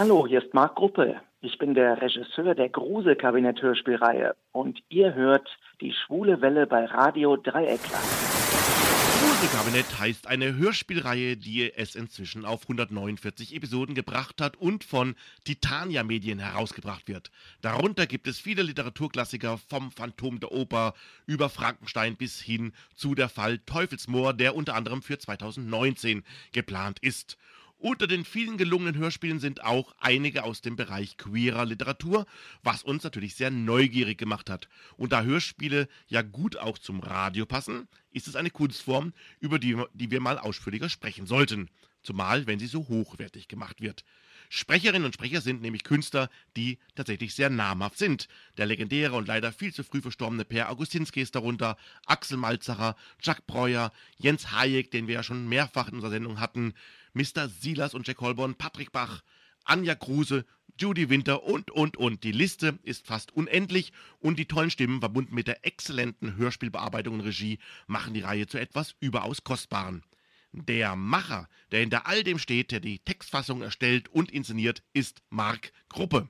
[0.00, 1.20] Hallo, hier ist Marc Gruppe.
[1.42, 5.46] Ich bin der Regisseur der Grusel-Kabinett-Hörspielreihe und ihr hört
[5.82, 8.02] die schwule Welle bei Radio Dreieckland.
[9.20, 16.02] Gruselkabinett heißt eine Hörspielreihe, die es inzwischen auf 149 Episoden gebracht hat und von Titania
[16.02, 17.30] Medien herausgebracht wird.
[17.60, 20.94] Darunter gibt es viele Literaturklassiker vom Phantom der Oper
[21.26, 27.36] über Frankenstein bis hin zu der Fall Teufelsmoor, der unter anderem für 2019 geplant ist.
[27.82, 32.26] Unter den vielen gelungenen Hörspielen sind auch einige aus dem Bereich queerer Literatur,
[32.62, 34.68] was uns natürlich sehr neugierig gemacht hat.
[34.98, 39.82] Und da Hörspiele ja gut auch zum Radio passen, ist es eine Kunstform, über die,
[39.94, 41.70] die wir mal ausführlicher sprechen sollten.
[42.02, 44.04] Zumal, wenn sie so hochwertig gemacht wird.
[44.50, 48.28] Sprecherinnen und Sprecher sind nämlich Künstler, die tatsächlich sehr namhaft sind.
[48.58, 53.46] Der legendäre und leider viel zu früh verstorbene Per Augustinski ist darunter, Axel Malzacher, Jack
[53.46, 56.74] Breuer, Jens Hayek, den wir ja schon mehrfach in unserer Sendung hatten,
[57.14, 57.48] Mr.
[57.48, 59.22] Silas und Jack Holborn, Patrick Bach,
[59.64, 60.44] Anja Kruse,
[60.78, 62.24] Judy Winter und, und, und.
[62.24, 67.20] Die Liste ist fast unendlich und die tollen Stimmen, verbunden mit der exzellenten Hörspielbearbeitung und
[67.20, 70.02] Regie, machen die Reihe zu etwas überaus Kostbaren.
[70.52, 75.72] Der Macher, der hinter all dem steht, der die Textfassung erstellt und inszeniert, ist Marc
[75.88, 76.28] Gruppe.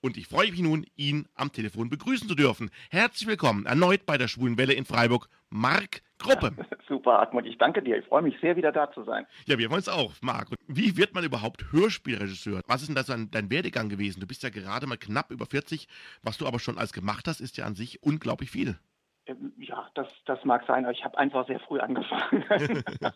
[0.00, 2.70] Und ich freue mich nun, ihn am Telefon begrüßen zu dürfen.
[2.88, 6.52] Herzlich willkommen erneut bei der Schwulen Welle in Freiburg, Marc Gruppe.
[6.56, 7.98] Ja, super, Hartmut, ich danke dir.
[7.98, 9.26] Ich freue mich sehr, wieder da zu sein.
[9.46, 10.48] Ja, wir freuen uns auch, Marc.
[10.66, 12.62] Wie wird man überhaupt Hörspielregisseur?
[12.66, 14.20] Was ist denn das dein, dein Werdegang gewesen?
[14.20, 15.88] Du bist ja gerade mal knapp über 40.
[16.22, 18.78] Was du aber schon alles gemacht hast, ist ja an sich unglaublich viel.
[19.26, 22.44] Ähm, ja, das, das mag sein, aber ich habe einfach sehr früh angefangen.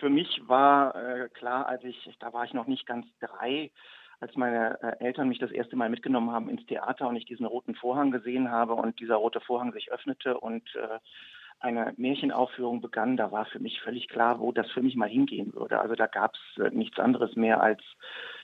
[0.00, 3.70] Für mich war äh, klar, als ich, da war ich noch nicht ganz drei,
[4.20, 7.46] als meine äh, Eltern mich das erste Mal mitgenommen haben ins Theater und ich diesen
[7.46, 10.98] roten Vorhang gesehen habe und dieser rote Vorhang sich öffnete und äh,
[11.64, 15.52] eine Märchenaufführung begann, da war für mich völlig klar, wo das für mich mal hingehen
[15.54, 15.80] würde.
[15.80, 17.80] Also da gab es äh, nichts anderes mehr als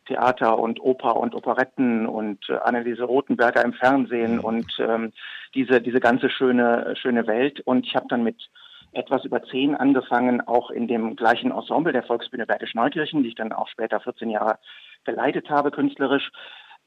[0.07, 4.45] Theater und Oper und Operetten und äh, Anneliese Rothenberger im Fernsehen mhm.
[4.45, 5.13] und ähm,
[5.55, 7.61] diese diese ganze schöne schöne Welt.
[7.61, 8.49] Und ich habe dann mit
[8.93, 13.35] etwas über zehn angefangen, auch in dem gleichen Ensemble der Volksbühne Bergisch Neukirchen, die ich
[13.37, 14.59] dann auch später 14 Jahre
[15.05, 16.31] geleitet habe, künstlerisch,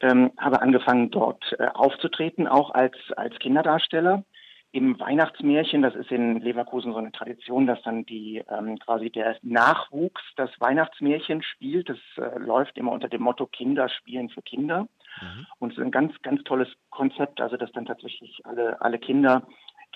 [0.01, 4.23] ähm, habe angefangen dort äh, aufzutreten, auch als, als Kinderdarsteller.
[4.73, 9.37] Im Weihnachtsmärchen, das ist in Leverkusen so eine Tradition, dass dann die ähm, quasi der
[9.43, 11.89] Nachwuchs das Weihnachtsmärchen spielt.
[11.89, 14.87] Das äh, läuft immer unter dem Motto Kinder spielen für Kinder.
[15.21, 15.45] Mhm.
[15.59, 19.43] Und es ist ein ganz, ganz tolles Konzept, also dass dann tatsächlich alle, alle Kinder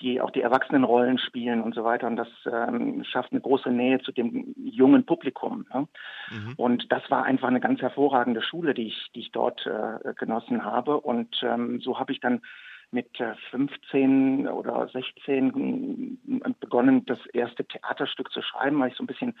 [0.00, 2.06] die auch die Erwachsenenrollen spielen und so weiter.
[2.06, 5.66] Und das ähm, schafft eine große Nähe zu dem jungen Publikum.
[5.74, 5.88] Ne?
[6.30, 6.54] Mhm.
[6.56, 10.64] Und das war einfach eine ganz hervorragende Schule, die ich, die ich dort äh, genossen
[10.64, 11.00] habe.
[11.00, 12.42] Und ähm, so habe ich dann
[12.90, 16.18] mit äh, 15 oder 16
[16.60, 19.38] begonnen, das erste Theaterstück zu schreiben, weil ich so ein bisschen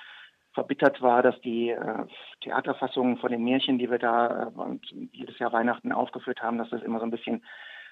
[0.52, 2.06] verbittert war, dass die äh,
[2.40, 6.82] Theaterfassungen von den Märchen, die wir da äh, jedes Jahr Weihnachten aufgeführt haben, dass das
[6.82, 7.44] immer so ein bisschen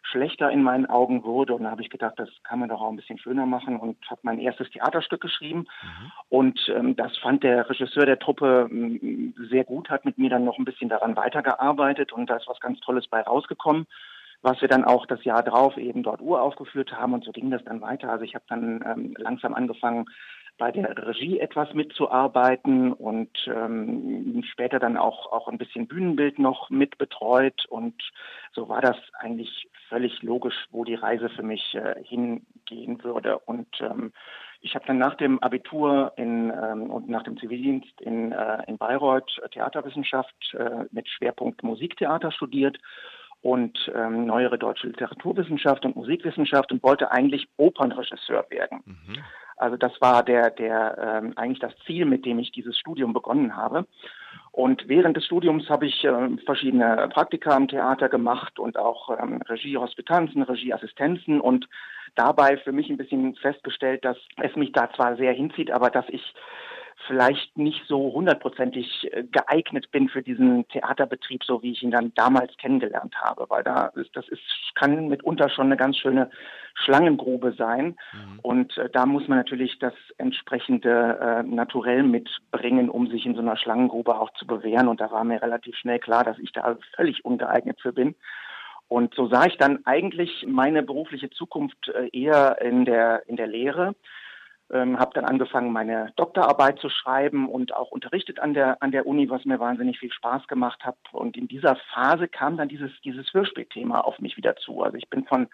[0.02, 1.54] schlechter in meinen Augen wurde.
[1.54, 3.98] Und da habe ich gedacht, das kann man doch auch ein bisschen schöner machen und
[4.10, 5.66] habe mein erstes Theaterstück geschrieben.
[5.82, 6.12] Mhm.
[6.28, 10.44] Und ähm, das fand der Regisseur der Truppe ähm, sehr gut, hat mit mir dann
[10.44, 13.86] noch ein bisschen daran weitergearbeitet und da ist was ganz Tolles bei rausgekommen
[14.42, 17.64] was wir dann auch das Jahr drauf eben dort uraufgeführt haben und so ging das
[17.64, 18.10] dann weiter.
[18.10, 20.06] Also ich habe dann ähm, langsam angefangen,
[20.58, 26.70] bei der Regie etwas mitzuarbeiten und ähm, später dann auch, auch ein bisschen Bühnenbild noch
[26.70, 27.66] mit betreut.
[27.68, 28.02] Und
[28.52, 33.38] so war das eigentlich völlig logisch, wo die Reise für mich äh, hingehen würde.
[33.40, 34.12] Und ähm,
[34.62, 38.78] ich habe dann nach dem Abitur in, ähm, und nach dem Zivildienst in, äh, in
[38.78, 42.78] Bayreuth Theaterwissenschaft äh, mit Schwerpunkt Musiktheater studiert
[43.46, 48.80] und ähm, neuere deutsche Literaturwissenschaft und Musikwissenschaft und wollte eigentlich Opernregisseur werden.
[48.84, 49.18] Mhm.
[49.56, 53.54] Also das war der, der ähm, eigentlich das Ziel, mit dem ich dieses Studium begonnen
[53.56, 53.86] habe.
[54.50, 59.40] Und während des Studiums habe ich äh, verschiedene Praktika im Theater gemacht und auch ähm,
[59.48, 61.68] Regiehospitanzen, Regieassistenzen und
[62.16, 66.06] dabei für mich ein bisschen festgestellt, dass es mich da zwar sehr hinzieht, aber dass
[66.08, 66.34] ich
[67.06, 72.12] vielleicht nicht so hundertprozentig äh, geeignet bin für diesen Theaterbetrieb, so wie ich ihn dann
[72.14, 74.42] damals kennengelernt habe, weil da ist, das ist,
[74.74, 76.30] kann mitunter schon eine ganz schöne
[76.74, 77.96] Schlangengrube sein.
[78.12, 78.40] Mhm.
[78.42, 83.40] Und äh, da muss man natürlich das entsprechende äh, Naturell mitbringen, um sich in so
[83.40, 84.88] einer Schlangengrube auch zu bewähren.
[84.88, 88.14] Und da war mir relativ schnell klar, dass ich da völlig ungeeignet für bin.
[88.88, 93.48] Und so sah ich dann eigentlich meine berufliche Zukunft äh, eher in der, in der
[93.48, 93.94] Lehre
[94.72, 99.06] ähm, habe dann angefangen, meine Doktorarbeit zu schreiben und auch unterrichtet an der an der
[99.06, 100.96] Uni, was mir wahnsinnig viel Spaß gemacht hat.
[101.12, 104.82] Und in dieser Phase kam dann dieses dieses Hörspielthema auf mich wieder zu.
[104.82, 105.48] Also ich bin von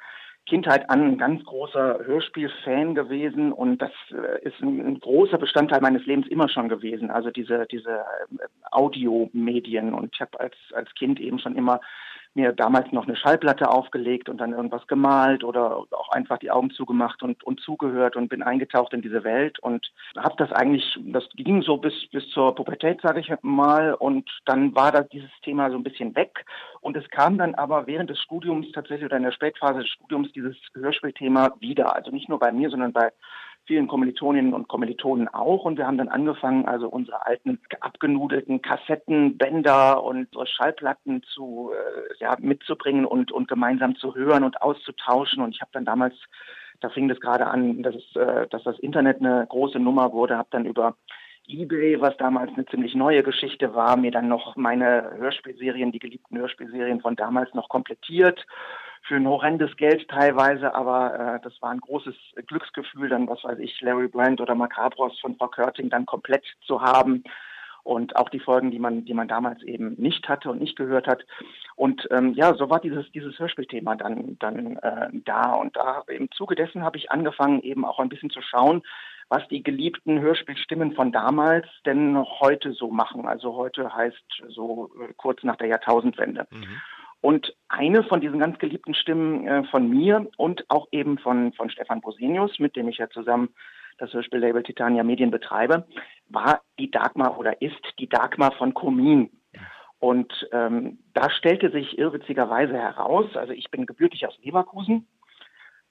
[0.47, 5.81] Kindheit an ein ganz großer Hörspielfan gewesen und das äh, ist ein, ein, großer Bestandteil
[5.81, 7.11] meines Lebens immer schon gewesen.
[7.11, 11.81] Also diese diese äh, Audiomedien und ich habe als als Kind eben schon immer
[12.35, 16.71] mir damals noch eine Schallplatte aufgelegt und dann irgendwas gemalt oder auch einfach die Augen
[16.71, 21.25] zugemacht und, und zugehört und bin eingetaucht in diese Welt und habe das eigentlich, das
[21.35, 25.71] ging so bis, bis zur Pubertät, sage ich mal, und dann war da dieses Thema
[25.71, 26.45] so ein bisschen weg
[26.81, 30.33] und es kam dann aber während des Studiums tatsächlich oder in der Spätphase des Studiums
[30.33, 33.13] dieses Hörspielthema wieder, also nicht nur bei mir, sondern bei
[33.67, 35.65] vielen Kommilitoninnen und Kommilitonen auch.
[35.65, 42.15] Und wir haben dann angefangen, also unsere alten abgenudelten Kassetten, Bänder und Schallplatten zu, äh,
[42.21, 45.43] ja, mitzubringen und, und gemeinsam zu hören und auszutauschen.
[45.43, 46.15] Und ich habe dann damals,
[46.81, 50.49] da fing das gerade an, dass, äh, dass das Internet eine große Nummer wurde, habe
[50.51, 50.97] dann über
[51.49, 56.39] eBay, was damals eine ziemlich neue Geschichte war, mir dann noch meine Hörspielserien, die geliebten
[56.39, 58.47] Hörspielserien von damals noch komplettiert
[59.03, 62.15] für ein horrendes Geld teilweise, aber äh, das war ein großes
[62.47, 66.81] Glücksgefühl, dann, was weiß ich, Larry Brand oder Macabros von Frau Körting dann komplett zu
[66.81, 67.25] haben
[67.85, 71.07] und auch die Folgen, die man, die man damals eben nicht hatte und nicht gehört
[71.07, 71.25] hat.
[71.75, 76.31] Und ähm, ja, so war dieses dieses Hörspielthema dann dann äh, da und da im
[76.31, 78.83] Zuge dessen habe ich angefangen eben auch ein bisschen zu schauen,
[79.29, 83.27] was die geliebten Hörspielstimmen von damals denn heute so machen.
[83.27, 86.47] Also heute heißt so äh, kurz nach der Jahrtausendwende.
[86.51, 86.81] Mhm.
[87.23, 91.71] Und eine von diesen ganz geliebten Stimmen äh, von mir und auch eben von, von
[91.71, 93.49] Stefan Bosenius, mit dem ich ja zusammen
[93.99, 95.87] das Hörspiellabel Titania Medien betreibe,
[96.29, 99.31] war die Dagmar oder ist die Dagmar von Komin.
[100.01, 105.07] Und ähm, da stellte sich irrwitzigerweise heraus, also ich bin gebürtig aus Leverkusen,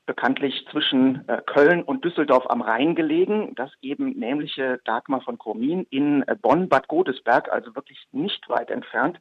[0.06, 5.88] bekanntlich zwischen äh, Köln und Düsseldorf am Rhein gelegen, dass eben nämliche Dagmar von Komin
[5.92, 9.18] in äh, Bonn-Bad Godesberg, also wirklich nicht weit entfernt,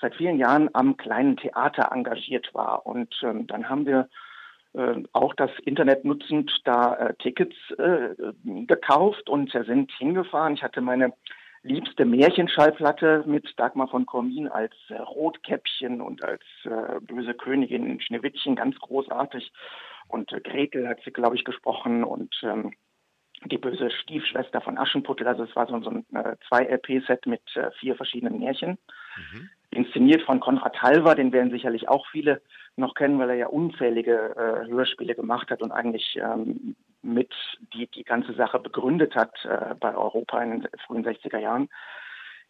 [0.00, 2.86] seit vielen Jahren am kleinen Theater engagiert war.
[2.86, 4.08] Und ähm, dann haben wir
[4.72, 8.14] äh, auch das Internet nutzend da äh, Tickets äh,
[8.44, 10.54] gekauft und sind hingefahren.
[10.54, 11.12] Ich hatte meine
[11.62, 18.00] liebste Märchenschallplatte mit Dagmar von Kormin als äh, Rotkäppchen und als äh, böse Königin in
[18.00, 19.52] Schneewittchen, ganz großartig.
[20.08, 22.72] Und äh, Gretel hat sie, glaube ich, gesprochen und ähm,
[23.46, 25.26] die böse Stiefschwester von Aschenputtel.
[25.26, 28.78] Also es war so, so ein äh, zwei LP-Set mit äh, vier verschiedenen Märchen.
[29.16, 32.40] Mhm inszeniert von Konrad Halver, den werden sicherlich auch viele
[32.76, 37.32] noch kennen, weil er ja unzählige äh, Hörspiele gemacht hat und eigentlich ähm, mit
[37.72, 41.68] die, die ganze Sache begründet hat äh, bei Europa in den frühen 60er Jahren.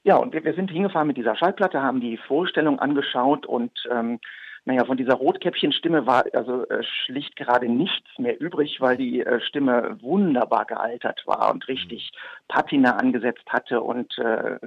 [0.02, 4.19] Ja, und wir, wir sind hingefahren mit dieser Schallplatte, haben die Vorstellung angeschaut und ähm,
[4.64, 9.40] naja, von dieser Rotkäppchenstimme war also äh, schlicht gerade nichts mehr übrig, weil die äh,
[9.40, 12.12] Stimme wunderbar gealtert war und richtig
[12.48, 14.58] Patina angesetzt hatte und äh,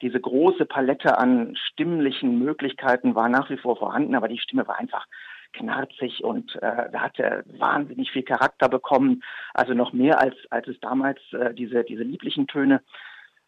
[0.00, 4.78] diese große Palette an stimmlichen Möglichkeiten war nach wie vor vorhanden, aber die Stimme war
[4.78, 5.06] einfach
[5.52, 9.22] knarzig und äh, hatte wahnsinnig viel Charakter bekommen,
[9.54, 12.82] also noch mehr als als es damals äh, diese diese lieblichen Töne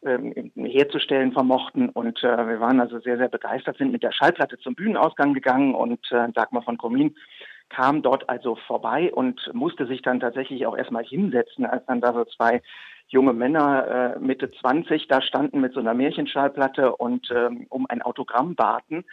[0.04, 1.88] ähm, herzustellen vermochten.
[1.88, 5.74] Und äh, wir waren also sehr, sehr begeistert, sind mit der Schallplatte zum Bühnenausgang gegangen
[5.74, 7.16] und äh, Dagmar von Komin
[7.68, 12.12] kam dort also vorbei und musste sich dann tatsächlich auch erstmal hinsetzen, als dann da
[12.12, 12.62] so zwei
[13.08, 18.02] junge Männer äh, Mitte 20 da standen mit so einer Märchenschallplatte und ähm, um ein
[18.02, 19.04] Autogramm baten,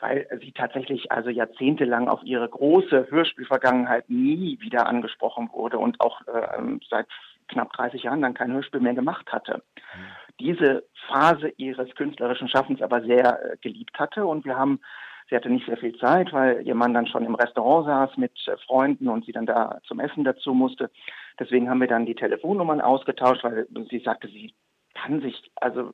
[0.00, 6.20] weil sie tatsächlich also jahrzehntelang auf ihre große Hörspielvergangenheit nie wieder angesprochen wurde und auch
[6.22, 7.06] äh, seit
[7.48, 9.62] knapp 30 Jahren dann kein Hörspiel mehr gemacht hatte.
[9.94, 14.26] Mhm diese Phase ihres künstlerischen Schaffens aber sehr äh, geliebt hatte.
[14.26, 14.80] Und wir haben,
[15.28, 18.32] sie hatte nicht sehr viel Zeit, weil ihr Mann dann schon im Restaurant saß mit
[18.46, 20.90] äh, Freunden und sie dann da zum Essen dazu musste.
[21.38, 24.54] Deswegen haben wir dann die Telefonnummern ausgetauscht, weil sie sagte, sie
[24.94, 25.92] kann sich also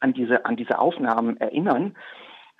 [0.00, 1.96] an diese, an diese Aufnahmen erinnern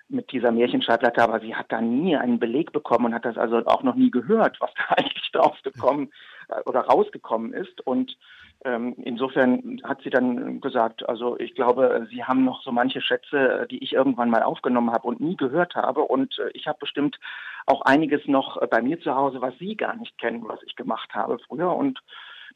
[0.08, 3.64] mit dieser Märchenschallplatte, aber sie hat da nie einen Beleg bekommen und hat das also
[3.66, 6.12] auch noch nie gehört, was da eigentlich draufgekommen
[6.48, 7.80] äh, oder rausgekommen ist.
[7.86, 8.16] Und
[8.64, 13.82] insofern hat sie dann gesagt, also ich glaube, Sie haben noch so manche Schätze, die
[13.82, 16.02] ich irgendwann mal aufgenommen habe und nie gehört habe.
[16.02, 17.18] Und äh, ich habe bestimmt
[17.66, 21.12] auch einiges noch bei mir zu Hause, was Sie gar nicht kennen, was ich gemacht
[21.14, 21.74] habe früher.
[21.74, 22.00] Und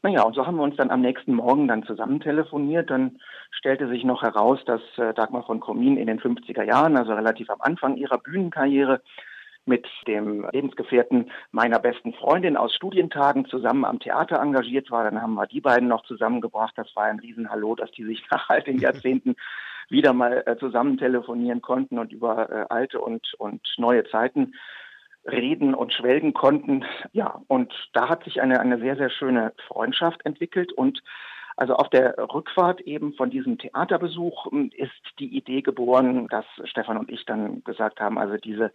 [0.03, 2.89] naja, und so haben wir uns dann am nächsten Morgen dann zusammen telefoniert.
[2.89, 3.19] Dann
[3.51, 7.49] stellte sich noch heraus, dass äh, Dagmar von Komin in den 50er Jahren, also relativ
[7.49, 9.01] am Anfang ihrer Bühnenkarriere,
[9.67, 15.03] mit dem Lebensgefährten meiner besten Freundin aus Studientagen zusammen am Theater engagiert war.
[15.03, 16.73] Dann haben wir die beiden noch zusammengebracht.
[16.77, 19.35] Das war ein Riesenhallo, dass die sich nach all den Jahrzehnten
[19.89, 24.53] wieder mal äh, zusammen telefonieren konnten und über äh, alte und, und neue Zeiten
[25.25, 26.85] reden und schwelgen konnten.
[27.11, 31.01] Ja, und da hat sich eine, eine sehr, sehr schöne Freundschaft entwickelt und
[31.57, 36.97] Also auf der Rückfahrt eben von diesem Theaterbesuch hm, ist die Idee geboren, dass Stefan
[36.97, 38.71] und ich dann gesagt haben, also diese,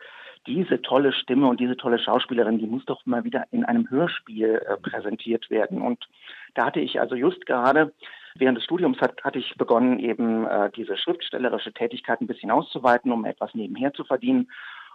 [0.46, 4.60] diese tolle Stimme und diese tolle Schauspielerin, die muss doch mal wieder in einem Hörspiel
[4.66, 5.80] äh, präsentiert werden.
[5.80, 6.08] Und
[6.54, 7.92] da hatte ich also just gerade
[8.34, 13.12] Während des Studiums hat, hatte ich begonnen, eben äh, diese schriftstellerische Tätigkeit ein bisschen auszuweiten,
[13.12, 14.48] um etwas nebenher zu verdienen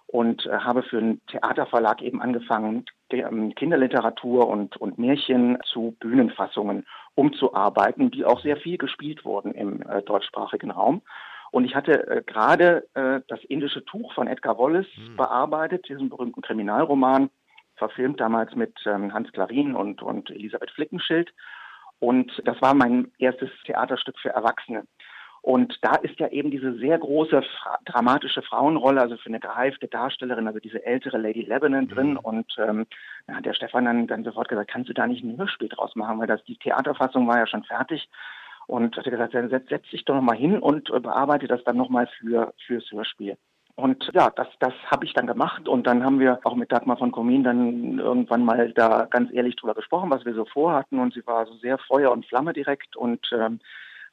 [0.07, 5.95] und äh, habe für einen Theaterverlag eben angefangen, die, ähm, Kinderliteratur und, und Märchen zu
[5.99, 6.85] Bühnenfassungen
[7.15, 11.01] umzuarbeiten, die auch sehr viel gespielt wurden im äh, deutschsprachigen Raum.
[11.51, 15.17] Und ich hatte äh, gerade äh, das indische Tuch von Edgar Wallace mhm.
[15.17, 17.29] bearbeitet, diesen berühmten Kriminalroman,
[17.75, 21.33] verfilmt damals mit ähm, Hans Klarin und, und Elisabeth Flickenschild.
[21.99, 24.83] Und das war mein erstes Theaterstück für Erwachsene.
[25.41, 29.88] Und da ist ja eben diese sehr große fra dramatische Frauenrolle, also für eine geheifte
[29.88, 31.89] Darstellerin, also diese ältere Lady Lebanon mhm.
[31.89, 32.17] drin.
[32.17, 32.86] Und ähm,
[33.27, 36.20] ja, der Stefan dann, dann sofort gesagt, kannst du da nicht ein Hörspiel draus machen,
[36.20, 38.10] weil das die Theaterfassung war ja schon fertig.
[38.67, 41.77] Und hat er gesagt, setz, setz dich doch nochmal hin und äh, bearbeite das dann
[41.77, 43.38] nochmal für fürs Hörspiel.
[43.77, 46.98] Und ja, das, das habe ich dann gemacht und dann haben wir auch mit Dagmar
[46.98, 51.13] von Komin dann irgendwann mal da ganz ehrlich drüber gesprochen, was wir so vorhatten und
[51.13, 53.60] sie war so sehr Feuer und Flamme direkt und ähm,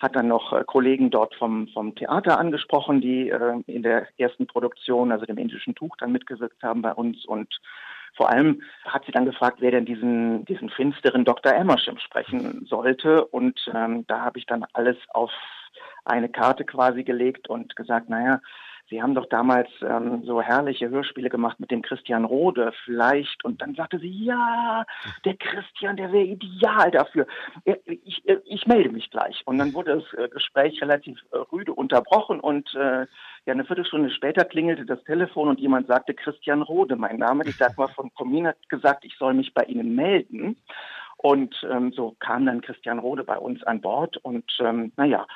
[0.04, 4.46] hat dann noch äh, Kollegen dort vom, vom Theater angesprochen, die äh, in der ersten
[4.46, 7.48] Produktion, also dem indischen Tuch, dann mitgewirkt haben bei uns und
[8.16, 11.52] vor allem hat sie dann gefragt, wer denn diesen, diesen finsteren Dr.
[11.52, 13.24] Emmerschim sprechen sollte.
[13.24, 15.32] Und ähm, da habe ich dann alles auf
[16.04, 18.40] eine Karte quasi gelegt und gesagt, naja,
[18.90, 23.44] Sie haben doch damals ähm, so herrliche Hörspiele gemacht mit dem Christian Rode vielleicht.
[23.44, 24.84] Und dann sagte sie, ja,
[25.24, 27.26] der Christian, der wäre ideal dafür.
[27.86, 29.42] Ich, ich, melde mich gleich.
[29.46, 33.06] Und dann wurde das äh, Gespräch relativ äh, rüde unterbrochen und äh,
[33.46, 37.44] ja, eine Viertelstunde später klingelte das Telefon und jemand sagte, Christian Rode, mein Name.
[37.46, 40.56] Ich sag mal, von Comin hat gesagt, ich soll mich bei Ihnen melden.
[41.16, 45.26] Und ähm, so kam dann Christian Rode bei uns an Bord und ähm, naja,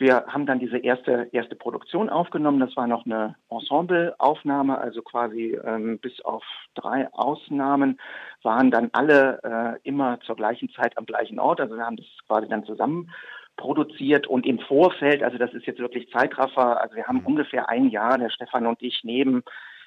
[0.00, 2.58] wir haben dann diese erste, erste Produktion aufgenommen.
[2.58, 6.42] Das war noch eine Ensembleaufnahme, also quasi ähm, bis auf
[6.74, 8.00] drei Ausnahmen
[8.42, 11.60] waren dann alle äh, immer zur gleichen Zeit am gleichen Ort.
[11.60, 13.10] Also wir haben das quasi dann zusammen
[13.56, 17.26] produziert und im Vorfeld, also das ist jetzt wirklich Zeitraffer, also wir haben mhm.
[17.26, 19.42] ungefähr ein Jahr, der Stefan und ich neben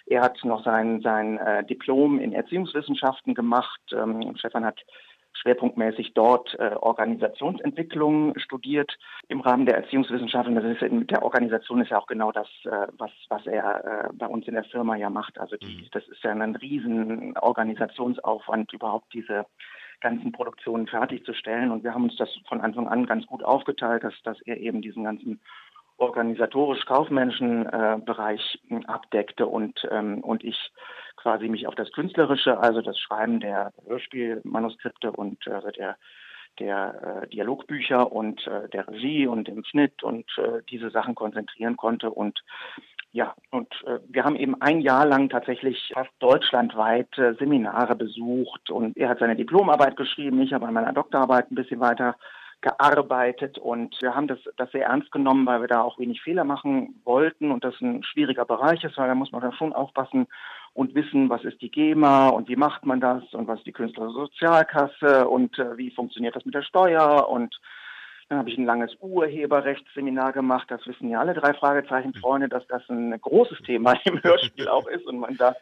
[0.05, 3.79] er hat noch sein, sein äh, Diplom in Erziehungswissenschaften gemacht.
[3.93, 4.81] Ähm, Stefan hat
[5.33, 8.97] schwerpunktmäßig dort äh, Organisationsentwicklung studiert
[9.27, 10.55] im Rahmen der Erziehungswissenschaften.
[10.55, 14.13] Das ist mit der Organisation ist ja auch genau das, äh, was, was er äh,
[14.13, 15.39] bei uns in der Firma ja macht.
[15.39, 15.87] Also die, mhm.
[15.91, 19.45] das ist ja ein riesen Organisationsaufwand, überhaupt diese
[20.01, 21.71] ganzen Produktionen fertigzustellen.
[21.71, 24.81] Und wir haben uns das von Anfang an ganz gut aufgeteilt, dass, dass er eben
[24.81, 25.39] diesen ganzen
[25.97, 30.71] organisatorisch-kaufmännischen äh, Bereich abdeckte und, ähm, und ich
[31.15, 35.97] quasi mich auf das Künstlerische, also das Schreiben der Hörspielmanuskripte und äh, der
[36.59, 41.77] der äh, Dialogbücher und äh, der Regie und dem Schnitt und äh, diese Sachen konzentrieren
[41.77, 42.43] konnte und
[43.11, 48.71] ja, und äh, wir haben eben ein Jahr lang tatsächlich fast deutschlandweit äh, Seminare besucht
[48.71, 52.15] und er hat seine Diplomarbeit geschrieben, ich habe an meiner Doktorarbeit ein bisschen weiter
[52.63, 56.43] gearbeitet und wir haben das, das sehr ernst genommen, weil wir da auch wenig Fehler
[56.43, 60.25] machen wollten und das ein schwieriger Bereich ist, weil da muss man da schon aufpassen
[60.73, 63.73] und wissen, was ist die GEMA und wie macht man das und was ist die
[63.73, 67.59] Künstlersozialkasse und äh, wie funktioniert das mit der Steuer und
[68.29, 70.71] dann habe ich ein langes Urheberrechtsseminar gemacht.
[70.71, 75.05] Das wissen ja alle drei Fragezeichen-Freunde, dass das ein großes Thema im Hörspiel auch ist
[75.05, 75.55] und man da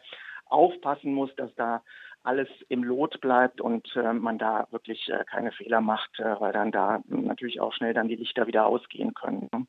[0.46, 1.82] aufpassen muss, dass da
[2.24, 6.52] alles im Lot bleibt und äh, man da wirklich äh, keine Fehler macht, äh, weil
[6.52, 9.48] dann da natürlich auch schnell dann die Lichter wieder ausgehen können.
[9.52, 9.66] Ne?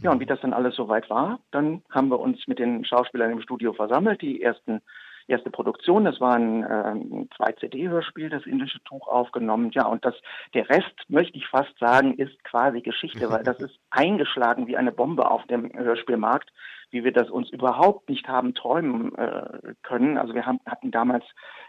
[0.00, 3.32] Ja, und wie das dann alles soweit war, dann haben wir uns mit den Schauspielern
[3.32, 4.80] im Studio versammelt, die ersten
[5.28, 9.70] erste Produktion, das war ein, äh, zwei CD-Hörspiel, das indische Tuch aufgenommen.
[9.72, 10.14] Ja, und das,
[10.54, 14.92] der Rest, möchte ich fast sagen, ist quasi Geschichte, weil das ist eingeschlagen wie eine
[14.92, 16.50] Bombe auf dem Hörspielmarkt
[16.90, 20.16] wie wir das uns überhaupt nicht haben träumen äh, können.
[20.16, 21.24] Also wir haben, hatten damals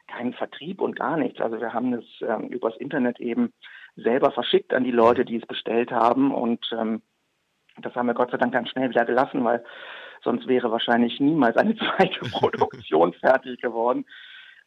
[0.08, 1.42] keinen Vertrieb und gar nichts.
[1.42, 3.52] Also wir haben es ähm, übers Internet eben
[3.96, 6.34] selber verschickt an die Leute, die es bestellt haben.
[6.34, 7.02] Und ähm,
[7.82, 9.64] das haben wir Gott sei Dank ganz schnell wieder gelassen, weil
[10.24, 14.06] sonst wäre wahrscheinlich niemals eine zweite Produktion fertig geworden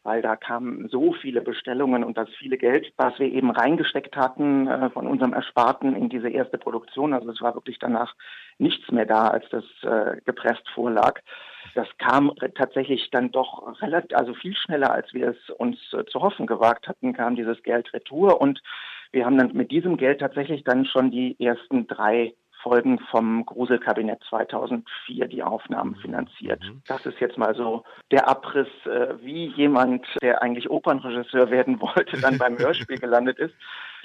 [0.03, 4.67] weil da kamen so viele Bestellungen und das viele Geld, was wir eben reingesteckt hatten
[4.67, 7.13] äh, von unserem Ersparten in diese erste Produktion.
[7.13, 8.13] Also es war wirklich danach
[8.57, 11.21] nichts mehr da, als das äh, gepresst vorlag.
[11.73, 16.21] Das kam tatsächlich dann doch relativ, also viel schneller, als wir es uns äh, zu
[16.21, 18.61] hoffen gewagt hatten, kam dieses Geld retour und
[19.13, 22.33] wir haben dann mit diesem Geld tatsächlich dann schon die ersten drei
[22.63, 26.01] Folgen vom Gruselkabinett 2004 die Aufnahmen mhm.
[26.01, 26.63] finanziert.
[26.63, 26.81] Mhm.
[26.87, 32.19] Das ist jetzt mal so der Abriss, äh, wie jemand, der eigentlich Opernregisseur werden wollte,
[32.19, 33.53] dann beim Hörspiel gelandet ist.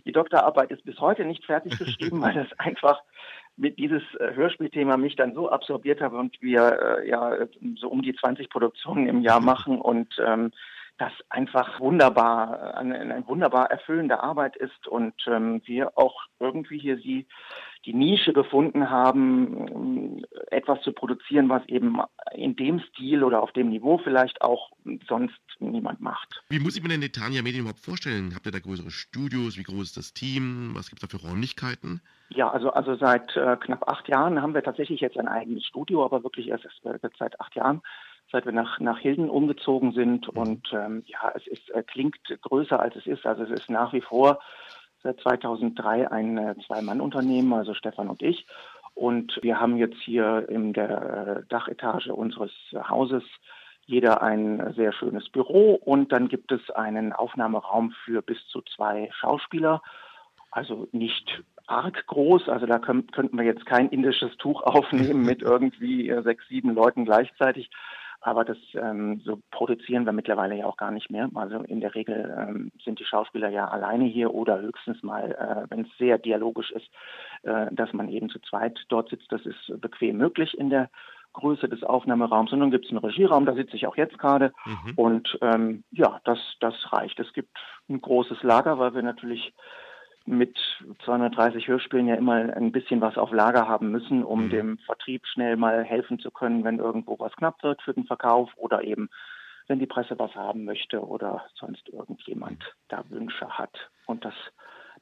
[0.05, 3.01] Die Doktorarbeit ist bis heute nicht fertig geschrieben, weil das einfach
[3.57, 7.33] mit dieses äh, Hörspielthema mich dann so absorbiert habe und wir äh, ja
[7.77, 10.53] so um die 20 Produktionen im Jahr machen und ähm,
[10.99, 16.97] das einfach wunderbar, eine, eine wunderbar erfüllende Arbeit ist und ähm, wir auch irgendwie hier
[16.97, 17.27] die,
[17.87, 22.01] die Nische gefunden haben, etwas zu produzieren, was eben
[22.33, 24.71] in dem Stil oder auf dem Niveau vielleicht auch
[25.09, 26.43] sonst niemand macht.
[26.49, 28.35] Wie muss ich mir denn Netanya Medien überhaupt vorstellen?
[28.35, 29.57] Habt ihr da größere Studios?
[29.57, 30.73] Wie groß ist das Team?
[30.75, 32.01] Was gibt es da für Räumlichkeiten?
[32.31, 36.05] Ja, also, also seit äh, knapp acht Jahren haben wir tatsächlich jetzt ein eigenes Studio,
[36.05, 36.67] aber wirklich erst
[37.19, 37.81] seit acht Jahren
[38.31, 40.33] seit wir nach, nach Hilden umgezogen sind.
[40.33, 40.41] Mhm.
[40.41, 43.27] Und ähm, ja, es ist, äh, klingt größer als es ist.
[43.27, 44.41] Also es ist nach wie vor
[45.03, 48.47] seit 2003 ein äh, Zwei-Mann-Unternehmen, also Stefan und ich.
[48.95, 53.23] Und wir haben jetzt hier in der äh, Dachetage unseres Hauses
[53.87, 59.09] jeder ein sehr schönes Büro und dann gibt es einen Aufnahmeraum für bis zu zwei
[59.19, 59.81] Schauspieler.
[60.51, 66.09] Also nicht arg groß, also da könnten wir jetzt kein indisches Tuch aufnehmen mit irgendwie
[66.09, 67.71] äh, sechs, sieben Leuten gleichzeitig,
[68.21, 71.29] aber das ähm, so produzieren wir mittlerweile ja auch gar nicht mehr.
[71.35, 75.71] Also in der Regel ähm, sind die Schauspieler ja alleine hier oder höchstens mal, äh,
[75.71, 76.89] wenn es sehr dialogisch ist,
[77.43, 79.31] äh, dass man eben zu zweit dort sitzt.
[79.31, 80.91] Das ist bequem möglich in der
[81.33, 82.53] Größe des Aufnahmeraums.
[82.53, 84.53] Und dann gibt es einen Regieraum, da sitze ich auch jetzt gerade.
[84.65, 84.93] Mhm.
[84.97, 87.21] Und ähm, ja, das, das reicht.
[87.21, 87.57] Es gibt
[87.89, 89.53] ein großes Lager, weil wir natürlich
[90.29, 90.59] mit
[91.05, 94.51] 230 Hörspielen ja immer ein bisschen was auf Lager haben müssen, um mhm.
[94.51, 98.51] dem Vertrieb schnell mal helfen zu können, wenn irgendwo was knapp wird für den Verkauf
[98.57, 99.09] oder eben
[99.67, 103.91] wenn die Presse was haben möchte oder sonst irgendjemand da Wünsche hat.
[104.07, 104.35] Und das,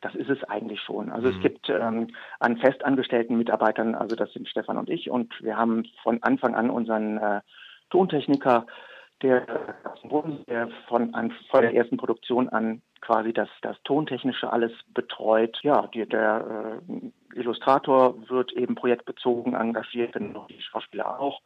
[0.01, 1.11] das ist es eigentlich schon.
[1.11, 1.37] Also mhm.
[1.37, 2.09] es gibt ähm,
[2.41, 6.71] an festangestellten Mitarbeitern, also das sind Stefan und ich, und wir haben von Anfang an
[6.71, 7.41] unseren äh,
[7.91, 8.67] Tontechniker
[9.23, 9.47] der,
[10.49, 15.59] der von, an, von der ersten Produktion an quasi das, das Tontechnische alles betreut.
[15.63, 21.41] Ja, die, der äh, Illustrator wird eben projektbezogen engagiert, noch die Schauspieler auch.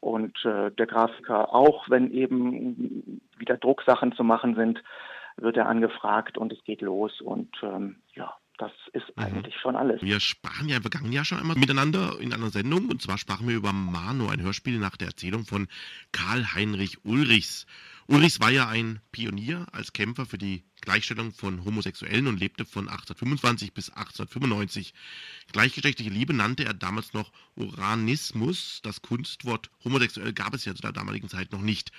[0.00, 4.82] Und äh, der Grafiker auch, wenn eben wieder Drucksachen zu machen sind,
[5.36, 7.20] wird er angefragt und es geht los.
[7.20, 9.22] Und ähm, ja, das ist mhm.
[9.24, 10.02] eigentlich schon alles.
[10.02, 13.48] Wir sprachen ja im vergangenen Jahr schon einmal miteinander in einer Sendung und zwar sprachen
[13.48, 15.66] wir über Mano, ein Hörspiel nach der Erzählung von
[16.12, 17.66] Karl-Heinrich Ulrichs.
[18.06, 22.88] Ulrichs war ja ein Pionier als Kämpfer für die Gleichstellung von Homosexuellen und lebte von
[22.88, 24.92] 1825 bis 1895.
[25.52, 28.80] Gleichgeschlechtliche Liebe nannte er damals noch Uranismus.
[28.82, 31.92] Das Kunstwort homosexuell gab es ja zu der damaligen Zeit noch nicht.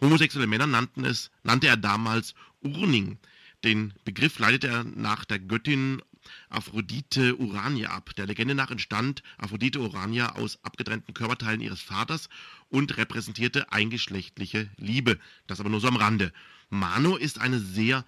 [0.00, 3.18] Homosexuelle Männer nannten es, nannte er damals Urning.
[3.64, 6.00] Den Begriff leitete er nach der Göttin
[6.48, 8.10] Aphrodite Urania ab.
[8.16, 12.28] Der Legende nach entstand Aphrodite Urania aus abgetrennten Körperteilen ihres Vaters
[12.68, 15.18] und repräsentierte eingeschlechtliche Liebe.
[15.46, 16.32] Das aber nur so am Rande.
[16.70, 18.04] Mano ist eine sehr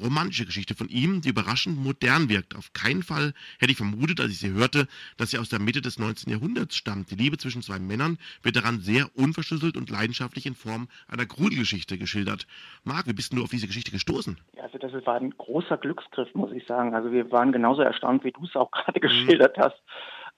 [0.00, 2.56] romantische Geschichte von ihm, die überraschend modern wirkt.
[2.56, 4.86] Auf keinen Fall hätte ich vermutet, als ich sie hörte,
[5.16, 6.32] dass sie aus der Mitte des 19.
[6.32, 7.10] Jahrhunderts stammt.
[7.10, 11.98] Die Liebe zwischen zwei Männern wird daran sehr unverschlüsselt und leidenschaftlich in Form einer Grudelgeschichte
[11.98, 12.46] geschildert.
[12.84, 14.38] Marc, wie bist du auf diese Geschichte gestoßen?
[14.56, 16.94] Ja, also das war ein großer Glücksgriff, muss ich sagen.
[16.94, 19.02] Also wir waren genauso erstaunt, wie du es auch gerade mhm.
[19.02, 19.80] geschildert hast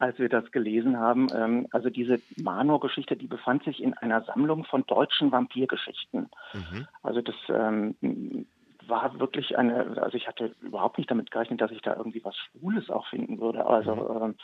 [0.02, 1.28] als wir das gelesen haben.
[1.32, 6.28] Ähm, also diese Manor-Geschichte, die befand sich in einer Sammlung von deutschen Vampirgeschichten.
[6.52, 6.88] Mhm.
[7.04, 7.94] Also das ähm,
[8.88, 12.36] war wirklich eine, also ich hatte überhaupt nicht damit gerechnet, dass ich da irgendwie was
[12.36, 13.66] Schwules auch finden würde.
[13.66, 14.34] Also mhm.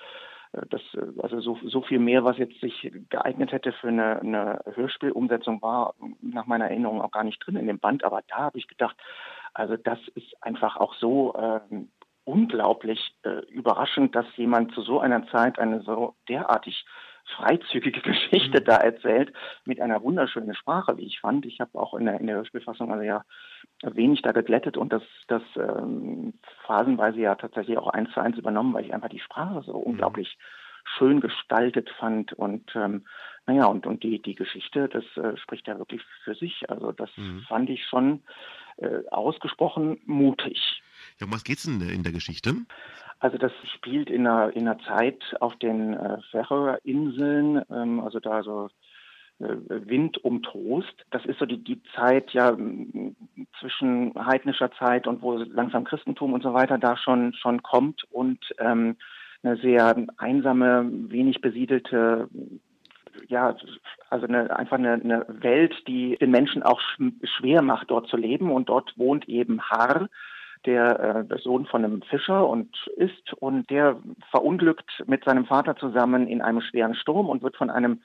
[0.52, 0.80] äh, das,
[1.22, 5.94] also so, so viel mehr, was jetzt sich geeignet hätte für eine, eine Hörspielumsetzung, war
[6.22, 8.04] nach meiner Erinnerung auch gar nicht drin in dem Band.
[8.04, 8.96] Aber da habe ich gedacht,
[9.54, 11.60] also das ist einfach auch so äh,
[12.24, 16.84] unglaublich äh, überraschend, dass jemand zu so einer Zeit eine so derartig
[17.36, 18.64] freizügige Geschichte mhm.
[18.64, 19.32] da erzählt,
[19.64, 21.46] mit einer wunderschönen Sprache, wie ich fand.
[21.46, 23.24] Ich habe auch in der, in der Hörspielfassung also ja
[23.82, 26.34] wenig da geglättet und das, das ähm,
[26.66, 29.84] phasenweise ja tatsächlich auch eins zu eins übernommen, weil ich einfach die Sprache so mhm.
[29.84, 30.38] unglaublich
[30.96, 33.04] schön gestaltet fand und ähm,
[33.46, 36.68] naja, und, und die, die Geschichte, das äh, spricht ja wirklich für sich.
[36.68, 37.44] Also das mhm.
[37.48, 38.22] fand ich schon
[38.76, 40.82] äh, ausgesprochen mutig.
[41.18, 42.54] Ja, um was geht's denn in der Geschichte?
[43.20, 48.42] Also das spielt in einer, in einer Zeit auf den äh, Färöerinseln, ähm, also da
[48.42, 48.68] so
[49.40, 51.04] äh, Wind um Trost.
[51.10, 52.56] Das ist so die, die Zeit ja
[53.60, 58.38] zwischen heidnischer Zeit und wo langsam Christentum und so weiter da schon, schon kommt und
[58.58, 58.96] ähm,
[59.42, 62.28] eine sehr einsame, wenig besiedelte
[63.26, 63.56] ja,
[64.10, 66.80] also eine, einfach eine, eine Welt, die den Menschen auch
[67.36, 68.50] schwer macht, dort zu leben.
[68.50, 70.08] Und dort wohnt eben Har,
[70.66, 73.96] der, äh, Sohn von einem Fischer und ist und der
[74.30, 78.00] verunglückt mit seinem Vater zusammen in einem schweren Sturm und wird von einem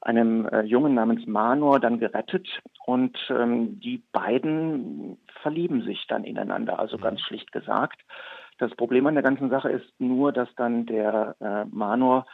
[0.00, 2.46] einem äh, Jungen namens Manor dann gerettet
[2.86, 7.02] und ähm, die beiden verlieben sich dann ineinander, also mhm.
[7.02, 8.00] ganz schlicht gesagt.
[8.58, 12.26] Das Problem an der ganzen Sache ist nur, dass dann der äh, Manor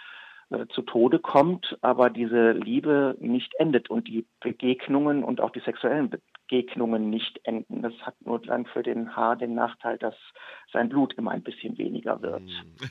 [0.54, 5.60] äh, zu Tode kommt, aber diese Liebe nicht endet und die Begegnungen und auch die
[5.60, 7.82] sexuellen Begegnungen nicht enden.
[7.82, 10.14] Das hat nur dann für den Haar den Nachteil, dass
[10.72, 12.42] sein Blut immer ein bisschen weniger wird.
[12.42, 12.90] Hm.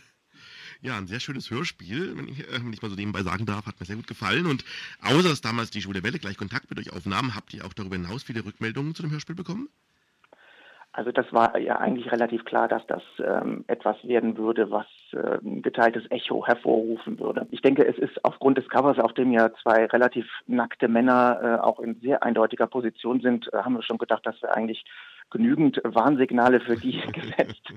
[0.81, 3.65] Ja, ein sehr schönes Hörspiel, wenn ich, äh, wenn ich mal so nebenbei sagen darf,
[3.65, 4.45] hat mir sehr gut gefallen.
[4.45, 4.65] Und
[5.01, 7.95] außer dass damals die Schule Welle gleich Kontakt mit euch aufnahm, habt ihr auch darüber
[7.95, 9.69] hinaus viele Rückmeldungen zu dem Hörspiel bekommen?
[10.95, 15.39] Also das war ja eigentlich relativ klar, dass das ähm, etwas werden würde, was äh,
[15.43, 17.47] ein geteiltes Echo hervorrufen würde.
[17.49, 21.63] Ich denke, es ist aufgrund des Covers, auf dem ja zwei relativ nackte Männer äh,
[21.63, 24.85] auch in sehr eindeutiger Position sind, äh, haben wir schon gedacht, dass wir eigentlich
[25.31, 27.73] genügend Warnsignale für die gesetzt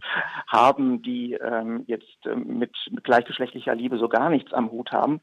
[0.46, 5.22] haben, die ähm, jetzt äh, mit, mit gleichgeschlechtlicher Liebe so gar nichts am Hut haben.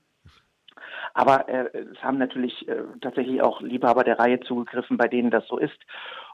[1.13, 5.47] Aber äh, es haben natürlich äh, tatsächlich auch Liebhaber der Reihe zugegriffen, bei denen das
[5.47, 5.77] so ist.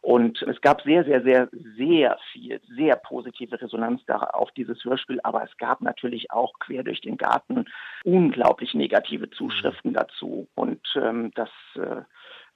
[0.02, 5.20] Und es gab sehr, sehr, sehr, sehr viel, sehr positive Resonanz da auf dieses Hörspiel.
[5.24, 7.66] Aber es gab natürlich auch quer durch den Garten
[8.06, 10.48] unglaublich negative Zuschriften dazu.
[10.56, 12.04] Und ähm, das äh,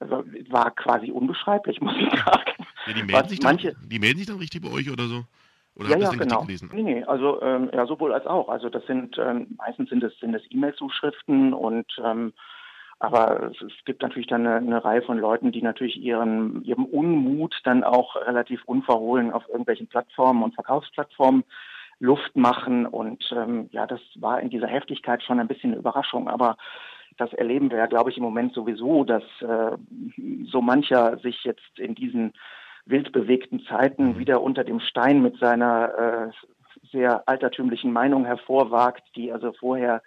[0.00, 2.66] war quasi unbeschreiblich, muss ich sagen.
[2.86, 5.24] Ja, die, melden sich dann, die melden sich dann richtig bei euch oder so?
[5.76, 6.42] Oder ja, ja, genau.
[6.42, 6.70] Gelesen?
[6.72, 8.48] Nee, nee, also ähm, ja, sowohl als auch.
[8.48, 12.32] Also das sind ähm, meistens sind es sind es E-Mail-Zuschriften und ähm,
[13.00, 16.84] aber es, es, gibt natürlich dann eine, eine, Reihe von Leuten, die natürlich ihren ihrem
[16.84, 21.44] Unmut dann auch relativ unverhohlen auf irgendwelchen Plattformen und Verkaufsplattformen
[21.98, 26.28] Luft machen und ähm, ja, das war in dieser Heftigkeit schon ein bisschen eine Überraschung,
[26.28, 26.56] aber
[27.16, 29.76] das erleben wir ja, glaube ich, im Moment sowieso, dass äh,
[30.46, 32.32] so mancher sich jetzt in diesen
[32.86, 34.18] wild bewegten Zeiten mhm.
[34.18, 40.02] wieder unter dem Stein mit seiner äh, sehr altertümlichen Meinung hervorwagt, die also vorher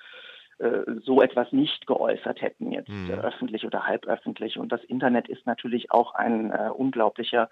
[0.60, 3.12] äh, so etwas nicht geäußert hätten, jetzt mhm.
[3.12, 4.58] äh, öffentlich oder halböffentlich.
[4.58, 7.50] Und das Internet ist natürlich auch ein äh, unglaublicher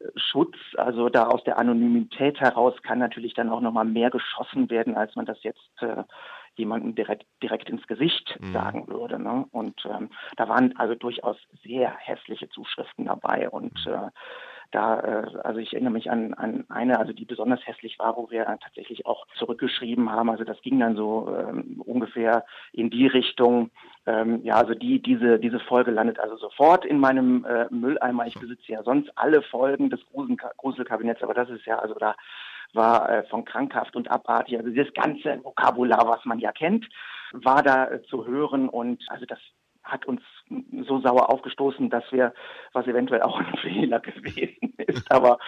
[0.00, 0.56] äh, Schutz.
[0.76, 5.16] Also da aus der Anonymität heraus kann natürlich dann auch nochmal mehr geschossen werden, als
[5.16, 6.04] man das jetzt äh,
[6.58, 8.52] jemandem direkt, direkt ins Gesicht mhm.
[8.52, 9.18] sagen würde.
[9.18, 9.46] Ne?
[9.50, 13.92] Und ähm, da waren also durchaus sehr hässliche Zuschriften dabei und mhm.
[13.92, 14.10] äh,
[14.70, 18.30] da, äh, also ich erinnere mich an, an eine, also die besonders hässlich war, wo
[18.30, 20.30] wir tatsächlich auch zurückgeschrieben haben.
[20.30, 23.70] Also das ging dann so ähm, ungefähr in die Richtung,
[24.06, 28.26] ähm, ja, also die, diese, diese Folge landet also sofort in meinem äh, Mülleimer.
[28.26, 30.00] Ich besitze ja sonst alle Folgen des
[30.56, 32.14] Gruselkabinetts, aber das ist ja, also da
[32.74, 36.86] war äh, von krankhaft und abartig, also dieses ganze Vokabular, was man ja kennt,
[37.32, 39.38] war da äh, zu hören und also das
[39.82, 40.20] hat uns
[40.86, 42.34] so sauer aufgestoßen, dass wir,
[42.72, 45.38] was eventuell auch ein Fehler gewesen ist, aber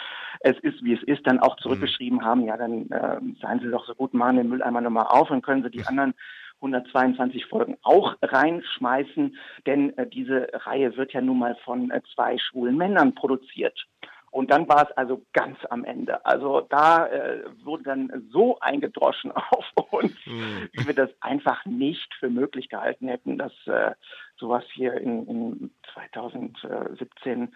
[0.40, 2.24] es ist, wie es ist, dann auch zurückgeschrieben mhm.
[2.24, 5.42] haben, ja, dann äh, seien Sie doch so gut, machen den Mülleimer nochmal auf und
[5.42, 6.14] können Sie die anderen
[6.62, 12.38] 122 Folgen auch reinschmeißen, denn äh, diese Reihe wird ja nun mal von äh, zwei
[12.38, 13.86] schwulen Männern produziert.
[14.30, 16.24] Und dann war es also ganz am Ende.
[16.24, 20.68] Also da äh, wurde dann so eingedroschen auf uns, mhm.
[20.72, 23.92] wie wir das einfach nicht für möglich gehalten hätten, dass äh,
[24.36, 27.54] sowas hier in, in 2017,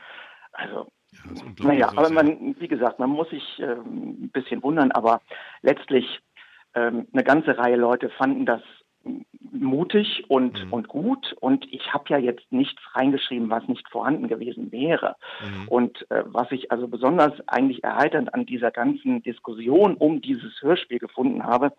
[0.53, 0.91] also
[1.59, 5.21] ja, naja, aber man, wie gesagt, man muss sich äh, ein bisschen wundern, aber
[5.63, 6.21] letztlich
[6.75, 8.63] ähm, eine ganze Reihe Leute fanden das
[9.53, 10.73] mutig und, mhm.
[10.73, 11.35] und gut.
[11.41, 15.17] Und ich habe ja jetzt nichts reingeschrieben, was nicht vorhanden gewesen wäre.
[15.43, 15.69] Mhm.
[15.69, 20.99] Und äh, was ich also besonders eigentlich erheiternd an dieser ganzen Diskussion um dieses Hörspiel
[20.99, 21.73] gefunden habe,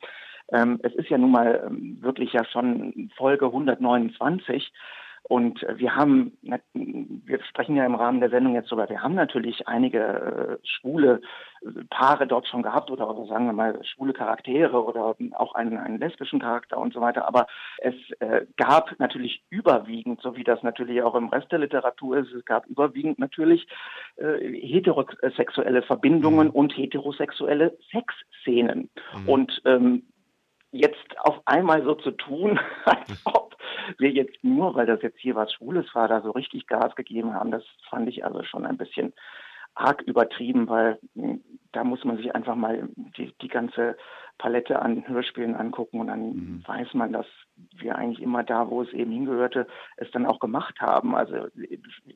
[0.51, 4.71] ähm, es ist ja nun mal ähm, wirklich ja schon Folge 129
[5.27, 6.37] und wir haben,
[6.73, 11.21] wir sprechen ja im Rahmen der Sendung jetzt sogar, wir haben natürlich einige äh, schwule
[11.61, 15.77] äh, Paare dort schon gehabt oder, oder sagen wir mal schwule Charaktere oder auch einen,
[15.77, 17.27] einen lesbischen Charakter und so weiter.
[17.27, 17.47] Aber
[17.79, 22.31] es äh, gab natürlich überwiegend, so wie das natürlich auch im Rest der Literatur ist,
[22.31, 23.67] es gab überwiegend natürlich
[24.17, 26.53] äh, heterosexuelle Verbindungen mhm.
[26.53, 28.91] und heterosexuelle Sexszenen.
[29.17, 29.29] Mhm.
[29.29, 30.03] Und ähm,
[30.75, 33.55] jetzt auf einmal so zu tun, als ob
[33.97, 37.33] wir jetzt nur, weil das jetzt hier was Schwules war, da so richtig Gas gegeben
[37.33, 39.13] haben, das fand ich also schon ein bisschen
[39.73, 41.43] arg übertrieben, weil hm,
[41.75, 43.97] da muss man sich einfach mal die, die ganze
[44.37, 46.63] Palette an Hörspielen angucken und dann mhm.
[46.65, 47.25] weiß man, dass
[47.77, 51.15] wir eigentlich immer da, wo es eben hingehörte, es dann auch gemacht haben.
[51.15, 51.47] Also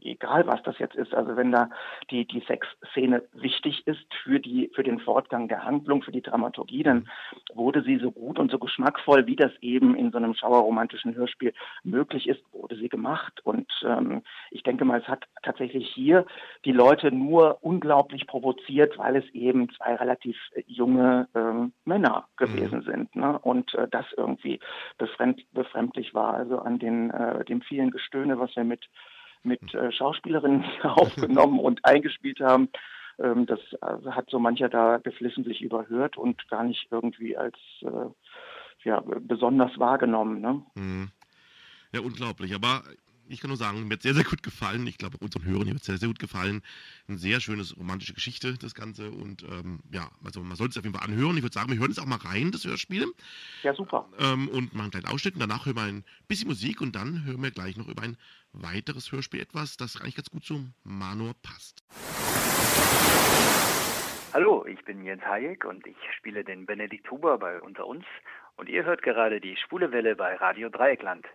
[0.01, 1.13] egal was das jetzt ist.
[1.13, 1.69] Also wenn da
[2.11, 6.83] die, die Sexszene wichtig ist für die, für den Fortgang der Handlung, für die Dramaturgie,
[6.83, 7.09] dann
[7.53, 11.53] wurde sie so gut und so geschmackvoll, wie das eben in so einem schauerromantischen Hörspiel
[11.83, 13.39] möglich ist, wurde sie gemacht.
[13.45, 16.25] Und ähm, ich denke mal, es hat tatsächlich hier
[16.65, 22.79] die Leute nur unglaublich provoziert, weil es eben zwei relativ junge ähm, Männer Männer gewesen
[22.79, 22.83] mhm.
[22.83, 23.15] sind.
[23.15, 23.39] Ne?
[23.39, 24.59] Und äh, das irgendwie
[24.97, 26.33] befremd, befremdlich war.
[26.33, 28.85] Also an den, äh, dem vielen Gestöhne, was wir mit,
[29.43, 32.69] mit äh, Schauspielerinnen aufgenommen und eingespielt haben,
[33.21, 38.09] Ähm, das also hat so mancher da geflissentlich überhört und gar nicht irgendwie als äh,
[38.85, 40.39] ja, besonders wahrgenommen.
[40.39, 40.63] Ne?
[40.75, 41.11] Mhm.
[41.93, 42.55] Ja, unglaublich.
[42.55, 42.81] Aber
[43.29, 44.85] ich kann nur sagen, mir hat sehr, sehr gut gefallen.
[44.87, 46.61] Ich glaube, unseren Hörern wird es sehr, sehr gut gefallen.
[47.07, 49.11] Eine sehr schöne romantische Geschichte, das Ganze.
[49.11, 51.37] Und ähm, ja, also man sollte es auf jeden Fall anhören.
[51.37, 53.05] Ich würde sagen, wir hören es auch mal rein, das Hörspiel.
[53.63, 54.09] Ja, super.
[54.17, 55.35] Ähm, und machen einen kleinen Ausschnitt.
[55.35, 58.17] Und danach hören wir ein bisschen Musik und dann hören wir gleich noch über ein
[58.51, 61.83] weiteres Hörspiel etwas, das eigentlich ganz gut zum Manor passt.
[64.33, 68.05] Hallo, ich bin Jens Hayek und ich spiele den Benedikt Huber bei Unter uns.
[68.57, 71.25] Und ihr hört gerade die Schwule Welle bei Radio Dreieckland.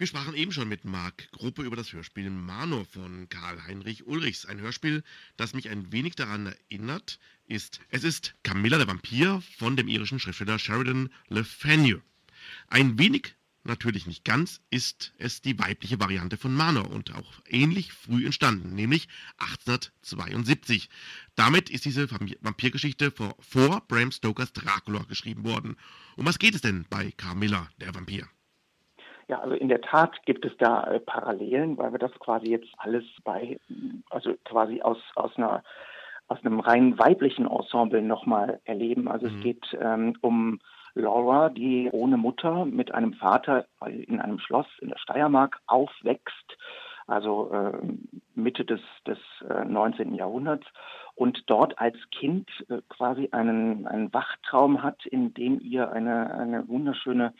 [0.00, 4.46] Wir sprachen eben schon mit Marc Gruppe über das Hörspiel Manor von Karl-Heinrich Ulrichs.
[4.46, 5.04] Ein Hörspiel,
[5.36, 10.18] das mich ein wenig daran erinnert, ist, es ist Camilla der Vampir von dem irischen
[10.18, 11.98] Schriftsteller Sheridan Le Fanu.
[12.68, 17.92] Ein wenig, natürlich nicht ganz, ist es die weibliche Variante von Manor und auch ähnlich
[17.92, 20.88] früh entstanden, nämlich 1872.
[21.34, 25.76] Damit ist diese Vampirgeschichte vor, vor Bram Stokers Dracula geschrieben worden.
[26.16, 28.26] Um was geht es denn bei Camilla der Vampir?
[29.30, 32.66] Ja, also in der Tat gibt es da äh, Parallelen, weil wir das quasi jetzt
[32.78, 33.60] alles bei,
[34.10, 35.62] also quasi aus, aus einer
[36.26, 39.06] aus einem rein weiblichen Ensemble nochmal erleben.
[39.06, 39.36] Also mhm.
[39.36, 40.58] es geht ähm, um
[40.94, 46.58] Laura, die ohne Mutter mit einem Vater in einem Schloss in der Steiermark aufwächst,
[47.06, 47.78] also äh,
[48.34, 50.14] Mitte des, des äh, 19.
[50.14, 50.66] Jahrhunderts
[51.14, 56.68] und dort als Kind äh, quasi einen, einen Wachtraum hat, in dem ihr eine, eine
[56.68, 57.32] wunderschöne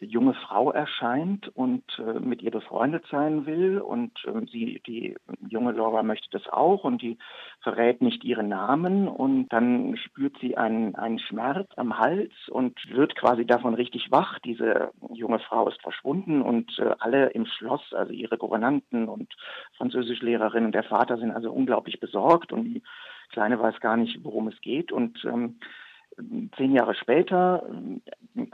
[0.00, 5.16] junge Frau erscheint und äh, mit ihr befreundet sein will und äh, sie, die
[5.48, 7.18] junge Laura möchte das auch und die
[7.60, 13.14] verrät nicht ihren Namen und dann spürt sie einen, einen Schmerz am Hals und wird
[13.16, 14.38] quasi davon richtig wach.
[14.40, 19.34] Diese junge Frau ist verschwunden und äh, alle im Schloss, also ihre Gouvernanten und
[19.76, 22.82] Französischlehrerin und der Vater sind also unglaublich besorgt und die
[23.30, 25.58] Kleine weiß gar nicht, worum es geht und ähm,
[26.56, 27.66] Zehn Jahre später
[28.36, 28.46] äh,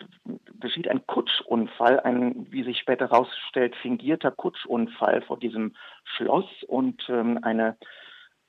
[0.61, 6.47] geschieht ein Kutschunfall, ein, wie sich später herausstellt, fingierter Kutschunfall vor diesem Schloss.
[6.67, 7.77] Und ähm, eine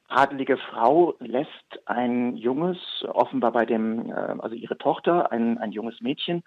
[0.07, 6.01] adelige Frau lässt ein junges, offenbar bei dem, äh, also ihre Tochter, ein, ein junges
[6.01, 6.43] Mädchen,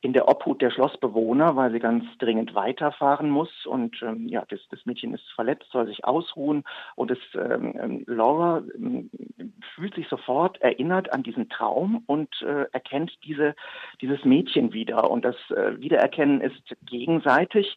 [0.00, 3.66] in der Obhut der Schlossbewohner, weil sie ganz dringend weiterfahren muss.
[3.66, 6.64] Und ähm, ja, das, das Mädchen ist verletzt, soll sich ausruhen.
[6.94, 9.10] Und es, ähm, ähm Laura ähm,
[9.74, 13.56] fühlt sich sofort erinnert an diesen Traum und äh, erkennt diese,
[14.00, 15.10] dieses Mädchen wieder.
[15.10, 17.76] Und das äh, Wiedererkennen ist gegenseitig.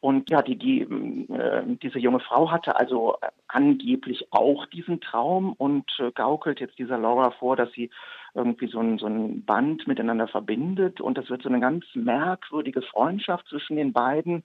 [0.00, 5.52] Und ja, die, die, äh, diese junge Frau hatte also äh, angeblich auch diesen Traum
[5.54, 7.90] und äh, gaukelt jetzt dieser Laura vor, dass sie
[8.34, 11.00] irgendwie so ein, so ein Band miteinander verbindet.
[11.00, 14.44] Und das wird so eine ganz merkwürdige Freundschaft zwischen den beiden.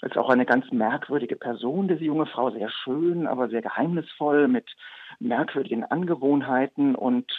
[0.00, 4.48] Das ist auch eine ganz merkwürdige Person, diese junge Frau, sehr schön, aber sehr geheimnisvoll,
[4.48, 4.66] mit
[5.18, 7.32] merkwürdigen Angewohnheiten und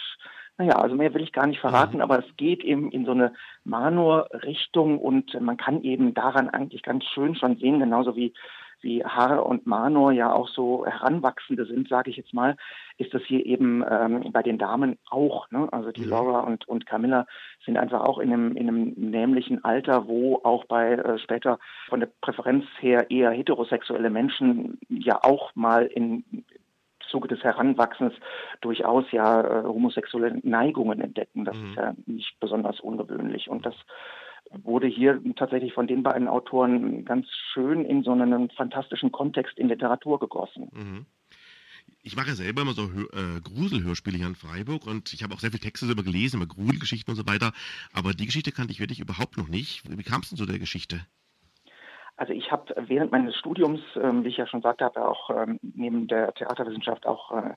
[0.58, 2.02] naja, also mehr will ich gar nicht verraten, mhm.
[2.02, 7.04] aber es geht eben in so eine Manor-Richtung und man kann eben daran eigentlich ganz
[7.04, 8.32] schön schon sehen, genauso wie
[8.80, 12.56] wie Har und Manor ja auch so Heranwachsende sind, sage ich jetzt mal,
[12.98, 15.50] ist das hier eben ähm, bei den Damen auch.
[15.50, 15.68] Ne?
[15.72, 16.10] Also die mhm.
[16.10, 17.26] Laura und, und Camilla
[17.64, 21.58] sind einfach auch in einem, in einem nämlichen Alter, wo auch bei äh, später
[21.88, 26.24] von der Präferenz her eher heterosexuelle Menschen ja auch mal in
[27.08, 28.14] Zuge des Heranwachsens
[28.60, 31.44] durchaus ja äh, homosexuelle Neigungen entdecken.
[31.44, 31.70] Das mhm.
[31.70, 33.48] ist ja nicht besonders ungewöhnlich.
[33.48, 33.74] Und das
[34.50, 39.68] wurde hier tatsächlich von den beiden Autoren ganz schön in so einen fantastischen Kontext in
[39.68, 40.68] Literatur gegossen.
[40.72, 41.06] Mhm.
[42.02, 45.40] Ich mache ja selber immer so äh, Gruselhörspiele hier in Freiburg und ich habe auch
[45.40, 47.52] sehr viele Texte darüber gelesen, über Gruselgeschichten und so weiter.
[47.92, 49.82] Aber die Geschichte kannte ich wirklich überhaupt noch nicht.
[49.88, 51.00] Wie kam es denn zu der Geschichte?
[52.16, 55.58] Also ich habe während meines Studiums, ähm, wie ich ja schon sagte, habe auch ähm,
[55.62, 57.54] neben der Theaterwissenschaft auch äh,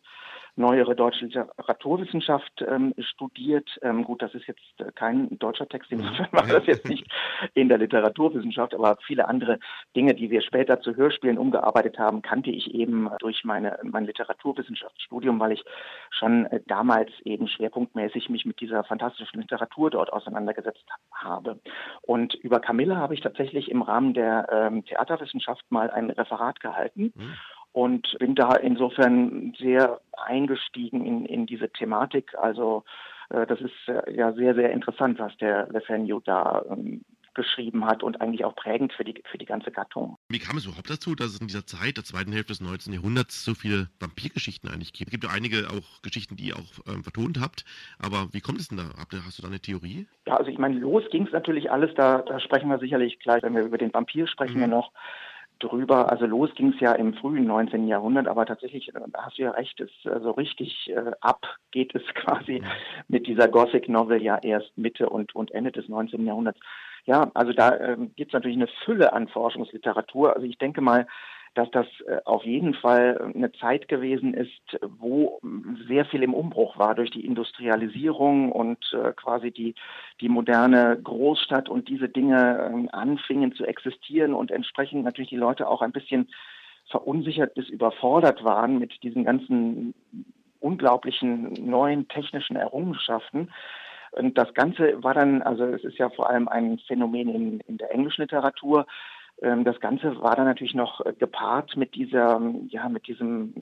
[0.55, 3.69] neuere deutsche Literaturwissenschaft ähm, studiert.
[3.81, 7.07] Ähm, gut, das ist jetzt kein deutscher Text, insofern war das jetzt nicht
[7.53, 9.59] in der Literaturwissenschaft, aber viele andere
[9.95, 15.39] Dinge, die wir später zu Hörspielen umgearbeitet haben, kannte ich eben durch meine, mein Literaturwissenschaftsstudium,
[15.39, 15.63] weil ich
[16.11, 21.59] schon äh, damals eben schwerpunktmäßig mich mit dieser fantastischen Literatur dort auseinandergesetzt habe.
[22.01, 27.13] Und über Camilla habe ich tatsächlich im Rahmen der ähm, Theaterwissenschaft mal ein Referat gehalten.
[27.15, 27.35] Mhm
[27.71, 32.33] und bin da insofern sehr eingestiegen in, in diese Thematik.
[32.37, 32.83] Also
[33.29, 37.03] äh, das ist äh, ja sehr, sehr interessant, was der Lefenio da ähm,
[37.35, 40.17] geschrieben hat und eigentlich auch prägend für die, für die ganze Gattung.
[40.29, 42.91] Wie kam es überhaupt dazu, dass es in dieser Zeit, der zweiten Hälfte des 19.
[42.91, 45.09] Jahrhunderts, so viele Vampirgeschichten eigentlich gibt?
[45.09, 47.63] Es gibt ja einige auch Geschichten, die ihr auch ähm, vertont habt,
[47.97, 48.89] aber wie kommt es denn da?
[49.25, 50.07] Hast du da eine Theorie?
[50.27, 53.43] Ja, also ich meine, los ging es natürlich alles, da, da sprechen wir sicherlich gleich,
[53.43, 54.61] wenn wir über den Vampir sprechen, mhm.
[54.61, 54.91] wir noch
[55.59, 56.11] drüber.
[56.11, 57.87] Also los ging es ja im frühen 19.
[57.87, 61.93] Jahrhundert, aber tatsächlich, da hast du ja recht, ist so also richtig äh, ab geht
[61.95, 62.63] es quasi
[63.07, 66.25] mit dieser Gothic Novel ja erst Mitte und, und Ende des 19.
[66.25, 66.59] Jahrhunderts.
[67.05, 70.35] Ja, also da ähm, gibt es natürlich eine Fülle an Forschungsliteratur.
[70.35, 71.07] Also ich denke mal,
[71.55, 75.39] dass das äh, auf jeden Fall eine Zeit gewesen ist, wo
[75.87, 79.75] sehr viel im Umbruch war durch die Industrialisierung und äh, quasi die,
[80.21, 85.67] die moderne Großstadt und diese Dinge ähm, anfingen zu existieren und entsprechend natürlich die Leute
[85.67, 86.29] auch ein bisschen
[86.89, 89.93] verunsichert bis überfordert waren mit diesen ganzen
[90.59, 93.51] unglaublichen neuen technischen Errungenschaften.
[94.11, 97.77] Und das Ganze war dann, also es ist ja vor allem ein Phänomen in, in
[97.77, 98.87] der englischen Literatur,
[99.41, 103.53] das Ganze war dann natürlich noch äh, gepaart mit dieser, ja, mit diesem,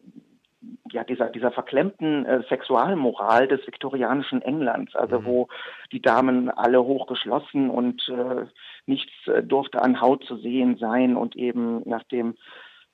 [0.91, 5.25] ja, dieser, dieser verklemmten äh, Sexualmoral des viktorianischen Englands, also mhm.
[5.25, 5.47] wo
[5.91, 8.45] die Damen alle hochgeschlossen und äh,
[8.85, 12.35] nichts äh, durfte an Haut zu sehen sein und eben nachdem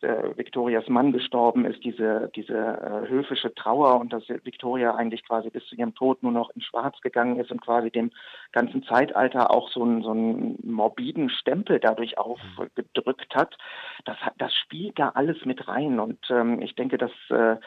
[0.04, 5.50] äh, Victorias Mann gestorben ist, diese, diese äh, höfische Trauer und dass Victoria eigentlich quasi
[5.50, 8.12] bis zu ihrem Tod nur noch in Schwarz gegangen ist und quasi dem
[8.52, 13.58] ganzen Zeitalter auch so einen, so einen morbiden Stempel dadurch aufgedrückt hat.
[14.06, 17.58] Das, das spielt da alles mit rein und ähm, ich denke, dass äh,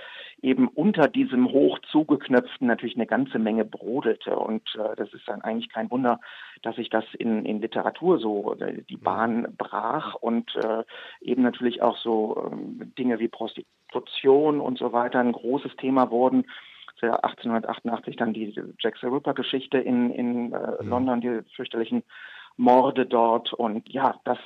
[0.46, 4.36] eben unter diesem hoch zugeknöpften natürlich eine ganze Menge brodelte.
[4.36, 6.20] Und äh, das ist dann eigentlich kein Wunder,
[6.62, 10.84] dass sich das in, in Literatur so äh, die Bahn brach und äh,
[11.20, 16.46] eben natürlich auch so äh, Dinge wie Prostitution und so weiter ein großes Thema wurden.
[17.02, 22.04] 1888 dann die Jack the Ripper Geschichte in, in äh, London, die fürchterlichen
[22.56, 23.52] Morde dort.
[23.52, 24.38] Und ja, das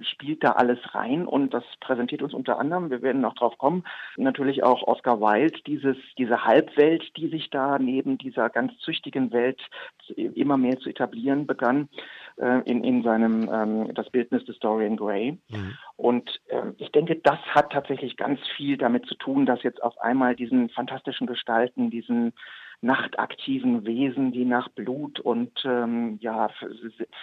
[0.00, 3.84] spielt da alles rein und das präsentiert uns unter anderem, wir werden noch drauf kommen,
[4.16, 9.60] natürlich auch Oscar Wilde, dieses, diese Halbwelt, die sich da neben dieser ganz züchtigen Welt
[10.16, 11.88] immer mehr zu etablieren begann,
[12.36, 15.38] äh, in, in seinem, ähm, das Bildnis des Dorian Gray.
[15.48, 15.78] Mhm.
[15.96, 19.98] Und äh, ich denke, das hat tatsächlich ganz viel damit zu tun, dass jetzt auf
[20.00, 22.32] einmal diesen fantastischen Gestalten, diesen
[22.82, 26.48] nachtaktiven Wesen, die nach Blut und ähm, ja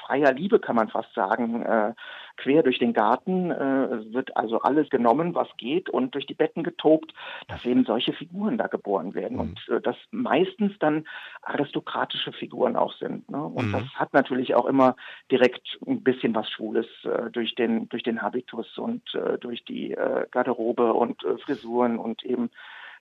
[0.05, 1.93] freier Liebe kann man fast sagen, äh,
[2.37, 6.63] quer durch den Garten äh, wird also alles genommen, was geht und durch die Betten
[6.63, 7.11] getobt,
[7.47, 9.41] dass eben solche Figuren da geboren werden mhm.
[9.41, 11.07] und äh, dass meistens dann
[11.41, 13.29] aristokratische Figuren auch sind.
[13.31, 13.43] Ne?
[13.43, 13.71] Und mhm.
[13.71, 14.95] das hat natürlich auch immer
[15.31, 19.93] direkt ein bisschen was Schwules äh, durch den durch den Habitus und äh, durch die
[19.93, 22.51] äh, Garderobe und äh, Frisuren und eben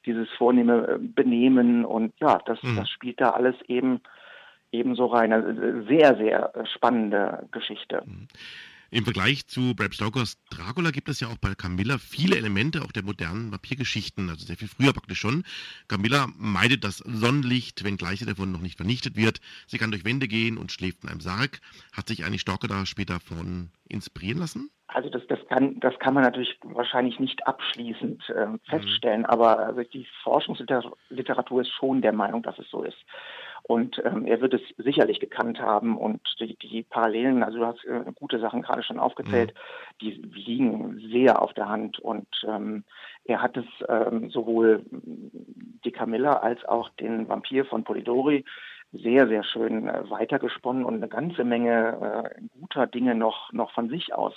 [0.07, 2.77] dieses vornehme äh, Benehmen und ja, das, mhm.
[2.77, 4.01] das spielt da alles eben
[4.73, 5.33] ebenso rein.
[5.33, 8.03] Also sehr, sehr spannende Geschichte.
[8.07, 8.29] Mhm.
[8.90, 12.92] Im Vergleich zu Bram Stokers Dracula gibt es ja auch bei Camilla viele Elemente auch
[12.92, 15.42] der modernen Vampirgeschichten, also sehr viel früher praktisch schon.
[15.88, 19.40] Camilla meidet das Sonnenlicht, wenngleich er davon noch nicht vernichtet wird.
[19.66, 21.61] Sie kann durch Wände gehen und schläft in einem Sarg.
[21.92, 24.71] Hat sich eigentlich Stoker da später von inspirieren lassen?
[24.97, 29.27] Also das, das, kann, das kann man natürlich wahrscheinlich nicht abschließend äh, feststellen, mhm.
[29.27, 32.97] aber also die Forschungsliteratur ist schon der Meinung, dass es so ist.
[33.65, 37.85] Und ähm, er wird es sicherlich gekannt haben und die, die Parallelen, also du hast
[37.85, 39.99] äh, gute Sachen gerade schon aufgezählt, mhm.
[40.01, 41.99] die liegen sehr auf der Hand.
[41.99, 42.83] Und ähm,
[43.27, 44.83] er hat es ähm, sowohl
[45.85, 48.47] die Camilla als auch den Vampir von Polidori
[48.93, 53.89] sehr, sehr schön äh, weitergesponnen und eine ganze Menge äh, guter Dinge noch, noch von
[53.89, 54.35] sich aus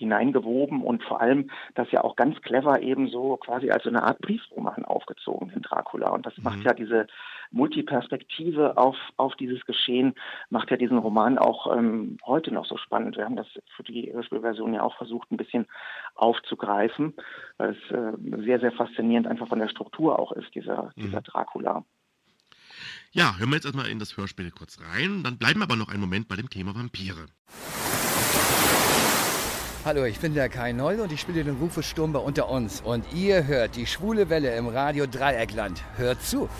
[0.00, 4.02] hineingewoben und vor allem das ja auch ganz clever eben so quasi als so eine
[4.02, 6.10] Art Briefroman aufgezogen, den Dracula.
[6.10, 6.44] Und das mhm.
[6.44, 7.06] macht ja diese
[7.50, 10.14] Multiperspektive auf, auf dieses Geschehen,
[10.48, 13.16] macht ja diesen Roman auch ähm, heute noch so spannend.
[13.16, 15.66] Wir haben das für die Hörspielversion ja auch versucht, ein bisschen
[16.14, 17.14] aufzugreifen,
[17.58, 21.02] weil es äh, sehr, sehr faszinierend einfach von der Struktur auch ist, dieser, mhm.
[21.02, 21.84] dieser Dracula.
[23.12, 25.88] Ja, hören wir jetzt erstmal in das Hörspiel kurz rein, dann bleiben wir aber noch
[25.88, 27.26] einen Moment bei dem Thema Vampire.
[29.82, 32.82] Hallo, ich bin der Kai Noll und ich spiele den Rufus Sturm bei Unter uns.
[32.82, 35.82] Und ihr hört die schwule Welle im Radio Dreieckland.
[35.96, 36.50] Hört zu.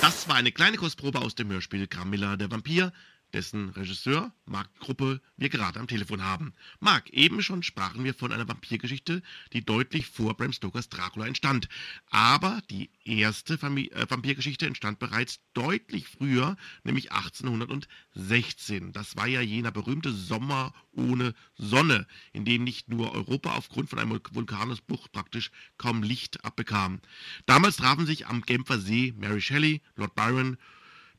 [0.00, 2.92] Das war eine kleine Kostprobe aus dem Hörspiel Gramilla der Vampir
[3.32, 6.52] dessen Regisseur Marc Gruppe wir gerade am Telefon haben.
[6.80, 11.68] Marc, eben schon sprachen wir von einer Vampirgeschichte, die deutlich vor Bram Stokers Dracula entstand.
[12.10, 18.92] Aber die erste Famili äh, Vampirgeschichte entstand bereits deutlich früher, nämlich 1816.
[18.92, 23.98] Das war ja jener berühmte Sommer ohne Sonne, in dem nicht nur Europa aufgrund von
[23.98, 27.00] einem Vulkanusbruch praktisch kaum Licht abbekam.
[27.46, 30.58] Damals trafen sich am Genfer See Mary Shelley, Lord Byron,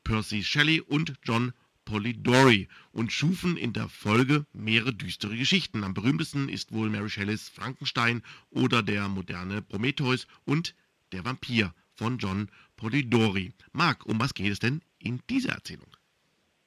[0.04, 1.52] Percy Shelley und John
[1.84, 5.84] Polidori und schufen in der Folge mehrere düstere Geschichten.
[5.84, 10.74] Am berühmtesten ist wohl Mary Shelleys Frankenstein oder der moderne Prometheus und
[11.12, 13.52] der Vampir von John Polidori.
[13.72, 15.88] Marc, um was geht es denn in dieser Erzählung?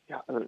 [0.10, 0.46] Ja, also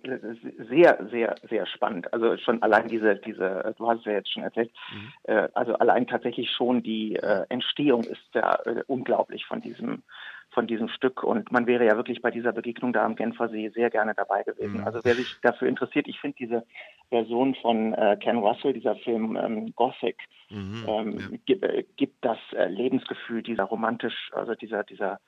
[0.70, 2.14] sehr, sehr, sehr spannend.
[2.14, 5.12] Also schon allein diese, diese, du hast es ja jetzt schon erzählt, mhm.
[5.24, 10.03] äh, also allein tatsächlich schon die äh, Entstehung ist ja äh, unglaublich von diesem,
[10.51, 11.24] von diesem Stück.
[11.24, 14.80] Und man wäre ja wirklich bei dieser Begegnung da am Genfersee sehr gerne dabei gewesen.
[14.80, 14.86] Mhm.
[14.86, 16.66] Also wer sich dafür interessiert, ich finde diese
[17.10, 20.18] Version von äh, Ken Russell, dieser Film ähm, Gothic,
[20.49, 21.38] mhm, ähm, ja.
[21.45, 25.20] gibt, äh, gibt das äh, Lebensgefühl dieser romantisch, also dieser, dieser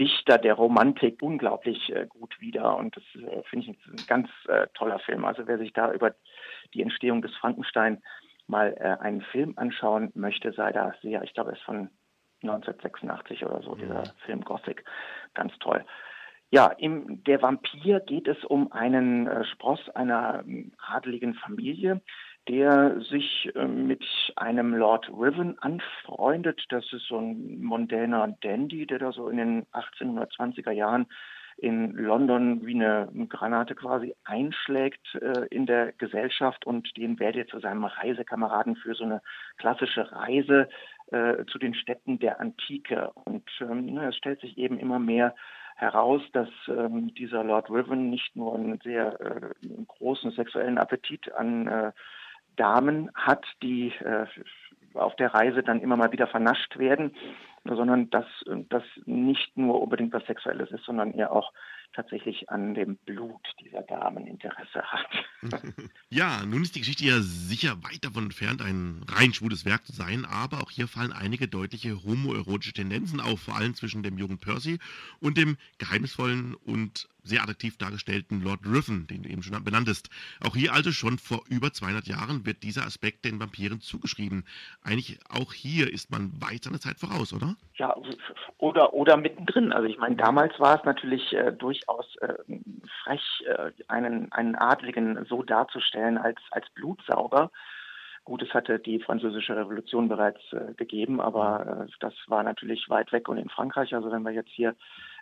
[0.00, 2.76] Dichter der Romantik unglaublich äh, gut wieder.
[2.76, 5.26] Und das äh, finde ich ein ganz äh, toller Film.
[5.26, 6.14] Also wer sich da über
[6.72, 8.02] die Entstehung des Frankenstein
[8.46, 11.90] mal äh, einen Film anschauen möchte, sei da sehr, ich glaube, es ist von
[12.42, 14.84] 1986 oder so, dieser Film Gothic.
[15.34, 15.84] Ganz toll.
[16.48, 22.00] Ja, im Der Vampir geht es um einen äh, Spross einer ähm, adeligen Familie,
[22.48, 24.04] der sich äh, mit
[24.36, 26.64] einem Lord Riven anfreundet.
[26.70, 31.06] Das ist so ein mondäner Dandy, der da so in den 1820er Jahren
[31.58, 37.60] in London wie eine Granate quasi einschlägt äh, in der Gesellschaft und den werde zu
[37.60, 39.20] seinem Reisekameraden für so eine
[39.58, 40.68] klassische Reise
[41.10, 43.10] äh, zu den Städten der Antike.
[43.24, 45.34] Und ähm, es stellt sich eben immer mehr
[45.76, 51.66] heraus, dass ähm, dieser Lord Riven nicht nur einen sehr äh, großen sexuellen Appetit an
[51.66, 51.92] äh,
[52.60, 54.26] Damen hat, die äh,
[54.94, 57.14] auf der Reise dann immer mal wieder vernascht werden,
[57.64, 58.26] sondern dass
[58.68, 61.52] das nicht nur unbedingt was Sexuelles ist, sondern eher auch
[61.94, 65.08] tatsächlich an dem Blut dieser Damen Interesse hat.
[66.10, 69.92] ja, nun ist die Geschichte ja sicher weit davon entfernt, ein rein schwules Werk zu
[69.92, 74.38] sein, aber auch hier fallen einige deutliche homoerotische Tendenzen auf, vor allem zwischen dem jungen
[74.38, 74.78] Percy
[75.20, 80.10] und dem geheimnisvollen und sehr attraktiv dargestellten Lord Riven, den du eben schon benanntest.
[80.44, 84.44] Auch hier also schon vor über 200 Jahren wird dieser Aspekt den Vampiren zugeschrieben.
[84.82, 87.56] Eigentlich auch hier ist man weit seiner Zeit voraus, oder?
[87.74, 87.94] Ja,
[88.58, 89.72] oder, oder mittendrin.
[89.72, 92.34] Also ich meine, damals war es natürlich äh, durchaus äh,
[93.02, 97.50] frech, äh, einen, einen Adligen so darzustellen als, als Blutsauger.
[98.24, 103.12] Gut, es hatte die französische Revolution bereits äh, gegeben, aber äh, das war natürlich weit
[103.12, 103.94] weg und in Frankreich.
[103.94, 104.76] Also wenn wir jetzt hier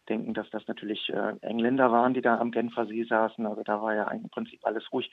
[0.08, 3.46] denken, dass das natürlich äh, Engländer waren, die da am Genfer See saßen.
[3.46, 5.10] Also da war ja im Prinzip alles ruhig.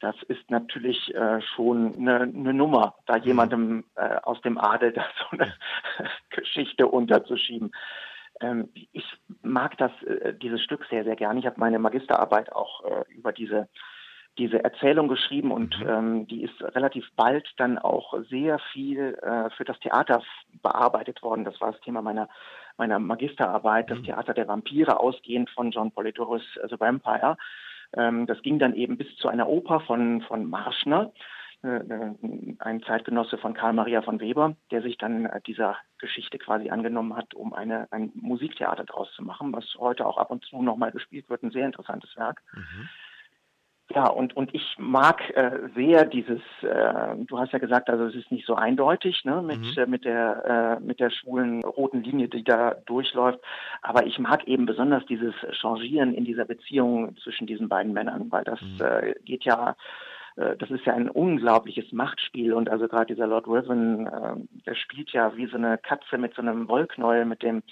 [0.00, 3.24] Das ist natürlich äh, schon eine, eine Nummer, da mhm.
[3.24, 5.52] jemandem äh, aus dem Adel da so eine
[6.30, 7.70] Geschichte unterzuschieben.
[8.40, 9.04] Ähm, ich
[9.42, 11.40] mag das, äh, dieses Stück sehr, sehr gerne.
[11.40, 13.68] Ich habe meine Magisterarbeit auch äh, über diese
[14.38, 15.88] diese Erzählung geschrieben und mhm.
[15.88, 20.22] ähm, die ist relativ bald dann auch sehr viel äh, für das Theater
[20.62, 21.44] bearbeitet worden.
[21.44, 22.28] Das war das Thema meiner
[22.78, 24.04] meiner Magisterarbeit, das mhm.
[24.04, 27.36] Theater der Vampire, ausgehend von John Polidorus The Vampire.
[27.94, 31.12] Ähm, das ging dann eben bis zu einer Oper von, von Marschner,
[31.62, 37.16] ein Zeitgenosse von Karl Maria von Weber, der sich dann äh, dieser Geschichte quasi angenommen
[37.16, 40.90] hat, um eine, ein Musiktheater daraus zu machen, was heute auch ab und zu nochmal
[40.90, 41.42] gespielt wird.
[41.42, 42.42] Ein sehr interessantes Werk.
[42.54, 42.88] Mhm.
[43.92, 48.14] Ja, und, und ich mag äh, sehr dieses, äh, du hast ja gesagt, also es
[48.14, 49.74] ist nicht so eindeutig ne, mit, mhm.
[49.76, 53.40] äh, mit, der, äh, mit der schwulen roten Linie, die da durchläuft.
[53.82, 58.44] Aber ich mag eben besonders dieses Changieren in dieser Beziehung zwischen diesen beiden Männern, weil
[58.44, 58.80] das mhm.
[58.80, 59.74] äh, geht ja äh,
[60.36, 62.52] das ist ja ein unglaubliches Machtspiel.
[62.52, 64.34] Und also gerade dieser Lord Riven, äh,
[64.66, 67.62] der spielt ja wie so eine Katze mit so einem Wollknäuel mit dem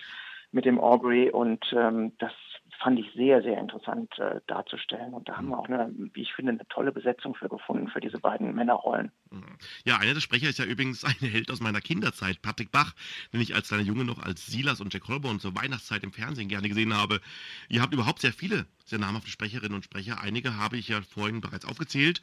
[0.50, 1.30] mit dem Aubrey.
[1.30, 2.32] Und ähm, das
[2.80, 5.14] fand ich sehr, sehr interessant äh, darzustellen.
[5.14, 8.00] Und da haben wir auch eine, wie ich finde, eine tolle Besetzung für gefunden, für
[8.00, 9.10] diese beiden Männerrollen.
[9.84, 12.94] Ja, einer der Sprecher ist ja übrigens ein Held aus meiner Kinderzeit, Patrick Bach,
[13.32, 16.48] den ich als kleiner Junge noch als Silas und Jack Holborn zur Weihnachtszeit im Fernsehen
[16.48, 17.20] gerne gesehen habe.
[17.68, 20.20] Ihr habt überhaupt sehr viele sehr namhafte Sprecherinnen und Sprecher.
[20.20, 22.22] Einige habe ich ja vorhin bereits aufgezählt.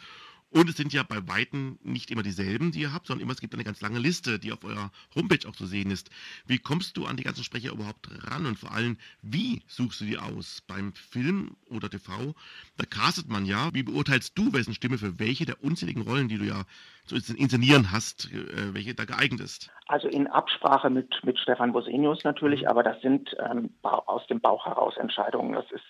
[0.55, 3.41] Und es sind ja bei Weitem nicht immer dieselben, die ihr habt, sondern immer es
[3.41, 6.09] gibt eine ganz lange Liste, die auf eurer Homepage auch zu sehen ist.
[6.47, 10.05] Wie kommst du an die ganzen Sprecher überhaupt ran und vor allem, wie suchst du
[10.05, 10.61] die aus?
[10.65, 12.35] Beim Film oder TV,
[12.77, 13.69] da castet man ja.
[13.73, 16.63] Wie beurteilst du, wessen Stimme für welche der unzähligen Rollen, die du ja
[17.05, 19.69] zu inszenieren hast, äh, welche da geeignet ist?
[19.87, 22.67] Also in Absprache mit, mit Stefan Bosenius natürlich, mhm.
[22.67, 25.51] aber das sind ähm, aus dem Bauch heraus Entscheidungen.
[25.51, 25.83] Das ist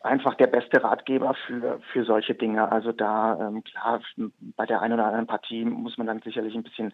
[0.00, 2.70] einfach der beste Ratgeber für, für solche Dinge.
[2.70, 4.00] Also da, ähm, klar,
[4.56, 6.92] bei der einen oder anderen Partie muss man dann sicherlich ein bisschen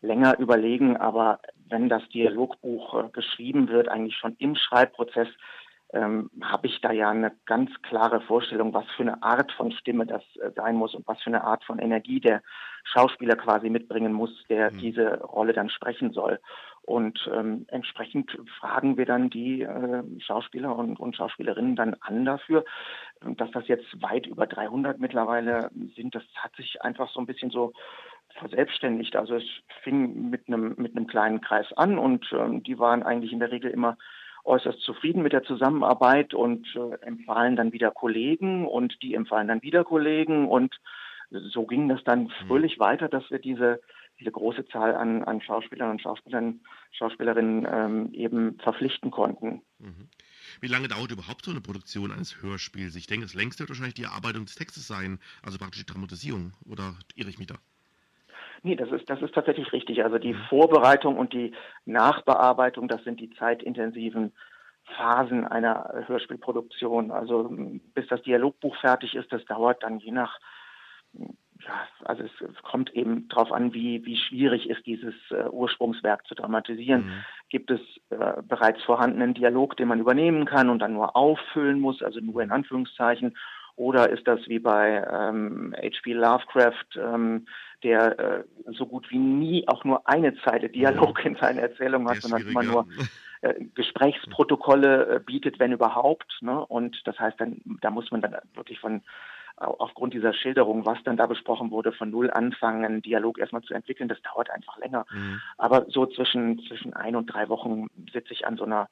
[0.00, 5.28] länger überlegen, aber wenn das Dialogbuch äh, geschrieben wird, eigentlich schon im Schreibprozess,
[5.92, 10.06] ähm, habe ich da ja eine ganz klare Vorstellung, was für eine Art von Stimme
[10.06, 12.42] das äh, sein muss und was für eine Art von Energie der
[12.84, 14.78] Schauspieler quasi mitbringen muss, der mhm.
[14.78, 16.40] diese Rolle dann sprechen soll.
[16.86, 22.64] Und ähm, entsprechend fragen wir dann die äh, Schauspieler und, und Schauspielerinnen dann an dafür.
[23.20, 27.50] Dass das jetzt weit über 300 mittlerweile sind, das hat sich einfach so ein bisschen
[27.50, 27.72] so
[28.38, 29.16] verselbstständigt.
[29.16, 29.44] Also es
[29.82, 33.50] fing mit einem mit einem kleinen Kreis an und ähm, die waren eigentlich in der
[33.50, 33.96] Regel immer
[34.44, 39.62] äußerst zufrieden mit der Zusammenarbeit und äh, empfahlen dann wieder Kollegen und die empfahlen dann
[39.62, 40.78] wieder Kollegen und
[41.30, 42.30] so ging das dann mhm.
[42.46, 43.80] fröhlich weiter, dass wir diese
[44.20, 46.60] diese große Zahl an, an Schauspielern und Schauspielern,
[46.92, 49.62] Schauspielerinnen ähm, eben verpflichten konnten.
[49.78, 50.08] Mhm.
[50.60, 52.96] Wie lange dauert überhaupt so eine Produktion eines Hörspiels?
[52.96, 56.52] Ich denke, das längste wird wahrscheinlich die Erarbeitung des Textes sein, also praktisch die Dramatisierung.
[56.70, 57.56] Oder irre ich mich da?
[58.62, 60.02] Nee, das ist, das ist tatsächlich richtig.
[60.04, 60.42] Also die mhm.
[60.48, 61.52] Vorbereitung und die
[61.84, 64.32] Nachbearbeitung, das sind die zeitintensiven
[64.96, 67.10] Phasen einer Hörspielproduktion.
[67.10, 67.50] Also
[67.94, 70.38] bis das Dialogbuch fertig ist, das dauert dann je nach
[71.66, 76.26] ja, also es, es, kommt eben darauf an, wie, wie schwierig ist dieses äh, Ursprungswerk
[76.26, 77.06] zu dramatisieren.
[77.06, 77.24] Mhm.
[77.48, 82.02] Gibt es äh, bereits vorhandenen Dialog, den man übernehmen kann und dann nur auffüllen muss,
[82.02, 83.36] also nur in Anführungszeichen,
[83.76, 86.12] oder ist das wie bei ähm, H.P.
[86.12, 87.46] Lovecraft, ähm,
[87.82, 92.18] der äh, so gut wie nie auch nur eine Zeile Dialog in seiner Erzählung hat,
[92.18, 92.86] sondern immer nur
[93.40, 96.38] äh, Gesprächsprotokolle äh, bietet, wenn überhaupt.
[96.40, 96.64] Ne?
[96.66, 99.02] Und das heißt, dann da muss man dann wirklich von
[99.56, 103.74] aufgrund dieser Schilderung, was dann da besprochen wurde, von null anfangen, einen Dialog erstmal zu
[103.74, 105.06] entwickeln, das dauert einfach länger.
[105.12, 105.40] Mhm.
[105.58, 108.88] Aber so zwischen, zwischen ein und drei Wochen sitze ich an so einer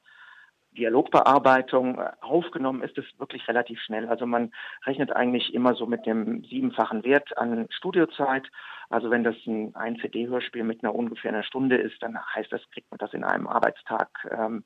[0.77, 1.99] Dialogbearbeitung.
[2.21, 4.07] Aufgenommen ist es wirklich relativ schnell.
[4.07, 4.51] Also man
[4.85, 8.49] rechnet eigentlich immer so mit dem siebenfachen Wert an Studiozeit.
[8.89, 12.61] Also wenn das ein, ein CD-Hörspiel mit einer ungefähr einer Stunde ist, dann heißt das,
[12.71, 14.63] kriegt man das in einem Arbeitstag ähm,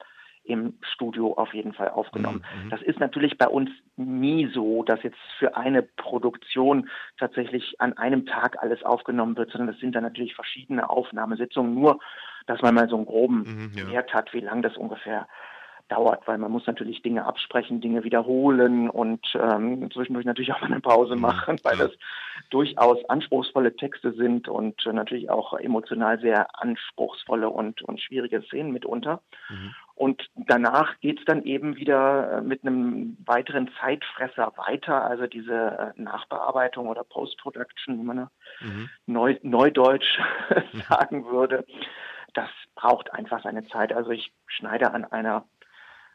[0.47, 2.43] im Studio auf jeden Fall aufgenommen.
[2.55, 2.69] Mhm, mhm.
[2.69, 8.25] Das ist natürlich bei uns nie so, dass jetzt für eine Produktion tatsächlich an einem
[8.25, 11.99] Tag alles aufgenommen wird, sondern das sind dann natürlich verschiedene Aufnahmesitzungen, nur
[12.45, 13.91] dass man mal so einen groben mhm, ja.
[13.91, 15.27] Wert hat, wie lang das ungefähr
[15.89, 20.67] dauert, weil man muss natürlich Dinge absprechen, Dinge wiederholen und ähm, zwischendurch natürlich auch mal
[20.67, 21.91] eine Pause mhm, machen, weil das
[22.49, 28.71] durchaus anspruchsvolle Texte sind und äh, natürlich auch emotional sehr anspruchsvolle und, und schwierige Szenen
[28.71, 29.21] mitunter.
[29.49, 29.75] Mhm.
[29.97, 35.99] Und danach geht's dann eben wieder äh, mit einem weiteren Zeitfresser weiter, also diese äh,
[35.99, 38.29] Nachbearbeitung oder Post-Production, wie man
[38.61, 38.89] mhm.
[39.07, 40.19] neu, neudeutsch
[40.87, 41.65] sagen würde.
[42.35, 43.91] Das braucht einfach seine Zeit.
[43.91, 45.45] Also ich schneide an einer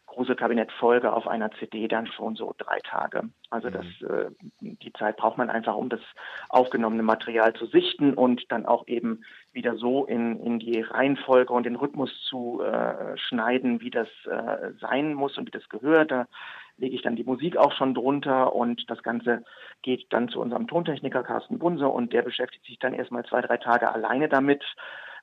[0.06, 3.30] Gruselkabinett-Folge auf einer CD dann schon so drei Tage.
[3.50, 4.36] Also das, mhm.
[4.60, 6.00] äh, die Zeit braucht man einfach, um das
[6.48, 11.64] aufgenommene Material zu sichten und dann auch eben wieder so in, in die Reihenfolge und
[11.64, 16.10] den Rhythmus zu äh, schneiden, wie das äh, sein muss und wie das gehört.
[16.10, 16.26] Da
[16.78, 19.44] lege ich dann die Musik auch schon drunter und das Ganze
[19.82, 23.58] geht dann zu unserem Tontechniker Carsten Bunse und der beschäftigt sich dann erstmal zwei, drei
[23.58, 24.64] Tage alleine damit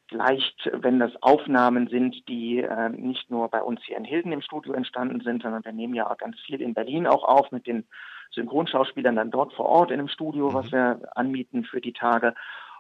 [0.10, 4.42] Vielleicht, wenn das Aufnahmen sind, die äh, nicht nur bei uns hier in Hilden im
[4.42, 7.86] Studio entstanden sind, sondern wir nehmen ja ganz viel in Berlin auch auf mit den
[8.32, 10.72] Synchronschauspielern dann dort vor Ort in dem Studio, was mhm.
[10.72, 12.34] wir anmieten für die Tage.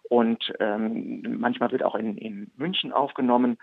[0.10, 3.58] Und ähm, manchmal wird auch in, in München aufgenommen.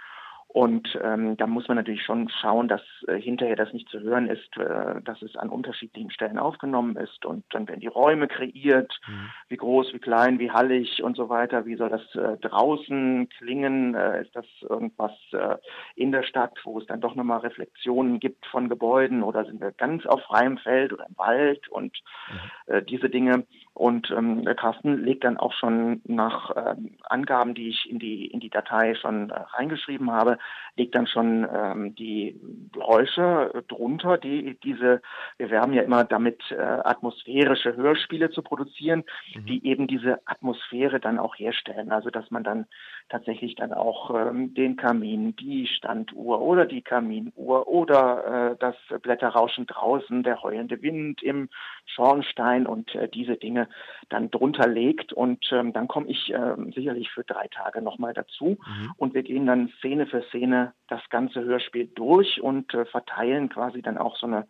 [0.48, 4.28] Und ähm, da muss man natürlich schon schauen, dass äh, hinterher das nicht zu hören
[4.28, 7.26] ist, äh, dass es an unterschiedlichen Stellen aufgenommen ist.
[7.26, 9.28] Und dann werden die Räume kreiert, mhm.
[9.48, 11.66] wie groß, wie klein, wie hallig und so weiter.
[11.66, 13.94] Wie soll das äh, draußen klingen?
[13.94, 15.56] Äh, ist das irgendwas äh,
[15.94, 19.22] in der Stadt, wo es dann doch nochmal Reflexionen gibt von Gebäuden?
[19.22, 21.68] Oder sind wir ganz auf freiem Feld oder im Wald?
[21.68, 21.98] Und
[22.30, 22.72] mhm.
[22.72, 23.44] äh, diese Dinge.
[23.76, 28.24] Und ähm, der Carsten legt dann auch schon nach äh, Angaben, die ich in die
[28.26, 30.38] in die Datei schon äh, reingeschrieben habe,
[30.76, 32.40] legt dann schon ähm, die
[32.72, 35.02] Geräusche äh, drunter, die diese,
[35.36, 39.04] wir werben ja immer damit, äh, atmosphärische Hörspiele zu produzieren,
[39.34, 39.44] mhm.
[39.44, 41.92] die eben diese Atmosphäre dann auch herstellen.
[41.92, 42.64] Also dass man dann
[43.10, 49.66] tatsächlich dann auch ähm, den Kamin, die Standuhr oder die Kaminuhr oder äh, das Blätterrauschen
[49.66, 51.50] draußen, der heulende Wind im
[51.84, 53.65] Schornstein und äh, diese Dinge
[54.08, 55.12] dann drunter legt.
[55.12, 58.92] Und ähm, dann komme ich äh, sicherlich für drei Tage nochmal dazu mhm.
[58.96, 63.82] und wir gehen dann Szene für Szene das ganze Hörspiel durch und äh, verteilen quasi
[63.82, 64.46] dann auch so eine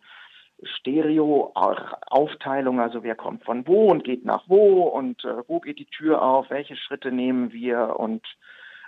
[0.63, 5.85] Stereo-Aufteilung, also wer kommt von wo und geht nach wo und äh, wo geht die
[5.85, 8.25] Tür auf, welche Schritte nehmen wir und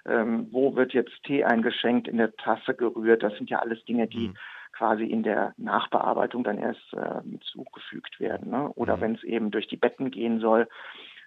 [0.06, 3.22] ähm, wo wird jetzt Tee eingeschenkt, in der Tasse gerührt.
[3.22, 4.38] Das sind ja alles Dinge, die mhm.
[4.80, 7.22] Quasi in der Nachbearbeitung dann erst äh,
[7.52, 8.50] zugefügt werden.
[8.50, 8.70] Ne?
[8.76, 9.02] Oder mhm.
[9.02, 10.70] wenn es eben durch die Betten gehen soll,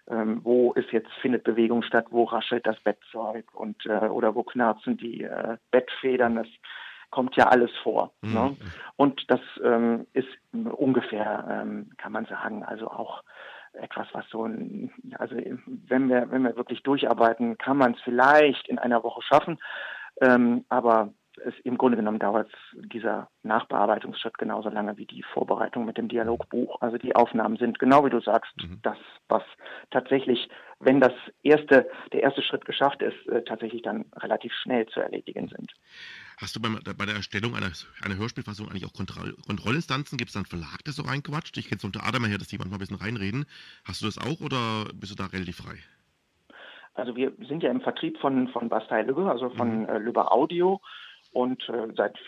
[0.08, 4.42] ähm, wo ist jetzt findet Bewegung statt, wo raschelt das Bettzeug und äh, oder wo
[4.42, 6.46] knarzen die äh, Bettfedern, das
[7.10, 8.14] kommt ja alles vor.
[8.22, 8.32] Mhm.
[8.32, 8.56] Ne?
[8.96, 13.22] Und das ähm, ist ungefähr, ähm, kann man sagen, also auch
[13.74, 15.36] etwas, was so ein, also
[15.66, 19.58] wenn wir, wenn wir wirklich durcharbeiten, kann man es vielleicht in einer Woche schaffen.
[20.22, 25.96] Ähm, aber es im Grunde genommen dauert dieser Nachbearbeitungsschritt genauso lange wie die Vorbereitung mit
[25.96, 26.80] dem Dialogbuch.
[26.80, 28.80] Also die Aufnahmen sind genau wie du sagst, mhm.
[28.82, 29.42] das, was
[29.90, 30.48] tatsächlich,
[30.80, 31.12] wenn das
[31.42, 35.72] erste, der erste Schritt geschafft ist, äh, tatsächlich dann relativ schnell zu erledigen sind.
[36.38, 37.70] Hast du beim, bei der Erstellung einer,
[38.04, 40.18] einer Hörspielfassung eigentlich auch Kontroll, Kontrollinstanzen?
[40.18, 41.56] Gibt es dann Verlag, der so reinquatscht?
[41.56, 43.46] Ich kenne es unter Adam her, dass die manchmal ein bisschen reinreden.
[43.84, 45.78] Hast du das auch oder bist du da relativ frei?
[46.94, 49.88] Also wir sind ja im Vertrieb von, von Bastei Lübbe, also von mhm.
[49.88, 50.80] äh, Lübbe Audio
[51.32, 52.18] und äh, seit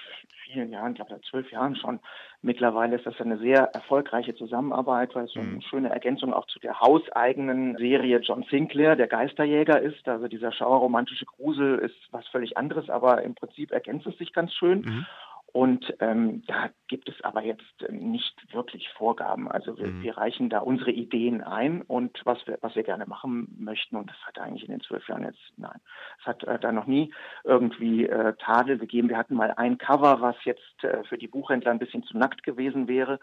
[0.45, 2.01] vielen Jahren, ich glaube seit zwölf Jahren schon.
[2.43, 5.63] Mittlerweile ist das eine sehr erfolgreiche Zusammenarbeit, weil es so eine mhm.
[5.63, 10.07] schöne Ergänzung auch zu der hauseigenen Serie John Sinclair, der Geisterjäger ist.
[10.07, 14.53] Also dieser schauerromantische Grusel ist was völlig anderes, aber im Prinzip ergänzt es sich ganz
[14.53, 14.81] schön.
[14.81, 15.07] Mhm.
[15.55, 19.49] Und ähm, da gibt es aber jetzt ähm, nicht wirklich Vorgaben.
[19.49, 20.03] Also wir, mhm.
[20.03, 23.95] wir, reichen da unsere Ideen ein und was wir, was wir gerne machen möchten.
[23.95, 25.81] Und das hat eigentlich in den zwölf Jahren jetzt, nein,
[26.19, 29.09] es hat äh, da noch nie irgendwie äh, Tadel gegeben.
[29.09, 32.43] Wir hatten mal ein Cover, was jetzt äh, für die Buchhändler ein bisschen zu nackt
[32.43, 33.21] gewesen wäre.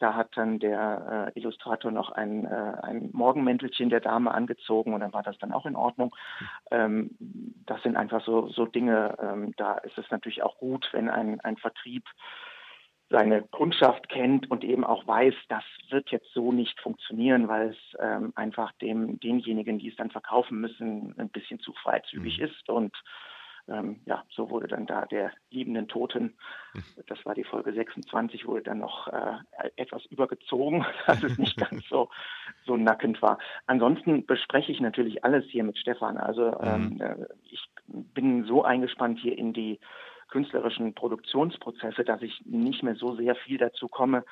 [0.00, 5.00] Da hat dann der äh, Illustrator noch ein, äh, ein Morgenmäntelchen der Dame angezogen und
[5.00, 6.16] dann war das dann auch in Ordnung.
[6.70, 7.10] Ähm,
[7.66, 11.40] das sind einfach so, so Dinge, ähm, da ist es natürlich auch gut, wenn ein,
[11.40, 12.04] ein Vertrieb
[13.10, 17.98] seine Kundschaft kennt und eben auch weiß, das wird jetzt so nicht funktionieren, weil es
[18.00, 22.44] ähm, einfach dem denjenigen, die es dann verkaufen müssen, ein bisschen zu freizügig mhm.
[22.44, 22.96] ist und
[23.68, 26.34] ähm, ja, so wurde dann da der liebenden Toten,
[27.06, 29.38] das war die Folge 26, wurde dann noch äh,
[29.76, 32.08] etwas übergezogen, dass es nicht ganz so,
[32.64, 33.38] so nackend war.
[33.66, 36.16] Ansonsten bespreche ich natürlich alles hier mit Stefan.
[36.16, 37.00] Also ähm, mhm.
[37.00, 39.78] äh, ich bin so eingespannt hier in die
[40.28, 44.24] künstlerischen Produktionsprozesse, dass ich nicht mehr so sehr viel dazu komme,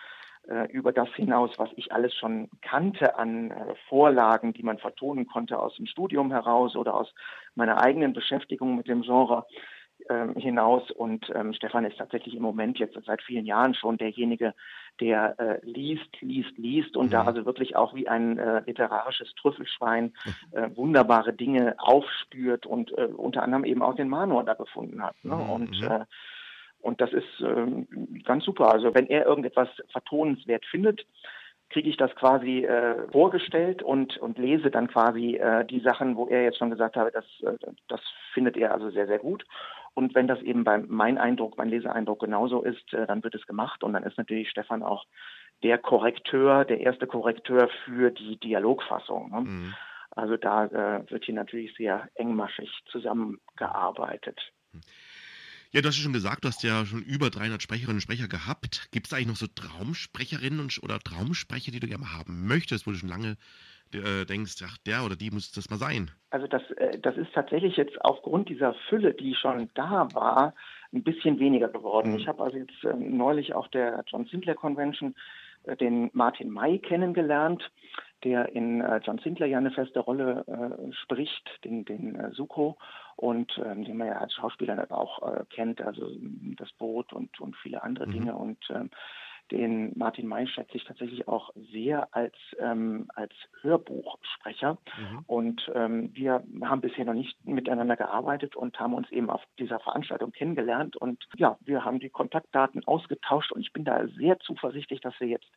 [0.70, 5.58] über das hinaus, was ich alles schon kannte an äh, Vorlagen, die man vertonen konnte
[5.58, 7.12] aus dem Studium heraus oder aus
[7.54, 9.44] meiner eigenen Beschäftigung mit dem Genre
[10.08, 10.90] ähm, hinaus.
[10.90, 14.54] Und ähm, Stefan ist tatsächlich im Moment jetzt seit vielen Jahren schon derjenige,
[15.00, 17.10] der äh, liest, liest, liest und mhm.
[17.10, 20.14] da also wirklich auch wie ein äh, literarisches Trüffelschwein
[20.52, 25.16] äh, wunderbare Dinge aufspürt und äh, unter anderem eben auch den Manor da gefunden hat.
[25.22, 25.36] Ne?
[25.36, 25.50] Mhm.
[25.50, 26.04] Und äh,
[26.80, 27.86] und das ist ähm,
[28.24, 28.72] ganz super.
[28.72, 31.06] Also wenn er irgendetwas vertonenswert findet,
[31.70, 36.26] kriege ich das quasi äh, vorgestellt und, und lese dann quasi äh, die Sachen, wo
[36.26, 37.58] er jetzt schon gesagt habe, das, äh,
[37.88, 38.00] das
[38.32, 39.44] findet er also sehr, sehr gut.
[39.94, 43.46] Und wenn das eben bei mein Eindruck, mein Leseeindruck genauso ist, äh, dann wird es
[43.46, 43.82] gemacht.
[43.82, 45.04] Und dann ist natürlich Stefan auch
[45.62, 49.30] der Korrekteur, der erste Korrekteur für die Dialogfassung.
[49.30, 49.40] Ne?
[49.40, 49.74] Mhm.
[50.12, 54.40] Also da äh, wird hier natürlich sehr engmaschig zusammengearbeitet.
[54.72, 54.80] Mhm.
[55.70, 58.26] Ja, du hast ja schon gesagt, du hast ja schon über 300 Sprecherinnen und Sprecher
[58.26, 58.88] gehabt.
[58.90, 62.90] Gibt es eigentlich noch so Traumsprecherinnen und, oder Traumsprecher, die du gerne haben möchtest, wo
[62.90, 63.36] du schon lange
[63.92, 66.10] äh, denkst, ach, der oder die muss das mal sein?
[66.30, 70.54] Also das, äh, das ist tatsächlich jetzt aufgrund dieser Fülle, die schon da war,
[70.92, 72.12] ein bisschen weniger geworden.
[72.12, 72.18] Mhm.
[72.18, 75.14] Ich habe also jetzt äh, neulich auf der John Sinclair Convention
[75.64, 77.70] äh, den Martin May kennengelernt,
[78.24, 82.76] der in äh, John Sinclair ja eine feste Rolle äh, spricht, den, den äh, Suko
[83.16, 86.10] und ähm, den man ja als Schauspieler auch äh, kennt, also
[86.56, 88.12] das Boot und, und viele andere mhm.
[88.12, 88.34] Dinge.
[88.34, 88.90] Und ähm,
[89.50, 94.74] den Martin May schätze ich tatsächlich auch sehr als, ähm, als Hörbuchsprecher.
[94.74, 95.24] Mhm.
[95.26, 99.80] Und ähm, wir haben bisher noch nicht miteinander gearbeitet und haben uns eben auf dieser
[99.80, 100.96] Veranstaltung kennengelernt.
[100.96, 105.28] Und ja, wir haben die Kontaktdaten ausgetauscht und ich bin da sehr zuversichtlich, dass wir
[105.28, 105.50] jetzt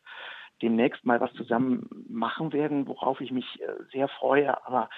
[0.62, 4.66] demnächst mal was zusammen machen werden, worauf ich mich äh, sehr freue.
[4.66, 4.90] Aber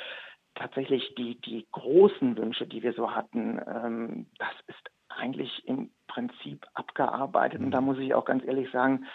[0.55, 6.65] tatsächlich die, die großen Wünsche, die wir so hatten, ähm, das ist eigentlich im Prinzip
[6.73, 7.61] abgearbeitet.
[7.61, 7.87] Und da mhm.
[7.87, 9.05] muss ich auch ganz ehrlich sagen,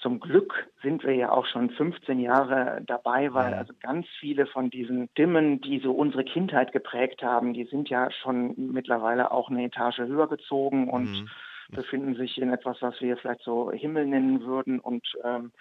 [0.00, 4.70] zum Glück sind wir ja auch schon 15 Jahre dabei, weil also ganz viele von
[4.70, 9.64] diesen Stimmen, die so unsere Kindheit geprägt haben, die sind ja schon mittlerweile auch eine
[9.64, 11.28] Etage höher gezogen und mhm.
[11.70, 14.80] befinden sich in etwas, was wir vielleicht so Himmel nennen würden.
[14.80, 15.52] Und ähm,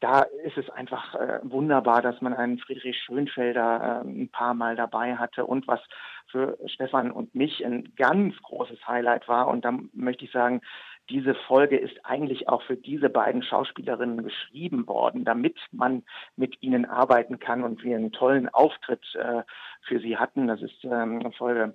[0.00, 4.74] da ist es einfach äh, wunderbar, dass man einen Friedrich Schönfelder äh, ein paar Mal
[4.74, 5.80] dabei hatte und was
[6.26, 9.48] für Stefan und mich ein ganz großes Highlight war.
[9.48, 10.62] Und da möchte ich sagen,
[11.10, 16.04] diese Folge ist eigentlich auch für diese beiden Schauspielerinnen geschrieben worden, damit man
[16.36, 19.42] mit ihnen arbeiten kann und wir einen tollen Auftritt äh,
[19.82, 20.46] für sie hatten.
[20.46, 21.74] Das ist ähm, Folge,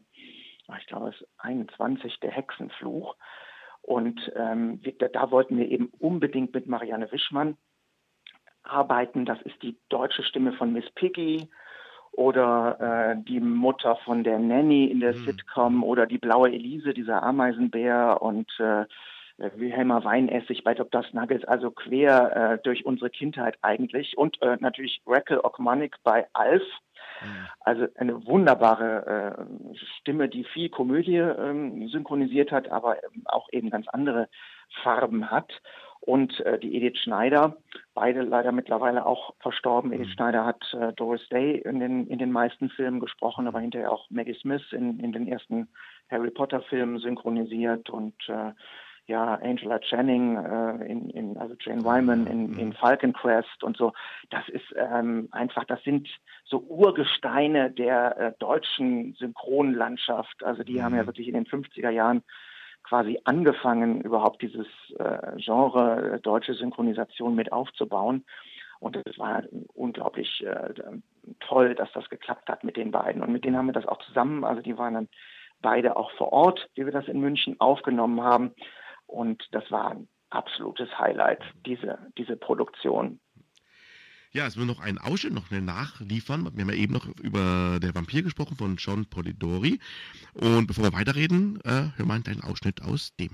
[0.80, 3.15] ich glaube, es ist 21, der Hexenfluch.
[3.82, 7.57] Und ähm, wir, da wollten wir eben unbedingt mit Marianne Wischmann
[8.66, 9.26] arbeiten.
[9.26, 11.47] Das ist die deutsche Stimme von Miss Piggy
[12.11, 15.26] oder äh, die Mutter von der Nanny in der mhm.
[15.26, 18.86] Sitcom oder die blaue Elise, dieser Ameisenbär und äh,
[19.38, 21.03] Wilhelmer Weinessig bei Dr.
[21.03, 24.18] Snuggles, also quer äh, durch unsere Kindheit eigentlich.
[24.18, 26.63] Und äh, natürlich Rackle Okmanik bei Alf.
[27.22, 27.47] Mhm.
[27.59, 29.38] Also eine wunderbare
[29.74, 34.30] äh, Stimme, die viel Komödie ähm, synchronisiert hat, aber auch eben ganz andere
[34.84, 35.51] Farben hat
[36.06, 37.58] und äh, die Edith Schneider,
[37.93, 39.91] beide leider mittlerweile auch verstorben.
[39.91, 40.12] Edith mhm.
[40.12, 44.10] Schneider hat äh, Doris Day in den, in den meisten Filmen gesprochen, aber hinterher auch
[44.10, 45.68] Maggie Smith in, in den ersten
[46.10, 48.51] Harry Potter Filmen synchronisiert und äh,
[49.08, 52.60] ja, Angela Channing, äh, in, in, also Jane Wyman in, mhm.
[52.60, 53.93] in Falcon Crest und so.
[54.30, 56.08] Das ist ähm, einfach, das sind
[56.43, 60.43] so Urgesteine der äh, deutschen Synchronlandschaft.
[60.43, 61.08] Also die haben ja mhm.
[61.08, 62.24] wirklich in den 50er Jahren
[62.88, 64.67] quasi angefangen, überhaupt dieses
[64.99, 68.25] äh, Genre äh, deutsche Synchronisation mit aufzubauen.
[68.79, 70.73] Und es war unglaublich äh,
[71.39, 73.23] toll, dass das geklappt hat mit den beiden.
[73.23, 75.09] Und mit denen haben wir das auch zusammen, also die waren dann
[75.61, 78.53] beide auch vor Ort, wie wir das in München aufgenommen haben.
[79.07, 83.19] Und das war ein absolutes Highlight, diese, diese Produktion.
[84.36, 86.51] Ja, es wird noch einen Ausschnitt noch nachliefern.
[86.53, 89.79] Wir haben ja eben noch über der Vampir gesprochen von John Polidori.
[90.33, 93.29] Und bevor wir weiterreden, äh, hören wir einen Ausschnitt aus dem.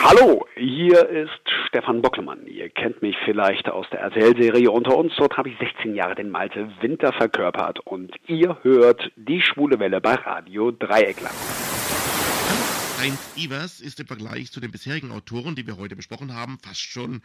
[0.00, 1.32] Hallo, hier ist
[1.66, 2.46] Stefan Bockelmann.
[2.46, 5.12] Ihr kennt mich vielleicht aus der RTL-Serie Unter uns.
[5.16, 7.80] Dort habe ich 16 Jahre den Malte Winter verkörpert.
[7.80, 11.34] Und ihr hört die schwule Welle bei Radio Dreieckland.
[13.00, 16.82] Heinz Ivers ist im Vergleich zu den bisherigen Autoren, die wir heute besprochen haben, fast
[16.82, 17.20] schon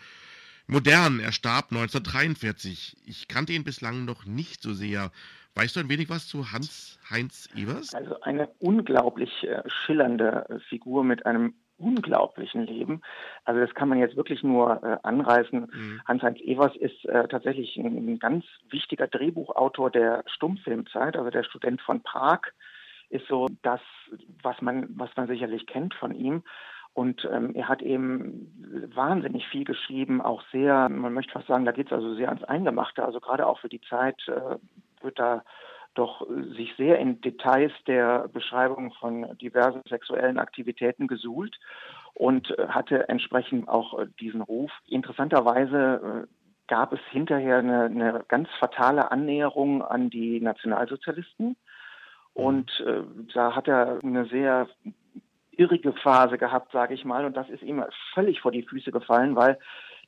[0.68, 1.20] modern.
[1.20, 2.98] Er starb 1943.
[3.06, 5.12] Ich kannte ihn bislang noch nicht so sehr.
[5.56, 7.94] Weißt du ein wenig was zu Hans-Heinz Evers?
[7.94, 13.02] Also eine unglaublich äh, schillernde äh, Figur mit einem unglaublichen Leben.
[13.44, 15.62] Also das kann man jetzt wirklich nur äh, anreißen.
[15.62, 16.02] Mhm.
[16.06, 21.82] Hans-Heinz Evers ist äh, tatsächlich ein, ein, ganz wichtiger Drehbuchautor der Stummfilmzeit, also der Student
[21.82, 22.42] von Prag
[23.10, 23.82] ist so das,
[24.42, 26.44] was man, was man sicherlich kennt von ihm.
[26.94, 31.72] Und ähm, er hat eben wahnsinnig viel geschrieben, auch sehr, man möchte fast sagen, da
[31.72, 33.04] geht es also sehr ans Eingemachte.
[33.04, 34.58] Also gerade auch für die Zeit äh,
[35.04, 35.44] wird da
[35.94, 36.26] doch
[36.56, 41.58] sich sehr in Details der Beschreibung von diversen sexuellen Aktivitäten gesuhlt
[42.14, 44.72] und äh, hatte entsprechend auch äh, diesen Ruf.
[44.88, 46.28] Interessanterweise äh,
[46.68, 51.58] gab es hinterher eine, eine ganz fatale Annäherung an die Nationalsozialisten.
[52.34, 53.02] Und äh,
[53.34, 54.68] da hat er eine sehr
[55.62, 57.26] irrige Phase gehabt, sage ich mal.
[57.26, 57.84] Und das ist ihm
[58.14, 59.58] völlig vor die Füße gefallen, weil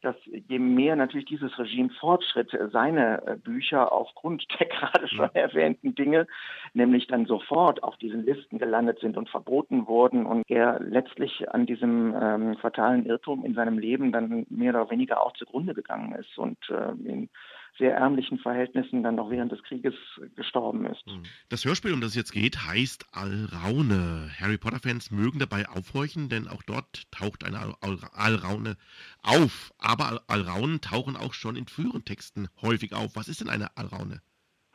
[0.01, 5.95] dass je mehr natürlich dieses Regime fortschritt, seine äh, Bücher aufgrund der gerade schon erwähnten
[5.95, 6.27] Dinge,
[6.73, 11.65] nämlich dann sofort auf diesen Listen gelandet sind und verboten wurden und er letztlich an
[11.65, 16.37] diesem ähm, fatalen Irrtum in seinem Leben dann mehr oder weniger auch zugrunde gegangen ist
[16.37, 17.29] und äh, in
[17.78, 19.95] sehr ärmlichen Verhältnissen dann noch während des Krieges
[20.36, 21.03] gestorben ist.
[21.05, 21.24] Hm.
[21.49, 24.30] Das Hörspiel, um das es jetzt geht, heißt Alraune.
[24.39, 28.78] Harry Potter-Fans mögen dabei aufhorchen, denn auch dort taucht eine Alraune
[29.24, 29.74] auf.
[29.80, 33.15] Aber Alraunen tauchen auch schon in früheren Texten häufig auf.
[33.15, 34.21] Was ist denn eine Alraune?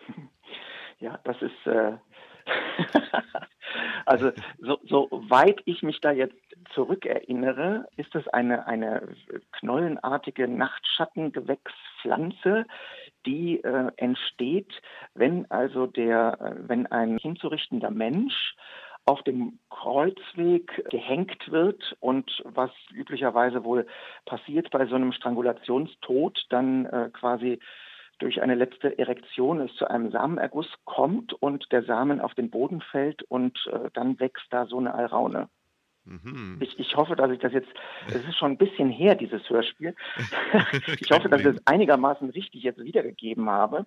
[1.00, 1.96] Ja, das ist äh,
[4.06, 6.34] also so, so weit ich mich da jetzt
[6.74, 9.08] zurückerinnere, ist es eine, eine
[9.52, 12.66] knollenartige Nachtschattengewächspflanze,
[13.26, 14.72] die äh, entsteht,
[15.14, 18.54] wenn also der, wenn ein hinzurichtender Mensch
[19.08, 23.86] auf dem Kreuzweg gehängt wird und was üblicherweise wohl
[24.26, 27.58] passiert bei so einem Strangulationstod, dann äh, quasi
[28.18, 32.80] durch eine letzte Erektion es zu einem Samenerguss kommt und der Samen auf den Boden
[32.80, 35.48] fällt und äh, dann wächst da so eine Alraune.
[36.08, 36.56] Mhm.
[36.60, 37.68] Ich, ich, hoffe, dass ich das jetzt,
[38.08, 39.94] es ist schon ein bisschen her, dieses Hörspiel.
[41.00, 43.86] ich hoffe, dass ich es einigermaßen richtig jetzt wiedergegeben habe.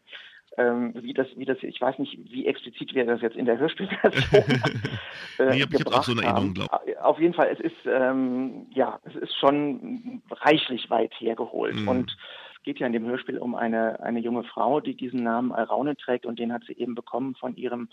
[0.57, 3.57] Ähm, wie das, wie das, ich weiß nicht, wie explizit wir das jetzt in der
[3.57, 4.43] Hörspielversion
[5.39, 8.67] äh, nee, ich gebracht auch so eine Erinnerung, glaube Auf jeden Fall, es ist, ähm,
[8.73, 11.87] ja, es ist schon reichlich weit hergeholt mhm.
[11.87, 12.17] und
[12.53, 15.95] es geht ja in dem Hörspiel um eine, eine junge Frau, die diesen Namen Alraune
[15.95, 17.87] trägt und den hat sie eben bekommen von ihrem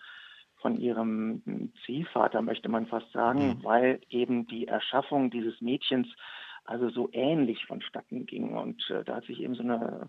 [0.61, 3.65] von ihrem Ziehvater, möchte man fast sagen, mhm.
[3.65, 6.09] weil eben die Erschaffung dieses Mädchens
[6.65, 8.57] also so ähnlich vonstatten ging.
[8.57, 10.09] Und äh, da hat sich eben so eine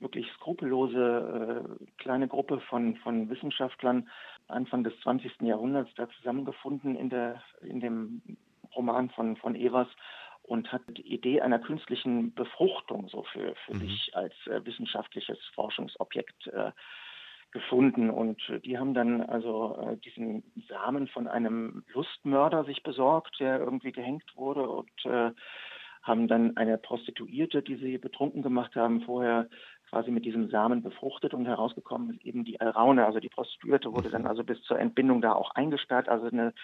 [0.00, 4.08] wirklich skrupellose äh, kleine Gruppe von, von Wissenschaftlern
[4.48, 5.42] Anfang des 20.
[5.42, 8.22] Jahrhunderts da zusammengefunden in, der, in dem
[8.74, 9.88] Roman von, von Evers
[10.42, 13.80] und hat die Idee einer künstlichen Befruchtung so für, für mhm.
[13.80, 16.72] sich als äh, wissenschaftliches Forschungsobjekt äh,
[17.52, 18.10] gefunden.
[18.10, 23.60] Und äh, die haben dann also äh, diesen Samen von einem Lustmörder sich besorgt, der
[23.60, 25.30] irgendwie gehängt wurde und äh,
[26.02, 29.48] haben dann eine Prostituierte, die sie betrunken gemacht haben, vorher
[29.88, 33.06] quasi mit diesem Samen befruchtet und herausgekommen ist eben die Alraune.
[33.06, 36.08] Also die Prostituierte wurde dann also bis zur Entbindung da auch eingesperrt.
[36.08, 36.54] Also eine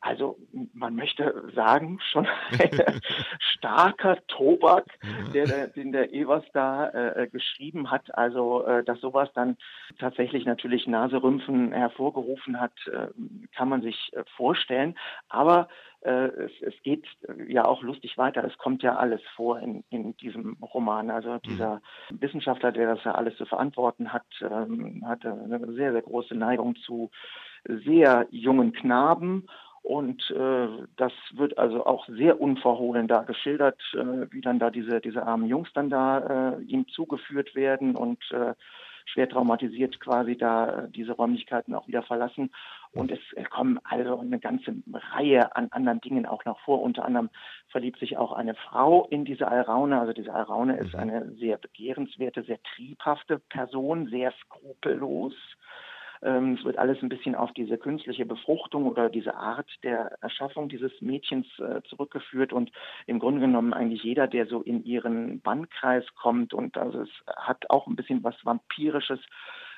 [0.00, 0.36] also
[0.74, 3.00] man möchte sagen, schon ein
[3.40, 4.84] starker Tobak,
[5.32, 8.14] der, den der Evers da äh, geschrieben hat.
[8.14, 9.56] Also, äh, dass sowas dann
[9.98, 13.08] tatsächlich natürlich Naserümpfen hervorgerufen hat, äh,
[13.56, 14.94] kann man sich äh, vorstellen.
[15.30, 15.68] Aber
[16.02, 17.06] äh, es, es, geht
[17.48, 18.44] ja auch lustig weiter.
[18.44, 21.10] Es kommt ja alles vor in, in diesem Roman.
[21.10, 21.80] Also dieser
[22.10, 22.20] mhm.
[22.20, 26.76] Wissenschaftler, der das ja alles zu verantworten hat, ähm, hatte eine sehr, sehr große Neigung
[26.76, 27.10] zu
[27.66, 29.46] sehr jungen Knaben
[29.84, 35.02] und äh, das wird also auch sehr unverhohlen da geschildert, äh, wie dann da diese,
[35.02, 38.54] diese armen Jungs dann da äh, ihm zugeführt werden und äh,
[39.04, 42.50] schwer traumatisiert quasi da äh, diese Räumlichkeiten auch wieder verlassen.
[42.92, 43.20] Und es
[43.50, 44.74] kommen also eine ganze
[45.12, 46.80] Reihe an anderen Dingen auch noch vor.
[46.80, 47.28] Unter anderem
[47.68, 50.00] verliebt sich auch eine Frau in diese Alraune.
[50.00, 51.00] Also diese Alraune ist mhm.
[51.00, 55.34] eine sehr begehrenswerte, sehr triebhafte Person, sehr skrupellos
[56.24, 60.68] ähm, es wird alles ein bisschen auf diese künstliche Befruchtung oder diese Art der Erschaffung
[60.68, 62.72] dieses Mädchens äh, zurückgeführt und
[63.06, 67.70] im Grunde genommen eigentlich jeder, der so in ihren Bannkreis kommt und also es hat
[67.70, 69.20] auch ein bisschen was Vampirisches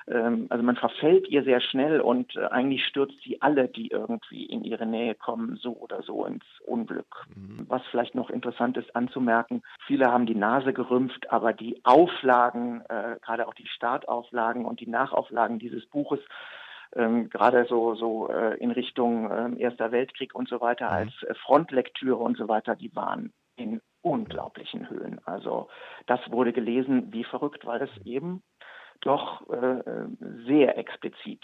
[0.09, 4.47] ähm, also man verfällt ihr sehr schnell und äh, eigentlich stürzt sie alle, die irgendwie
[4.47, 7.27] in ihre Nähe kommen, so oder so ins Unglück.
[7.35, 7.67] Mhm.
[7.69, 13.17] Was vielleicht noch interessant ist anzumerken, viele haben die Nase gerümpft, aber die Auflagen, äh,
[13.21, 16.21] gerade auch die Startauflagen und die Nachauflagen dieses Buches,
[16.95, 20.93] ähm, gerade so, so äh, in Richtung äh, Erster Weltkrieg und so weiter, mhm.
[20.93, 25.21] als äh, Frontlektüre und so weiter, die waren in unglaublichen Höhen.
[25.25, 25.69] Also
[26.07, 28.43] das wurde gelesen wie verrückt, weil es eben
[29.01, 29.83] doch äh,
[30.47, 31.43] sehr explizit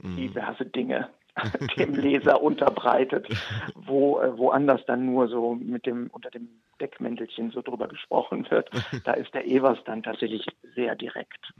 [0.00, 0.16] mhm.
[0.16, 1.08] diverse Dinge
[1.76, 3.28] dem Leser unterbreitet,
[3.74, 6.48] wo äh, woanders dann nur so mit dem unter dem
[6.80, 8.70] Deckmäntelchen so drüber gesprochen wird.
[9.04, 11.52] Da ist der Evers dann tatsächlich sehr direkt.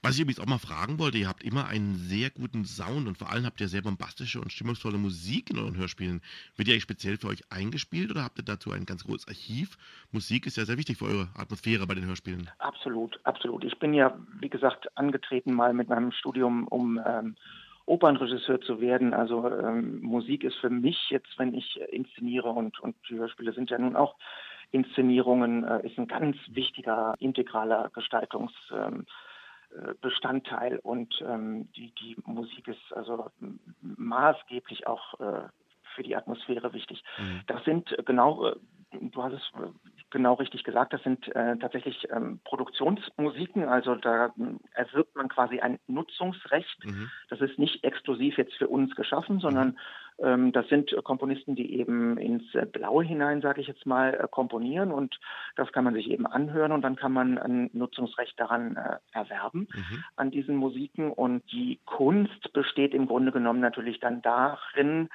[0.00, 3.18] Was ich übrigens auch mal fragen wollte, ihr habt immer einen sehr guten Sound und
[3.18, 6.22] vor allem habt ihr sehr bombastische und stimmungsvolle Musik in euren Hörspielen.
[6.54, 9.76] Wird die eigentlich speziell für euch eingespielt oder habt ihr dazu ein ganz großes Archiv?
[10.12, 12.48] Musik ist ja sehr wichtig für eure Atmosphäre bei den Hörspielen.
[12.58, 13.64] Absolut, absolut.
[13.64, 17.34] Ich bin ja, wie gesagt, angetreten mal mit meinem Studium, um ähm,
[17.86, 19.14] Opernregisseur zu werden.
[19.14, 23.70] Also ähm, Musik ist für mich jetzt, wenn ich inszeniere und, und die Hörspiele sind
[23.70, 24.14] ja nun auch
[24.70, 29.27] Inszenierungen, äh, ist ein ganz wichtiger, integraler Gestaltungs- ähm, äh,
[30.00, 33.30] Bestandteil und ähm, die, die Musik ist also
[33.80, 35.48] maßgeblich auch äh,
[35.94, 37.02] für die Atmosphäre wichtig.
[37.18, 37.40] Mhm.
[37.46, 38.56] Das sind genau, äh,
[38.92, 39.68] du hast es äh,
[40.10, 44.30] genau richtig gesagt, das sind äh, tatsächlich ähm, Produktionsmusiken, also da äh,
[44.72, 46.84] erwirbt man quasi ein Nutzungsrecht.
[46.84, 47.10] Mhm.
[47.28, 49.78] Das ist nicht exklusiv jetzt für uns geschaffen, sondern mhm
[50.18, 52.42] das sind Komponisten, die eben ins
[52.72, 55.18] Blaue hinein, sage ich jetzt mal, äh, komponieren und
[55.54, 59.68] das kann man sich eben anhören und dann kann man ein Nutzungsrecht daran äh, erwerben
[59.72, 60.04] mhm.
[60.16, 65.08] an diesen Musiken und die Kunst besteht im Grunde genommen natürlich dann darin,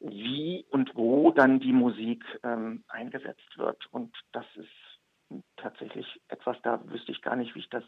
[0.00, 6.78] wie und wo dann die Musik ähm, eingesetzt wird und das ist tatsächlich etwas, da
[6.90, 7.84] wüsste ich gar nicht, wie ich das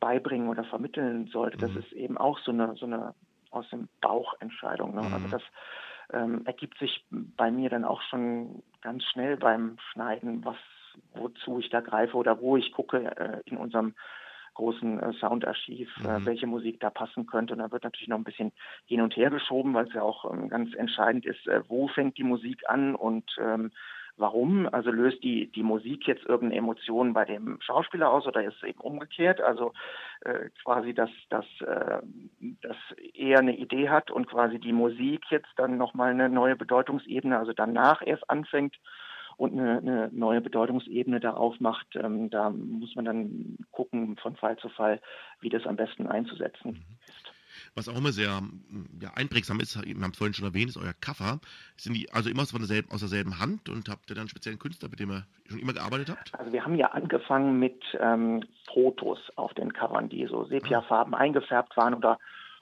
[0.00, 1.56] beibringen oder vermitteln sollte.
[1.56, 1.78] Das mhm.
[1.78, 3.14] ist eben auch so eine, so eine
[3.52, 4.94] aus dem Bauch Entscheidung.
[4.94, 5.02] Ne?
[5.02, 5.24] Also mhm.
[5.24, 5.42] Also das
[6.12, 10.56] ähm, ergibt sich bei mir dann auch schon ganz schnell beim Schneiden, was
[11.14, 13.94] wozu ich da greife oder wo ich gucke äh, in unserem
[14.54, 16.26] großen äh, Soundarchiv, äh, mhm.
[16.26, 17.54] welche Musik da passen könnte.
[17.54, 18.52] Und da wird natürlich noch ein bisschen
[18.84, 22.18] hin und her geschoben, weil es ja auch ähm, ganz entscheidend ist, äh, wo fängt
[22.18, 23.70] die Musik an und ähm,
[24.16, 24.68] Warum?
[24.70, 28.68] Also löst die, die Musik jetzt irgendeine Emotion bei dem Schauspieler aus oder ist es
[28.68, 29.40] eben umgekehrt?
[29.40, 29.72] Also äh,
[30.62, 32.00] quasi, dass, dass, äh,
[32.62, 32.76] dass
[33.14, 37.52] er eine Idee hat und quasi die Musik jetzt dann nochmal eine neue Bedeutungsebene, also
[37.52, 38.76] danach erst anfängt
[39.36, 41.96] und eine, eine neue Bedeutungsebene darauf macht.
[41.96, 45.00] Ähm, da muss man dann gucken von Fall zu Fall,
[45.40, 47.01] wie das am besten einzusetzen ist.
[47.74, 48.42] Was auch immer sehr
[49.00, 51.40] ja, einprägsam ist, wir haben es vorhin schon erwähnt, ist euer Cover.
[51.76, 54.58] Sind die also immer aus derselben, aus derselben Hand und habt ihr dann einen speziellen
[54.58, 56.38] Künstler, mit dem ihr schon immer gearbeitet habt?
[56.38, 61.74] Also wir haben ja angefangen mit ähm, Fotos auf den Covern, die so Sepiafarben eingefärbt
[61.78, 62.18] waren oder,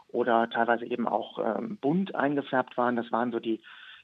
[0.09, 2.95] oder teilweise eben auch ähm, bunt eingefärbt waren.
[2.95, 3.61] Das waren so die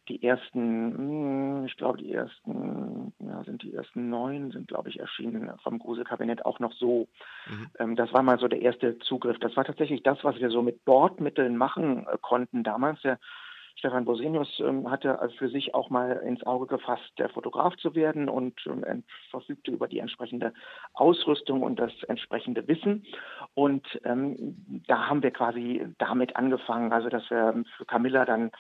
[0.09, 5.01] die ersten, hm, ich glaube, die ersten, ja, sind die ersten neun, sind, glaube ich,
[5.01, 7.09] erschienen vom Gruselkabinett auch noch so.
[7.49, 7.71] Mhm.
[7.79, 9.39] Ähm, das war mal so der erste Zugriff.
[9.41, 13.01] Das war tatsächlich das, was wir so mit Bordmitteln machen äh, konnten damals.
[13.03, 13.19] Der
[13.79, 17.95] Stefan Bosenius ähm, hatte also für sich auch mal ins Auge gefasst, der Fotograf zu
[17.95, 20.55] werden und ähm, verfügte über die entsprechende
[20.95, 23.05] Ausrüstung und das entsprechende Wissen.
[23.55, 28.51] Und ähm, da haben wir quasi damit angefangen, also dass wir für Camilla dann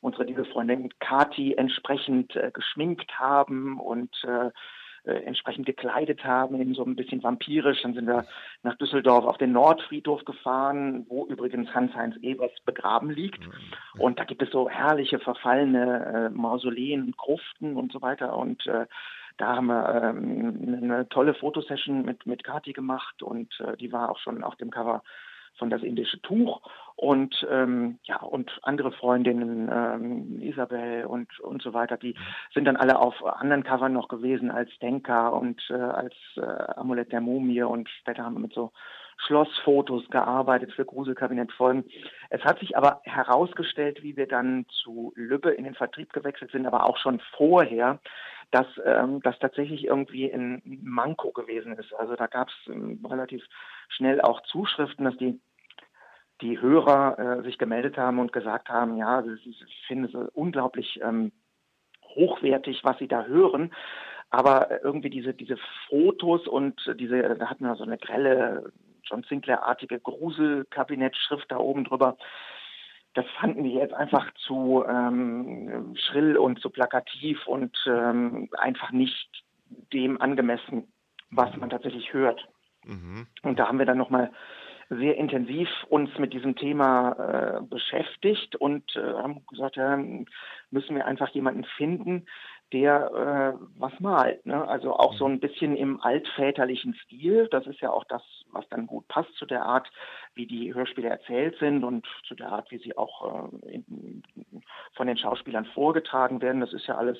[0.00, 4.50] unsere liebe Freundin Kati entsprechend äh, geschminkt haben und äh,
[5.06, 7.82] äh, entsprechend gekleidet haben, eben so ein bisschen vampirisch.
[7.82, 8.26] Dann sind wir
[8.64, 13.46] nach Düsseldorf auf den Nordfriedhof gefahren, wo übrigens Hans-Heinz Ebers begraben liegt.
[13.46, 14.00] Mhm.
[14.00, 18.36] Und da gibt es so herrliche verfallene äh, Mausoleen, Gruften und so weiter.
[18.36, 18.86] Und äh,
[19.36, 24.10] da haben wir ähm, eine tolle Fotosession mit, mit Kati gemacht und äh, die war
[24.10, 25.02] auch schon auf dem Cover
[25.58, 26.60] von das indische Tuch
[26.96, 32.14] und ähm, ja und andere Freundinnen ähm, Isabel und und so weiter die
[32.54, 37.12] sind dann alle auf anderen Covern noch gewesen als Denker und äh, als äh, Amulett
[37.12, 38.72] der Mumie und später haben wir mit so
[39.18, 41.84] Schlossfotos gearbeitet für Gruselkabinettfolgen.
[42.30, 46.66] Es hat sich aber herausgestellt, wie wir dann zu Lübbe in den Vertrieb gewechselt sind,
[46.66, 47.98] aber auch schon vorher,
[48.50, 51.92] dass ähm, das tatsächlich irgendwie ein Manko gewesen ist.
[51.94, 53.44] Also da gab es ähm, relativ
[53.88, 55.40] schnell auch Zuschriften, dass die
[56.42, 61.32] die Hörer äh, sich gemeldet haben und gesagt haben, ja, sie, finden es unglaublich ähm,
[62.04, 63.72] hochwertig, was sie da hören.
[64.28, 65.56] Aber irgendwie diese, diese
[65.88, 68.72] Fotos und diese, da hatten wir so eine grelle
[69.04, 72.18] John Sinclair-artige Gruselkabinettschrift da oben drüber.
[73.16, 79.30] Das fanden wir jetzt einfach zu ähm, schrill und zu plakativ und ähm, einfach nicht
[79.92, 80.92] dem angemessen,
[81.30, 82.46] was man tatsächlich hört.
[82.84, 83.26] Mhm.
[83.42, 84.30] Und da haben wir dann nochmal
[84.90, 89.96] sehr intensiv uns mit diesem Thema äh, beschäftigt und äh, haben gesagt, ja,
[90.70, 92.26] müssen wir einfach jemanden finden,
[92.72, 94.44] der äh, was malt.
[94.44, 94.66] Ne?
[94.66, 97.48] Also auch so ein bisschen im altväterlichen Stil.
[97.50, 99.88] Das ist ja auch das, was dann gut passt zu der Art,
[100.34, 104.22] wie die Hörspiele erzählt sind und zu der Art, wie sie auch äh, in,
[104.94, 106.60] von den Schauspielern vorgetragen werden.
[106.60, 107.18] Das ist ja alles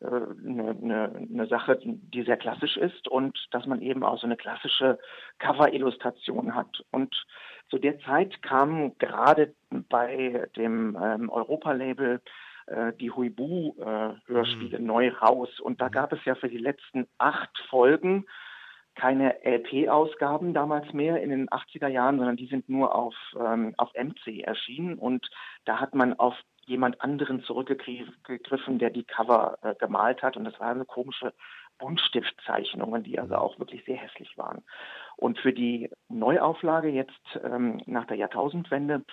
[0.00, 4.18] eine äh, ne, ne, ne Sache, die sehr klassisch ist und dass man eben auch
[4.18, 4.98] so eine klassische
[5.38, 6.82] Cover-Illustration hat.
[6.90, 7.14] Und
[7.68, 12.22] zu der Zeit kam gerade bei dem ähm, Europa-Label
[12.66, 14.86] äh, die Huibu-Hörspiele äh, mhm.
[14.86, 15.60] neu raus.
[15.60, 15.92] Und da mhm.
[15.92, 18.26] gab es ja für die letzten acht Folgen
[18.94, 23.92] keine LP-Ausgaben damals mehr in den 80er Jahren, sondern die sind nur auf, ähm, auf
[23.92, 24.98] MC erschienen.
[24.98, 25.28] Und
[25.66, 30.36] da hat man auf jemand anderen zurückgegriffen, der die Cover äh, gemalt hat.
[30.36, 31.34] Und das waren so komische
[31.78, 33.40] Buntstiftzeichnungen, die also mhm.
[33.40, 34.64] auch wirklich sehr hässlich waren.
[35.16, 39.04] Und für die Neuauflage jetzt ähm, nach der Jahrtausendwende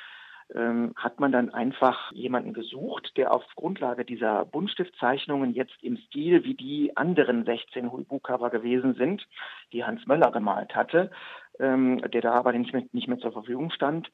[0.54, 6.44] ähm, hat man dann einfach jemanden gesucht, der auf Grundlage dieser Buntstiftzeichnungen jetzt im Stil
[6.44, 9.28] wie die anderen 16 Huibu-Cover gewesen sind,
[9.72, 11.12] die Hans Möller gemalt hatte,
[11.60, 14.12] ähm, der da aber nicht mehr, nicht mehr zur Verfügung stand,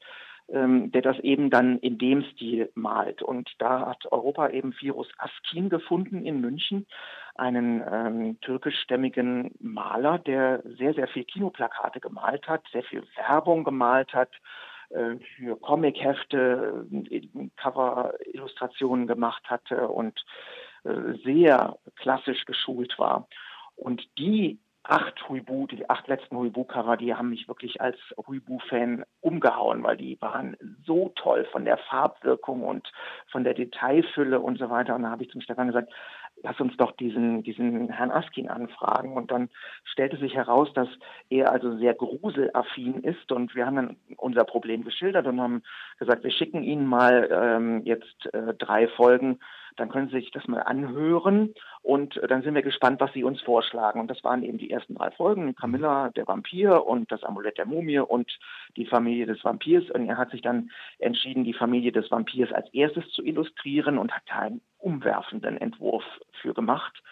[0.48, 3.22] ähm, der das eben dann in dem Stil malt.
[3.22, 6.86] Und da hat Europa eben Virus Askin gefunden in München,
[7.34, 14.12] einen ähm, türkischstämmigen Maler, der sehr, sehr viel Kinoplakate gemalt hat, sehr viel Werbung gemalt
[14.12, 14.30] hat,
[15.36, 20.24] für Comichefte äh, Cover-Illustrationen gemacht hatte und
[20.84, 23.28] äh, sehr klassisch geschult war.
[23.76, 29.82] Und die acht Huibu, die acht letzten Huibu-Cover, die haben mich wirklich als Huibu-Fan umgehauen,
[29.82, 32.90] weil die waren so toll von der Farbwirkung und
[33.30, 34.94] von der Detailfülle und so weiter.
[34.94, 35.92] Und da habe ich zum Stefan gesagt,
[36.42, 39.16] lass uns doch diesen, diesen Herrn Askin anfragen.
[39.16, 39.48] Und dann
[39.84, 40.88] stellte sich heraus, dass
[41.28, 43.30] er also sehr gruselaffin ist.
[43.32, 45.62] Und wir haben dann unser Problem geschildert und haben
[45.98, 49.38] gesagt, wir schicken Ihnen mal ähm, jetzt äh, drei Folgen
[49.76, 53.24] dann können Sie sich das mal anhören und äh, dann sind wir gespannt, was Sie
[53.24, 54.00] uns vorschlagen.
[54.00, 57.66] Und das waren eben die ersten drei Folgen, Camilla, der Vampir und das Amulett der
[57.66, 58.30] Mumie und
[58.76, 59.90] die Familie des Vampirs.
[59.90, 64.12] Und er hat sich dann entschieden, die Familie des Vampirs als erstes zu illustrieren und
[64.12, 66.04] hat da einen umwerfenden Entwurf
[66.40, 67.02] für gemacht.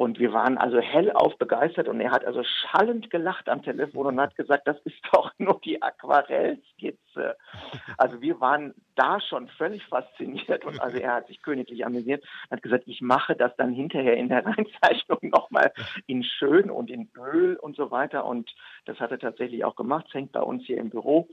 [0.00, 4.18] Und wir waren also hellauf begeistert und er hat also schallend gelacht am Telefon und
[4.18, 7.36] hat gesagt, das ist doch nur die Aquarellskizze.
[7.98, 12.62] Also wir waren da schon völlig fasziniert und also er hat sich königlich amüsiert, hat
[12.62, 15.70] gesagt, ich mache das dann hinterher in der Reinzeichnung nochmal
[16.06, 18.24] in schön und in Öl und so weiter.
[18.24, 18.50] Und
[18.86, 21.28] das hat er tatsächlich auch gemacht, es hängt bei uns hier im Büro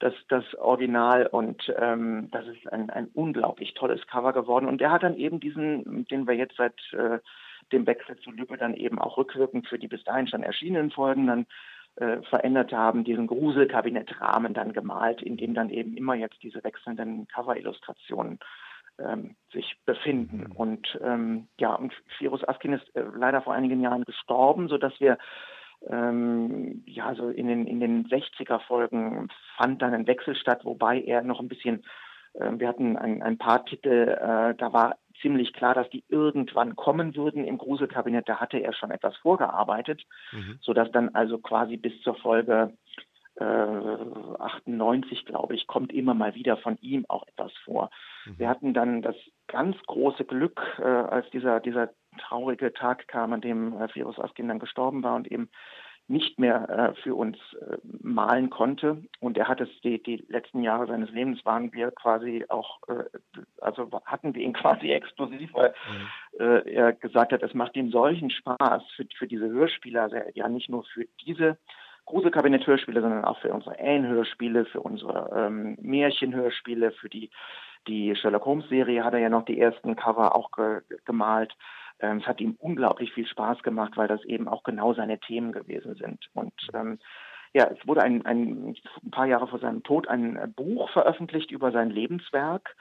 [0.00, 1.28] das, das Original.
[1.28, 4.66] Und ähm, das ist ein, ein unglaublich tolles Cover geworden.
[4.66, 7.20] Und er hat dann eben diesen, den wir jetzt seit äh,
[7.72, 11.26] dem Wechsel zu Lübbe dann eben auch rückwirkend für die bis dahin schon erschienenen Folgen
[11.26, 11.46] dann
[11.96, 17.28] äh, verändert haben, diesen Gruselkabinettrahmen dann gemalt, in dem dann eben immer jetzt diese wechselnden
[17.28, 18.38] Cover-Illustrationen
[18.98, 20.46] ähm, sich befinden.
[20.48, 20.52] Mhm.
[20.52, 25.18] Und ähm, ja, und Firus Askin ist äh, leider vor einigen Jahren gestorben, sodass wir
[25.88, 31.00] ähm, ja, so in den, in den 60er Folgen fand dann ein Wechsel statt, wobei
[31.00, 31.84] er noch ein bisschen,
[32.34, 36.76] äh, wir hatten ein, ein paar Titel, äh, da war ziemlich klar, dass die irgendwann
[36.76, 38.28] kommen würden im Gruselkabinett.
[38.28, 40.02] Da hatte er schon etwas vorgearbeitet,
[40.32, 40.58] mhm.
[40.60, 42.72] sodass dann also quasi bis zur Folge
[43.36, 47.90] äh, 98, glaube ich, kommt immer mal wieder von ihm auch etwas vor.
[48.26, 48.38] Mhm.
[48.38, 49.16] Wir hatten dann das
[49.48, 54.48] ganz große Glück, äh, als dieser, dieser traurige Tag kam, an dem äh, Virus Askin
[54.48, 55.48] dann gestorben war und eben
[56.08, 59.02] nicht mehr äh, für uns äh, malen konnte.
[59.20, 63.04] Und er hat es die, die letzten Jahre seines Lebens waren wir quasi auch, äh,
[63.60, 65.74] also hatten wir ihn quasi exklusiv, weil
[66.38, 66.40] mhm.
[66.40, 70.48] äh, er gesagt hat, es macht ihm solchen Spaß für, für diese Hörspiele, also ja
[70.48, 71.56] nicht nur für diese
[72.06, 77.30] Gruselkabinett-Hörspiele, sondern auch für unsere Anne-Hörspiele, für unsere ähm, Märchen-Hörspiele, für die,
[77.86, 81.54] die Sherlock Holmes-Serie hat er ja noch die ersten Cover auch ge gemalt.
[82.02, 85.52] Ähm, es hat ihm unglaublich viel Spaß gemacht, weil das eben auch genau seine Themen
[85.52, 86.28] gewesen sind.
[86.34, 86.98] Und ähm,
[87.54, 91.50] ja, es wurde ein, ein, ein paar Jahre vor seinem Tod ein äh, Buch veröffentlicht
[91.50, 92.76] über sein Lebenswerk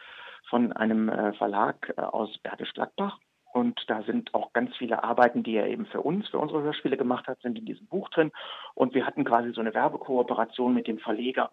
[0.50, 3.20] von einem äh, Verlag äh, aus Bergisch Gladbach.
[3.54, 6.96] Und da sind auch ganz viele Arbeiten, die er eben für uns, für unsere Hörspiele
[6.96, 8.32] gemacht hat, sind in diesem Buch drin.
[8.76, 11.52] Und wir hatten quasi so eine Werbekooperation mit dem Verleger.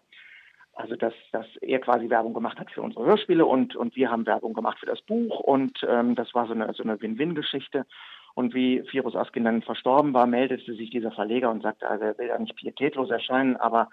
[0.79, 4.25] Also dass, dass er quasi Werbung gemacht hat für unsere Hörspiele und, und wir haben
[4.25, 7.85] Werbung gemacht für das Buch und ähm, das war so eine, so eine Win-Win-Geschichte.
[8.33, 12.17] Und wie Virus Askin dann verstorben war, meldete sich dieser Verleger und sagte, also er
[12.17, 13.89] will ja nicht pietätlos erscheinen, aber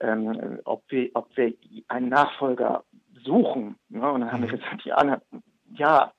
[0.00, 1.52] ähm, ob, wir, ob wir
[1.88, 2.84] einen Nachfolger
[3.22, 3.76] suchen.
[3.90, 4.10] Ne?
[4.10, 4.62] Und dann haben wir mhm.
[4.62, 5.20] gesagt, ja,
[5.74, 6.12] ja,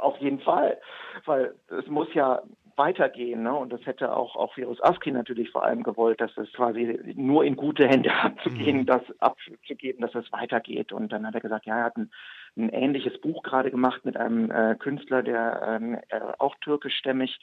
[0.00, 0.78] auf jeden Fall,
[1.24, 2.42] weil es muss ja
[2.78, 3.42] weitergehen.
[3.42, 3.54] Ne?
[3.54, 7.44] Und das hätte auch, auch Virus Aski natürlich vor allem gewollt, dass es quasi nur
[7.44, 8.86] in gute Hände abzugehen, mhm.
[8.86, 10.92] das abzugeben, dass es weitergeht.
[10.92, 12.10] Und dann hat er gesagt, ja, er hat ein,
[12.56, 17.38] ein ähnliches Buch gerade gemacht mit einem äh, Künstler, der ähm, äh, auch türkischstämmig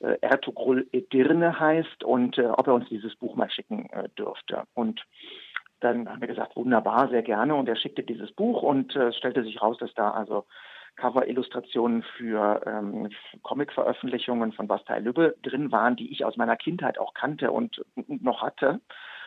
[0.00, 4.64] äh, Ertugrul Edirne heißt und äh, ob er uns dieses Buch mal schicken äh, dürfte.
[4.74, 5.04] Und
[5.80, 7.54] dann haben wir gesagt, wunderbar, sehr gerne.
[7.54, 10.44] Und er schickte dieses Buch und äh, es stellte sich raus, dass da also
[10.98, 13.08] Cover-Illustrationen für ähm,
[13.42, 18.42] Comic-Veröffentlichungen von Bastei Lübbe drin waren, die ich aus meiner Kindheit auch kannte und noch
[18.42, 18.80] hatte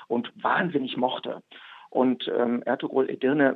[0.08, 1.42] und wahnsinnig mochte.
[1.90, 3.54] Und ähm, Ertugrul Edirne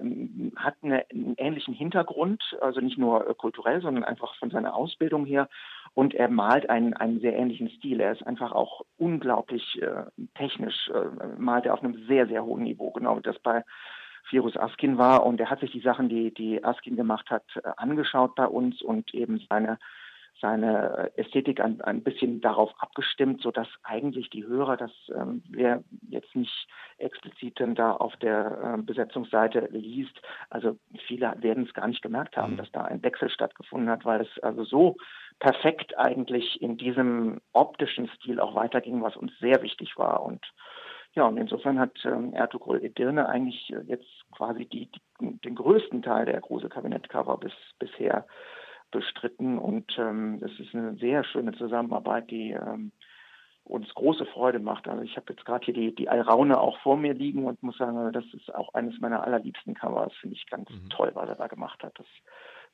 [0.58, 5.26] hat eine, einen ähnlichen Hintergrund, also nicht nur äh, kulturell, sondern einfach von seiner Ausbildung
[5.26, 5.48] her.
[5.94, 8.02] Und er malt einen, einen sehr ähnlichen Stil.
[8.02, 10.04] Er ist einfach auch unglaublich äh,
[10.36, 12.92] technisch, äh, malt er auf einem sehr, sehr hohen Niveau.
[12.92, 13.64] Genau das bei
[14.30, 17.70] Virus Askin war und er hat sich die Sachen, die, die Askin gemacht hat, äh,
[17.78, 19.78] angeschaut bei uns und eben seine
[20.42, 25.84] seine Ästhetik ein, ein bisschen darauf abgestimmt, so dass eigentlich die Hörer, das ähm, wer
[26.10, 26.68] jetzt nicht
[26.98, 32.36] explizit dann da auf der äh, Besetzungsseite liest, also viele werden es gar nicht gemerkt
[32.36, 32.58] haben, mhm.
[32.58, 34.98] dass da ein Wechsel stattgefunden hat, weil es also so
[35.40, 40.46] perfekt eigentlich in diesem optischen Stil auch weiterging, was uns sehr wichtig war und
[41.16, 46.02] ja, und insofern hat ähm, Ertugrul Edirne eigentlich äh, jetzt quasi die, die, den größten
[46.02, 48.26] Teil der große Kabinettcover bis, bisher
[48.92, 49.58] bestritten.
[49.58, 52.92] Und ähm, es ist eine sehr schöne Zusammenarbeit, die ähm,
[53.66, 54.88] uns große Freude macht.
[54.88, 57.78] Also ich habe jetzt gerade hier die, die Alraune auch vor mir liegen und muss
[57.78, 60.14] sagen, das ist auch eines meiner allerliebsten Covers.
[60.22, 60.90] Finde ich ganz mhm.
[60.90, 61.98] toll, was er da gemacht hat.
[61.98, 62.06] Das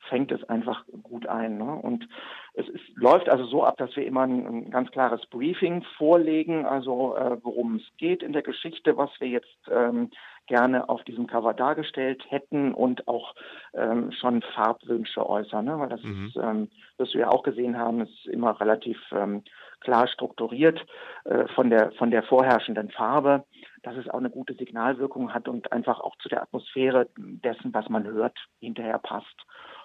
[0.08, 1.58] fängt es einfach gut ein.
[1.58, 1.74] Ne?
[1.74, 2.06] Und
[2.54, 6.66] es ist, läuft also so ab, dass wir immer ein, ein ganz klares Briefing vorlegen,
[6.66, 10.10] also äh, worum es geht in der Geschichte, was wir jetzt ähm,
[10.46, 13.34] gerne auf diesem Cover dargestellt hätten und auch
[13.74, 15.78] ähm, schon Farbwünsche äußern, ne?
[15.78, 16.26] weil das mhm.
[16.26, 16.68] ist, ähm,
[16.98, 19.42] was wir auch gesehen haben, ist immer relativ ähm,
[19.80, 20.84] klar strukturiert
[21.24, 23.44] äh, von der von der vorherrschenden Farbe,
[23.82, 27.88] dass es auch eine gute Signalwirkung hat und einfach auch zu der Atmosphäre dessen, was
[27.88, 29.36] man hört, hinterher passt.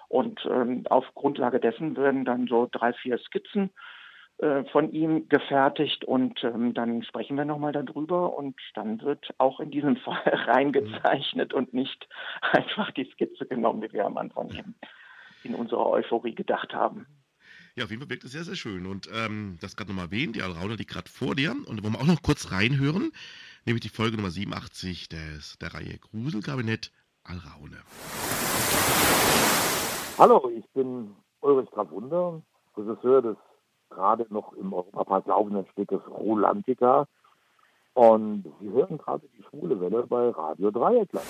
[0.08, 3.70] Und ähm, auf Grundlage dessen werden dann so drei, vier Skizzen
[4.70, 9.72] von ihm gefertigt und ähm, dann sprechen wir nochmal darüber und dann wird auch in
[9.72, 12.08] diesem Fall reingezeichnet und nicht
[12.52, 14.76] einfach die Skizze genommen, wie wir am Anfang eben
[15.42, 17.06] in unserer Euphorie gedacht haben.
[17.74, 18.86] Ja, auf jeden Fall wirkt es sehr, sehr schön.
[18.86, 21.52] Und ähm, das gerade nochmal erwähnt, die Alraune liegt gerade vor dir.
[21.52, 23.12] Und wollen wir auch noch kurz reinhören,
[23.66, 26.90] nämlich die Folge Nummer 87 des, der Reihe Gruselkabinett
[27.22, 27.78] Alraune.
[30.18, 32.42] Hallo, ich bin Ulrich Gravwunder,
[32.76, 33.36] Regisseur des
[33.90, 37.06] gerade noch im Europapark laufenden Stückes Rolantica.
[37.94, 41.26] Und Sie hören gerade die schwule Welle bei Radio Dreieckland.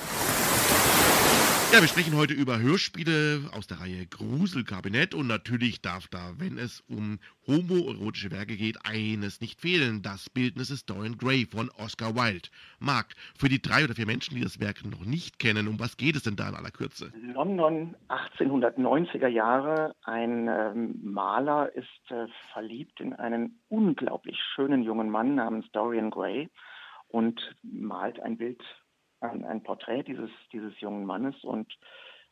[1.71, 6.57] Ja, wir sprechen heute über Hörspiele aus der Reihe Gruselkabinett und natürlich darf da, wenn
[6.57, 10.01] es um homoerotische Werke geht, eines nicht fehlen.
[10.01, 12.49] Das Bildnis ist Dorian Gray von Oscar Wilde.
[12.81, 15.99] Marc, für die drei oder vier Menschen, die das Werk noch nicht kennen, um was
[15.99, 17.13] geht es denn da in aller Kürze?
[17.35, 19.95] London 1890er Jahre.
[20.05, 26.49] Ein ähm, Maler ist äh, verliebt in einen unglaublich schönen jungen Mann namens Dorian Gray
[27.09, 28.63] und malt ein Bild
[29.21, 31.73] ein, ein Porträt dieses, dieses jungen Mannes und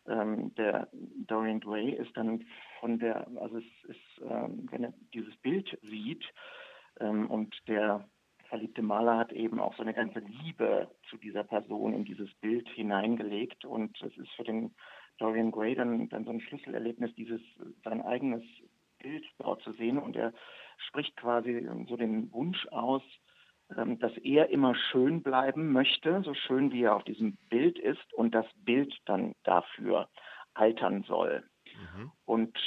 [0.08, 0.88] ähm, der
[1.26, 2.44] Dorian Gray ist dann
[2.80, 6.24] von der, also es ist, ähm, wenn er dieses Bild sieht
[7.00, 8.08] ähm, und der
[8.48, 12.68] verliebte Maler hat eben auch so eine ganze Liebe zu dieser Person in dieses Bild
[12.70, 13.64] hineingelegt.
[13.64, 14.74] Und es ist für den
[15.18, 17.40] Dorian Gray dann, dann so ein Schlüsselerlebnis, dieses
[17.84, 18.42] sein eigenes
[19.00, 19.98] Bild dort zu sehen.
[19.98, 20.32] Und er
[20.88, 23.02] spricht quasi so den Wunsch aus,
[23.68, 28.34] dass er immer schön bleiben möchte, so schön wie er auf diesem Bild ist und
[28.34, 30.08] das Bild dann dafür
[30.54, 31.44] altern soll.
[31.64, 32.12] Mhm.
[32.24, 32.58] Und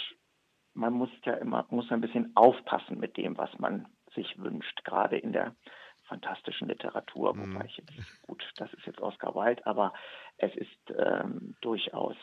[0.74, 5.18] man muss ja immer muss ein bisschen aufpassen mit dem, was man sich wünscht, gerade
[5.18, 5.56] in der
[6.04, 7.54] fantastischen Literatur, mhm.
[7.54, 9.94] wobei ich jetzt, gut, das ist jetzt Oscar Wilde, aber
[10.38, 12.16] es ist ähm, durchaus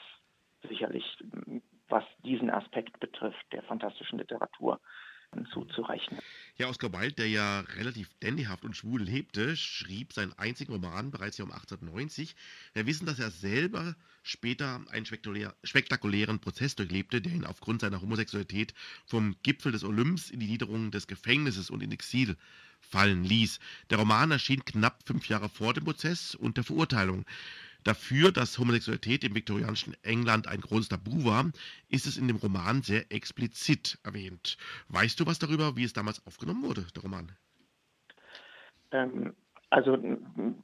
[0.68, 1.04] sicherlich,
[1.88, 4.80] was diesen Aspekt betrifft, der fantastischen Literatur,
[5.52, 6.20] zuzurechnen.
[6.58, 11.36] Ja, Oscar Wilde, der ja relativ dandyhaft und schwul lebte, schrieb seinen einzigen Roman bereits
[11.36, 12.34] ja um 1890.
[12.72, 18.72] Wir wissen, dass er selber später einen spektakulären Prozess durchlebte, der ihn aufgrund seiner Homosexualität
[19.04, 22.38] vom Gipfel des Olymps in die Niederungen des Gefängnisses und in Exil
[22.80, 23.58] fallen ließ.
[23.90, 27.26] Der Roman erschien knapp fünf Jahre vor dem Prozess und der Verurteilung.
[27.86, 31.44] Dafür, dass Homosexualität im viktorianischen England ein großes Tabu war,
[31.88, 34.56] ist es in dem Roman sehr explizit erwähnt.
[34.88, 37.30] Weißt du was darüber, wie es damals aufgenommen wurde, der Roman?
[38.90, 39.34] Ähm,
[39.70, 39.96] also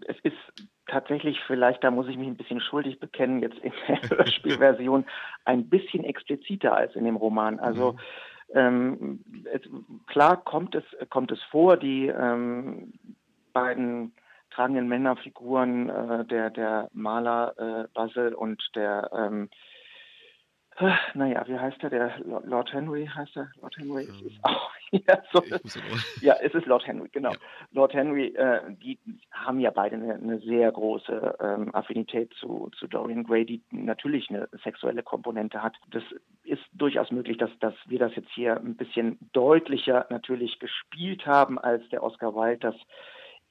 [0.07, 4.03] es ist tatsächlich vielleicht, da muss ich mich ein bisschen schuldig bekennen, jetzt in der
[4.11, 5.05] Hörspielversion
[5.45, 7.61] ein bisschen expliziter als in dem Roman.
[7.61, 7.99] Also mhm.
[8.55, 9.63] ähm, es,
[10.09, 12.95] klar kommt es, kommt es vor, die ähm,
[13.53, 14.13] beiden
[14.55, 19.49] tragenden Männerfiguren, äh, der, der Maler äh, Basel und der, ähm,
[20.77, 21.91] äh, naja, wie heißt er?
[21.91, 23.51] Der Lord Henry heißt er?
[23.61, 25.43] Lord Henry ähm, ist auch, ja, so,
[26.23, 27.33] ja, es ist Lord Henry, genau.
[27.33, 27.39] Ja.
[27.73, 28.99] Lord Henry, äh, die
[29.31, 34.31] haben ja beide eine, eine sehr große ähm, Affinität zu, zu Dorian Gray, die natürlich
[34.31, 35.77] eine sexuelle Komponente hat.
[35.91, 36.03] Das
[36.45, 41.59] ist durchaus möglich, dass, dass wir das jetzt hier ein bisschen deutlicher natürlich gespielt haben
[41.59, 42.77] als der Oscar Wilde, das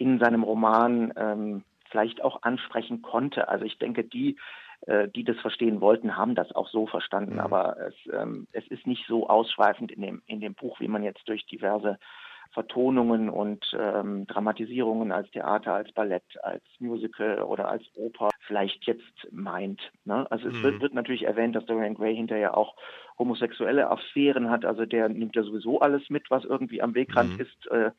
[0.02, 3.48] in seinem Roman ähm, vielleicht auch ansprechen konnte.
[3.50, 4.38] Also ich denke, die,
[4.88, 7.36] äh, die das verstehen wollten, haben das auch so verstanden.
[7.36, 7.40] Mhm.
[7.40, 11.04] Aber es, ähm, es ist nicht so ausschweifend in dem, in dem Buch, wie man
[11.04, 12.00] jetzt durch diverse
[12.54, 19.28] Vertonungen und ähm, Dramatisierungen als Theater, als Ballett, als Musical oder als Oper vielleicht jetzt
[19.32, 19.80] meint.
[20.04, 20.30] Ne?
[20.30, 20.64] Also es mhm.
[20.64, 22.76] wird, wird, natürlich erwähnt, dass Dorian Gray hinterher auch
[23.18, 24.66] homosexuelle Affären hat.
[24.66, 27.42] Also der nimmt ja sowieso alles mit, was irgendwie am Wegrand mhm.
[27.42, 27.72] ist.
[27.72, 27.92] Äh,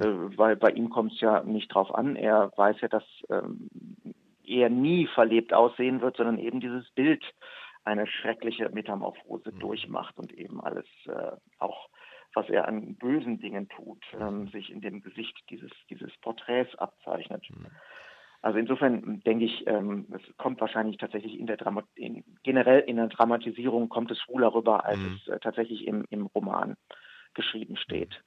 [0.00, 2.16] weil bei ihm kommt es ja nicht drauf an.
[2.16, 3.68] Er weiß ja, dass ähm,
[4.46, 7.24] er nie verlebt aussehen wird, sondern eben dieses Bild
[7.84, 9.58] eine schreckliche Metamorphose mhm.
[9.60, 11.88] durchmacht und eben alles äh, auch
[12.34, 14.48] was er an bösen Dingen tut, ähm, mhm.
[14.48, 17.44] sich in dem Gesicht dieses, dieses Porträts abzeichnet.
[17.50, 17.66] Mhm.
[18.40, 22.96] Also insofern denke ich, ähm, es kommt wahrscheinlich tatsächlich in der Drama in, generell in
[22.96, 25.18] der Dramatisierung kommt es schwuler rüber, als mhm.
[25.20, 26.76] es äh, tatsächlich im, im Roman
[27.34, 28.22] geschrieben steht.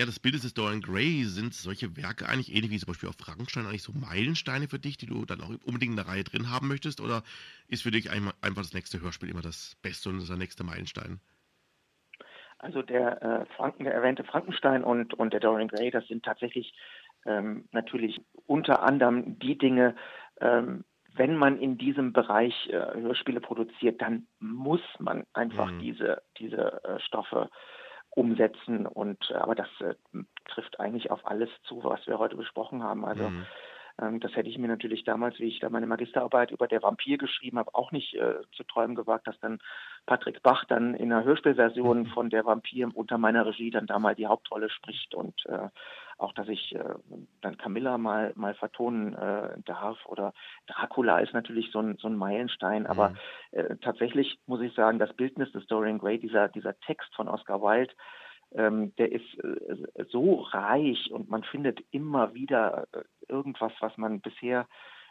[0.00, 3.16] Ja, das Bild des Dorian Gray sind solche Werke eigentlich ähnlich wie zum Beispiel auf
[3.18, 6.50] Frankenstein eigentlich so Meilensteine für dich, die du dann auch unbedingt in der Reihe drin
[6.50, 7.02] haben möchtest?
[7.02, 7.22] Oder
[7.68, 11.20] ist für dich einfach das nächste Hörspiel immer das Beste und der nächste Meilenstein?
[12.60, 16.72] Also der, äh, Franken, der erwähnte Frankenstein und, und der Dorian Gray, das sind tatsächlich
[17.26, 19.96] ähm, natürlich unter anderem die Dinge,
[20.40, 20.82] ähm,
[21.14, 25.80] wenn man in diesem Bereich äh, Hörspiele produziert, dann muss man einfach mhm.
[25.80, 27.50] diese, diese äh, Stoffe
[28.10, 28.86] umsetzen.
[28.86, 29.94] Und äh, aber das äh,
[30.48, 33.04] trifft eigentlich auf alles zu, was wir heute besprochen haben.
[33.04, 33.46] Also mhm.
[34.00, 37.18] Ähm, das hätte ich mir natürlich damals, wie ich da meine Magisterarbeit über der Vampir
[37.18, 39.58] geschrieben habe, auch nicht äh, zu träumen gewagt, dass dann
[40.06, 42.06] Patrick Bach dann in einer Hörspielversion mhm.
[42.06, 45.68] von der Vampir unter meiner Regie dann da mal die Hauptrolle spricht und äh,
[46.18, 46.84] auch, dass ich äh,
[47.40, 50.34] dann Camilla mal mal vertonen äh, darf oder
[50.66, 53.16] Dracula ist natürlich so ein, so ein Meilenstein, aber mhm.
[53.52, 57.62] äh, tatsächlich muss ich sagen, das Bildnis des Dorian Gray, dieser dieser Text von Oscar
[57.62, 57.94] Wilde,
[58.54, 64.20] ähm, der ist äh, so reich und man findet immer wieder äh, irgendwas, was man
[64.20, 64.66] bisher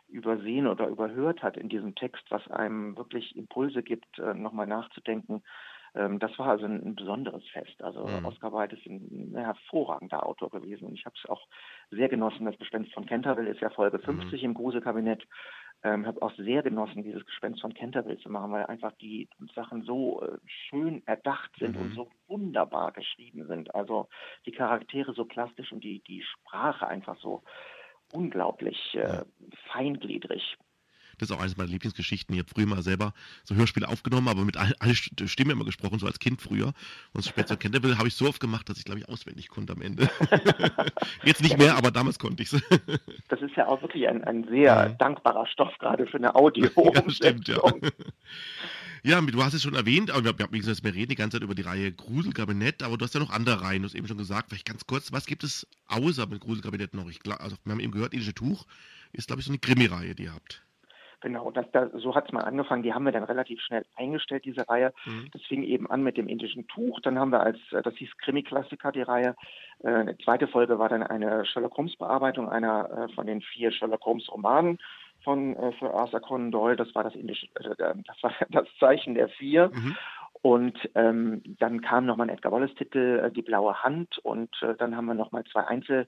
[0.07, 5.43] übersehen oder überhört hat in diesem Text, was einem wirklich Impulse gibt, äh, nochmal nachzudenken
[5.95, 7.81] ähm, das war also ein, ein besonderes Fest.
[7.81, 8.25] Also mhm.
[8.25, 11.47] Oscar Wilde ist ein, ein, hervorragender Autor gewesen und ich habe es auch
[11.89, 12.45] sehr genossen.
[12.45, 14.49] Das Gespenst von Canterville ist ja Folge 50 mhm.
[14.49, 15.25] im Gruselkabinett.
[15.81, 19.83] Ähm, habe auch sehr genossen, dieses Gespenst von Canterville zu machen, weil einfach die Sachen
[19.83, 21.81] so äh, schön erdacht sind mhm.
[21.81, 23.73] und so wunderbar geschrieben sind.
[23.73, 24.09] Also
[24.45, 27.43] die Charaktere so plastisch und die, die Sprache einfach so
[28.11, 29.23] unglaublich äh,
[29.71, 30.57] feingliedrig.
[31.19, 32.33] Das ist auch eines meiner Lieblingsgeschichten.
[32.33, 33.13] Ich habe früher mal selber
[33.43, 36.73] so Hörspiele aufgenommen, aber mit allen alle Stimmen immer gesprochen, so als Kind früher.
[37.13, 39.81] Und Spencer Canterville habe ich so oft gemacht, dass ich, glaube ich, auswendig konnte am
[39.81, 40.09] Ende.
[41.23, 42.61] Jetzt nicht mehr, aber damals konnte ich es.
[43.27, 44.89] das ist ja auch wirklich ein, ein sehr ja.
[44.89, 46.69] dankbarer Stoff, gerade für eine Audio.
[46.93, 47.59] ja, stimmt, ja.
[49.03, 51.43] Ja, du hast es schon erwähnt, aber wir, wie gesagt, wir reden die ganze Zeit
[51.43, 54.17] über die Reihe Gruselkabinett, aber du hast ja noch andere Reihen, du hast eben schon
[54.17, 57.09] gesagt, vielleicht ganz kurz, was gibt es außer mit Gruselkabinett noch?
[57.09, 58.65] Ich, also, wir haben eben gehört, Indische Tuch
[59.13, 60.61] ist, glaube ich, so eine Krimi-Reihe, die ihr habt.
[61.21, 62.83] Genau, das, das, so hat es mal angefangen.
[62.83, 64.93] Die haben wir dann relativ schnell eingestellt, diese Reihe.
[65.05, 65.29] Mhm.
[65.31, 67.01] Das fing eben an mit dem indischen Tuch.
[67.01, 69.35] Dann haben wir als, äh, das hieß Krimi-Klassiker, die Reihe.
[69.83, 74.05] Äh, eine zweite Folge war dann eine Sherlock Holmes-Bearbeitung einer äh, von den vier Sherlock
[74.05, 74.79] Holmes-Romanen
[75.23, 76.77] von äh, für Arthur Conan Doyle.
[76.77, 79.71] Das war das indische, äh, das war das Zeichen der vier.
[79.73, 79.97] Mhm.
[80.41, 84.19] Und ähm, dann kam nochmal ein Edgar Wallace-Titel, äh, Die blaue Hand.
[84.19, 86.07] Und äh, dann haben wir nochmal zwei Einzel- äh,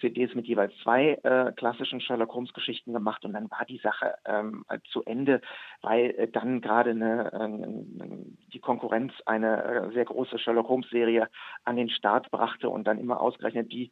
[0.00, 4.14] CDs mit jeweils zwei äh, klassischen Sherlock Holmes Geschichten gemacht und dann war die Sache
[4.24, 5.40] ähm, zu Ende,
[5.82, 11.28] weil äh, dann gerade eine, äh, die Konkurrenz eine äh, sehr große Sherlock Holmes Serie
[11.64, 13.90] an den Start brachte und dann immer ausgerechnet die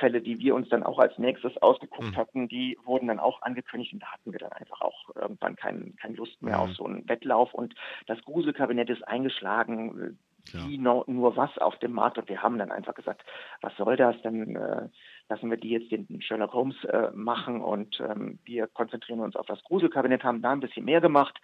[0.00, 2.16] Fälle, die wir uns dann auch als nächstes ausgeguckt mhm.
[2.16, 5.92] hatten, die wurden dann auch angekündigt und da hatten wir dann einfach auch irgendwann keine
[6.00, 6.62] kein Lust mehr mhm.
[6.62, 7.74] auf so einen Wettlauf und
[8.06, 10.16] das Gruselkabinett ist eingeschlagen
[10.52, 13.24] wie no, nur was auf dem Markt und wir haben dann einfach gesagt,
[13.60, 14.88] was soll das, dann äh,
[15.28, 19.46] lassen wir die jetzt den Sherlock Holmes äh, machen und ähm, wir konzentrieren uns auf
[19.46, 21.38] das Gruselkabinett, haben da ein bisschen mehr gemacht.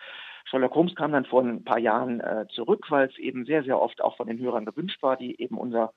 [0.44, 3.80] Sherlock Holmes kam dann vor ein paar Jahren äh, zurück, weil es eben sehr, sehr
[3.80, 5.92] oft auch von den Hörern gewünscht war, die eben unser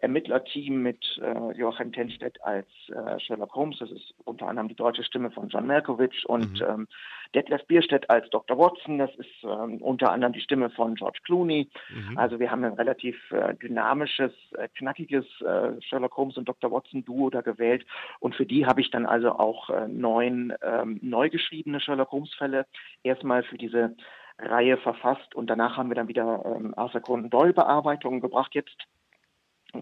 [0.00, 3.78] Ermittlerteam mit äh, Joachim Tenstedt als äh, Sherlock Holmes.
[3.78, 6.66] Das ist unter anderem die deutsche Stimme von John Malkovich und mhm.
[6.66, 6.88] ähm,
[7.34, 8.58] Detlef Bierstedt als Dr.
[8.58, 8.98] Watson.
[8.98, 11.68] Das ist ähm, unter anderem die Stimme von George Clooney.
[11.90, 12.18] Mhm.
[12.18, 16.72] Also wir haben ein relativ äh, dynamisches, äh, knackiges äh, Sherlock Holmes und Dr.
[16.72, 17.84] Watson Duo da gewählt.
[18.20, 22.34] Und für die habe ich dann also auch äh, neun ähm, neu geschriebene Sherlock Holmes
[22.34, 22.66] Fälle
[23.02, 23.94] erstmal für diese
[24.38, 28.54] Reihe verfasst und danach haben wir dann wieder ähm, Arthur Conan Doyle Bearbeitungen gebracht.
[28.54, 28.76] Jetzt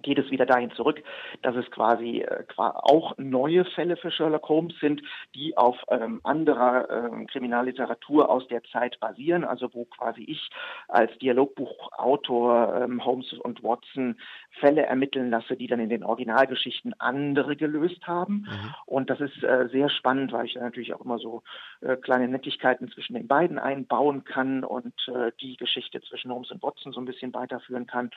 [0.03, 1.03] geht es wieder dahin zurück,
[1.43, 5.03] dass es quasi äh, auch neue Fälle für Sherlock Holmes sind,
[5.35, 10.51] die auf ähm, anderer ähm, Kriminalliteratur aus der Zeit basieren, also wo quasi ich
[10.89, 14.17] als Dialogbuchautor ähm, Holmes und Watson
[14.61, 18.47] Fälle ermitteln lasse, die dann in den Originalgeschichten andere gelöst haben.
[18.49, 18.75] Mhm.
[18.87, 21.43] Und das ist äh, sehr spannend, weil ich da natürlich auch immer so
[21.81, 26.63] äh, kleine Nettigkeiten zwischen den beiden einbauen kann und äh, die Geschichte zwischen Holmes und
[26.63, 28.11] Watson so ein bisschen weiterführen kann.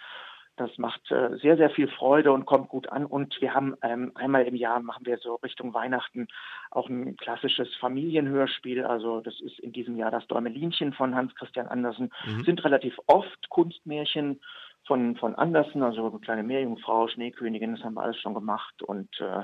[0.57, 3.05] Das macht äh, sehr, sehr viel Freude und kommt gut an.
[3.05, 6.27] Und wir haben ähm, einmal im Jahr machen wir so Richtung Weihnachten
[6.69, 8.83] auch ein klassisches Familienhörspiel.
[8.83, 12.11] Also das ist in diesem Jahr das Däumelinchen von Hans Christian Andersen.
[12.25, 12.43] Mhm.
[12.43, 14.41] Sind relativ oft Kunstmärchen
[14.85, 18.81] von, von Andersen, also kleine Meerjungfrau, Schneekönigin, das haben wir alles schon gemacht.
[18.81, 19.43] Und äh,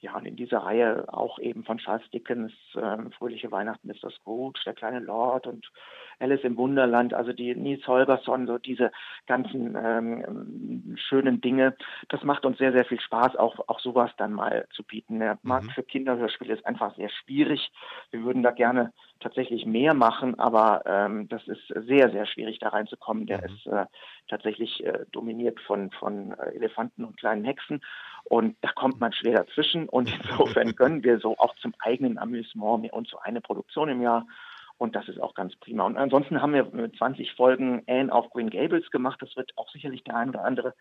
[0.00, 4.14] ja, und in dieser Reihe auch eben von Charles Dickens, äh, Fröhliche Weihnachten ist das
[4.24, 5.70] gut, Der kleine Lord und
[6.20, 8.92] Alice im Wunderland, also die Nils Holgersson, so diese
[9.26, 11.76] ganzen ähm, schönen Dinge.
[12.08, 15.18] Das macht uns sehr, sehr viel Spaß, auch, auch sowas dann mal zu bieten.
[15.18, 15.70] Der Markt mhm.
[15.70, 17.70] für Kinderhörspiele ist einfach sehr schwierig.
[18.10, 22.68] Wir würden da gerne tatsächlich mehr machen, aber ähm, das ist sehr, sehr schwierig, da
[22.68, 23.26] reinzukommen.
[23.26, 23.54] Der mhm.
[23.54, 23.86] ist äh,
[24.28, 27.80] tatsächlich äh, dominiert von, von äh, Elefanten und kleinen Hexen
[28.28, 32.92] und da kommt man schwer dazwischen und insofern gönnen wir so auch zum eigenen Amüsement
[32.92, 34.26] uns so eine Produktion im Jahr
[34.78, 35.84] und das ist auch ganz prima.
[35.84, 39.20] Und ansonsten haben wir mit 20 Folgen Anne auf Green Gables gemacht.
[39.20, 40.74] Das wird auch sicherlich der ein oder andere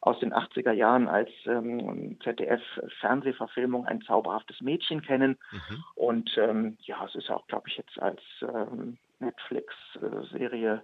[0.00, 5.38] aus den 80er Jahren als ähm, ZDF-Fernsehverfilmung ein zauberhaftes Mädchen kennen.
[5.50, 5.84] Mhm.
[5.94, 10.82] Und ähm, ja, es ist auch, glaube ich, jetzt als ähm, Netflix-Serie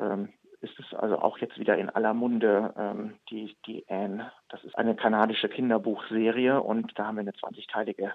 [0.00, 0.32] ähm,
[0.64, 4.32] ist es also auch jetzt wieder in aller Munde, ähm, die, die Anne.
[4.48, 8.12] Das ist eine kanadische Kinderbuchserie und da haben wir eine 20-teilige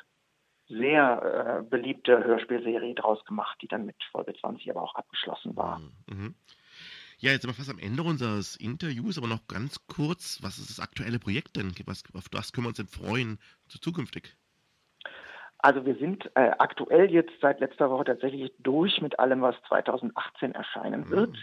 [0.68, 5.80] sehr äh, beliebte Hörspielserie draus gemacht, die dann mit Folge 20 aber auch abgeschlossen war.
[5.80, 5.92] Mhm.
[6.08, 6.36] mhm.
[7.22, 10.70] Ja, jetzt sind wir fast am Ende unseres Interviews, aber noch ganz kurz, was ist
[10.70, 11.74] das aktuelle Projekt denn?
[11.86, 14.38] Was, auf was können wir uns denn freuen zukünftig?
[15.58, 20.54] Also wir sind äh, aktuell jetzt seit letzter Woche tatsächlich durch mit allem, was 2018
[20.54, 21.36] erscheinen mhm.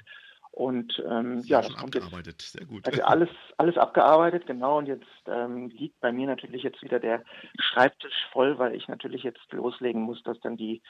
[0.57, 2.41] Und ähm, ja, das kommt abgearbeitet.
[2.41, 2.53] jetzt.
[2.53, 2.87] Sehr gut.
[2.87, 3.29] Also alles,
[3.59, 4.79] alles abgearbeitet, genau.
[4.79, 7.23] Und jetzt ähm, liegt bei mir natürlich jetzt wieder der
[7.59, 10.81] Schreibtisch voll, weil ich natürlich jetzt loslegen muss, dass dann die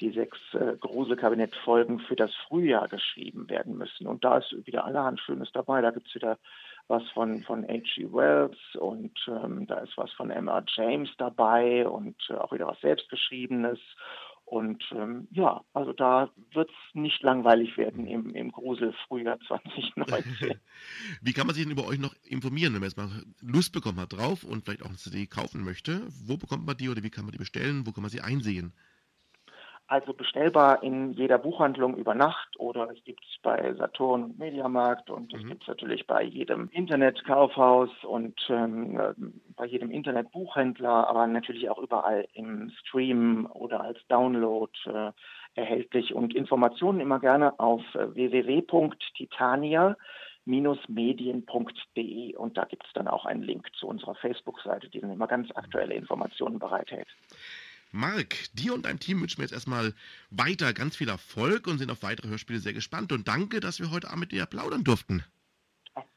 [0.00, 4.06] die sechs äh, Gruselkabinett-Folgen für das Frühjahr geschrieben werden müssen.
[4.06, 5.82] Und da ist wieder allerhand Schönes dabei.
[5.82, 6.38] Da gibt es wieder
[6.88, 8.12] was von, von H.G.
[8.12, 12.80] Wells und ähm, da ist was von Emma James dabei und äh, auch wieder was
[12.80, 13.78] Selbstgeschriebenes.
[14.44, 20.60] Und ähm, ja, also da wird es nicht langweilig werden im, im Grusel Frühjahr 2019.
[21.22, 23.08] Wie kann man sich denn über euch noch informieren, wenn man jetzt mal
[23.40, 26.02] Lust bekommen hat drauf und vielleicht auch eine CD kaufen möchte?
[26.26, 27.86] Wo bekommt man die oder wie kann man die bestellen?
[27.86, 28.74] Wo kann man sie einsehen?
[29.92, 35.10] Also bestellbar in jeder Buchhandlung über Nacht oder es gibt es bei Saturn und Mediamarkt
[35.10, 35.48] und es mhm.
[35.48, 38.98] gibt es natürlich bei jedem Internetkaufhaus und ähm,
[39.54, 45.12] bei jedem Internetbuchhändler, aber natürlich auch überall im Stream oder als Download äh,
[45.60, 46.14] erhältlich.
[46.14, 49.94] Und Informationen immer gerne auf äh, www.titania
[50.46, 55.26] medien.de und da gibt es dann auch einen Link zu unserer Facebook-Seite, die dann immer
[55.26, 57.08] ganz aktuelle Informationen bereithält.
[57.92, 59.94] Marc, dir und deinem Team wünschen wir jetzt erstmal
[60.30, 63.12] weiter ganz viel Erfolg und sind auf weitere Hörspiele sehr gespannt.
[63.12, 65.24] Und danke, dass wir heute Abend mit dir plaudern durften.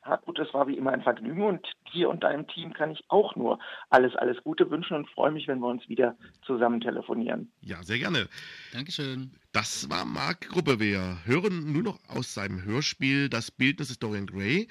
[0.06, 3.36] Hartmut, es war wie immer ein Vergnügen und dir und deinem Team kann ich auch
[3.36, 6.16] nur alles, alles Gute wünschen und freue mich, wenn wir uns wieder
[6.46, 7.52] zusammen telefonieren.
[7.62, 8.30] Ja, sehr gerne.
[8.72, 9.32] Dankeschön.
[9.52, 10.80] Das war Marc Gruppe.
[10.80, 14.70] Wir hören nur noch aus seinem Hörspiel Das Bildnis des Dorian Gray.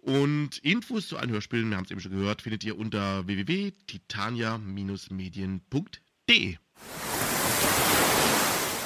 [0.00, 6.07] Und Infos zu allen Hörspielen, wir haben es eben schon gehört, findet ihr unter www.titania-medien.de.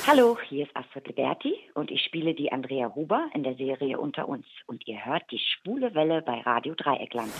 [0.06, 4.28] Hallo, hier ist Astrid Liberti und ich spiele die Andrea Huber in der Serie Unter
[4.28, 4.46] uns.
[4.66, 7.32] Und ihr hört die schwule Welle bei Radio Dreieckland.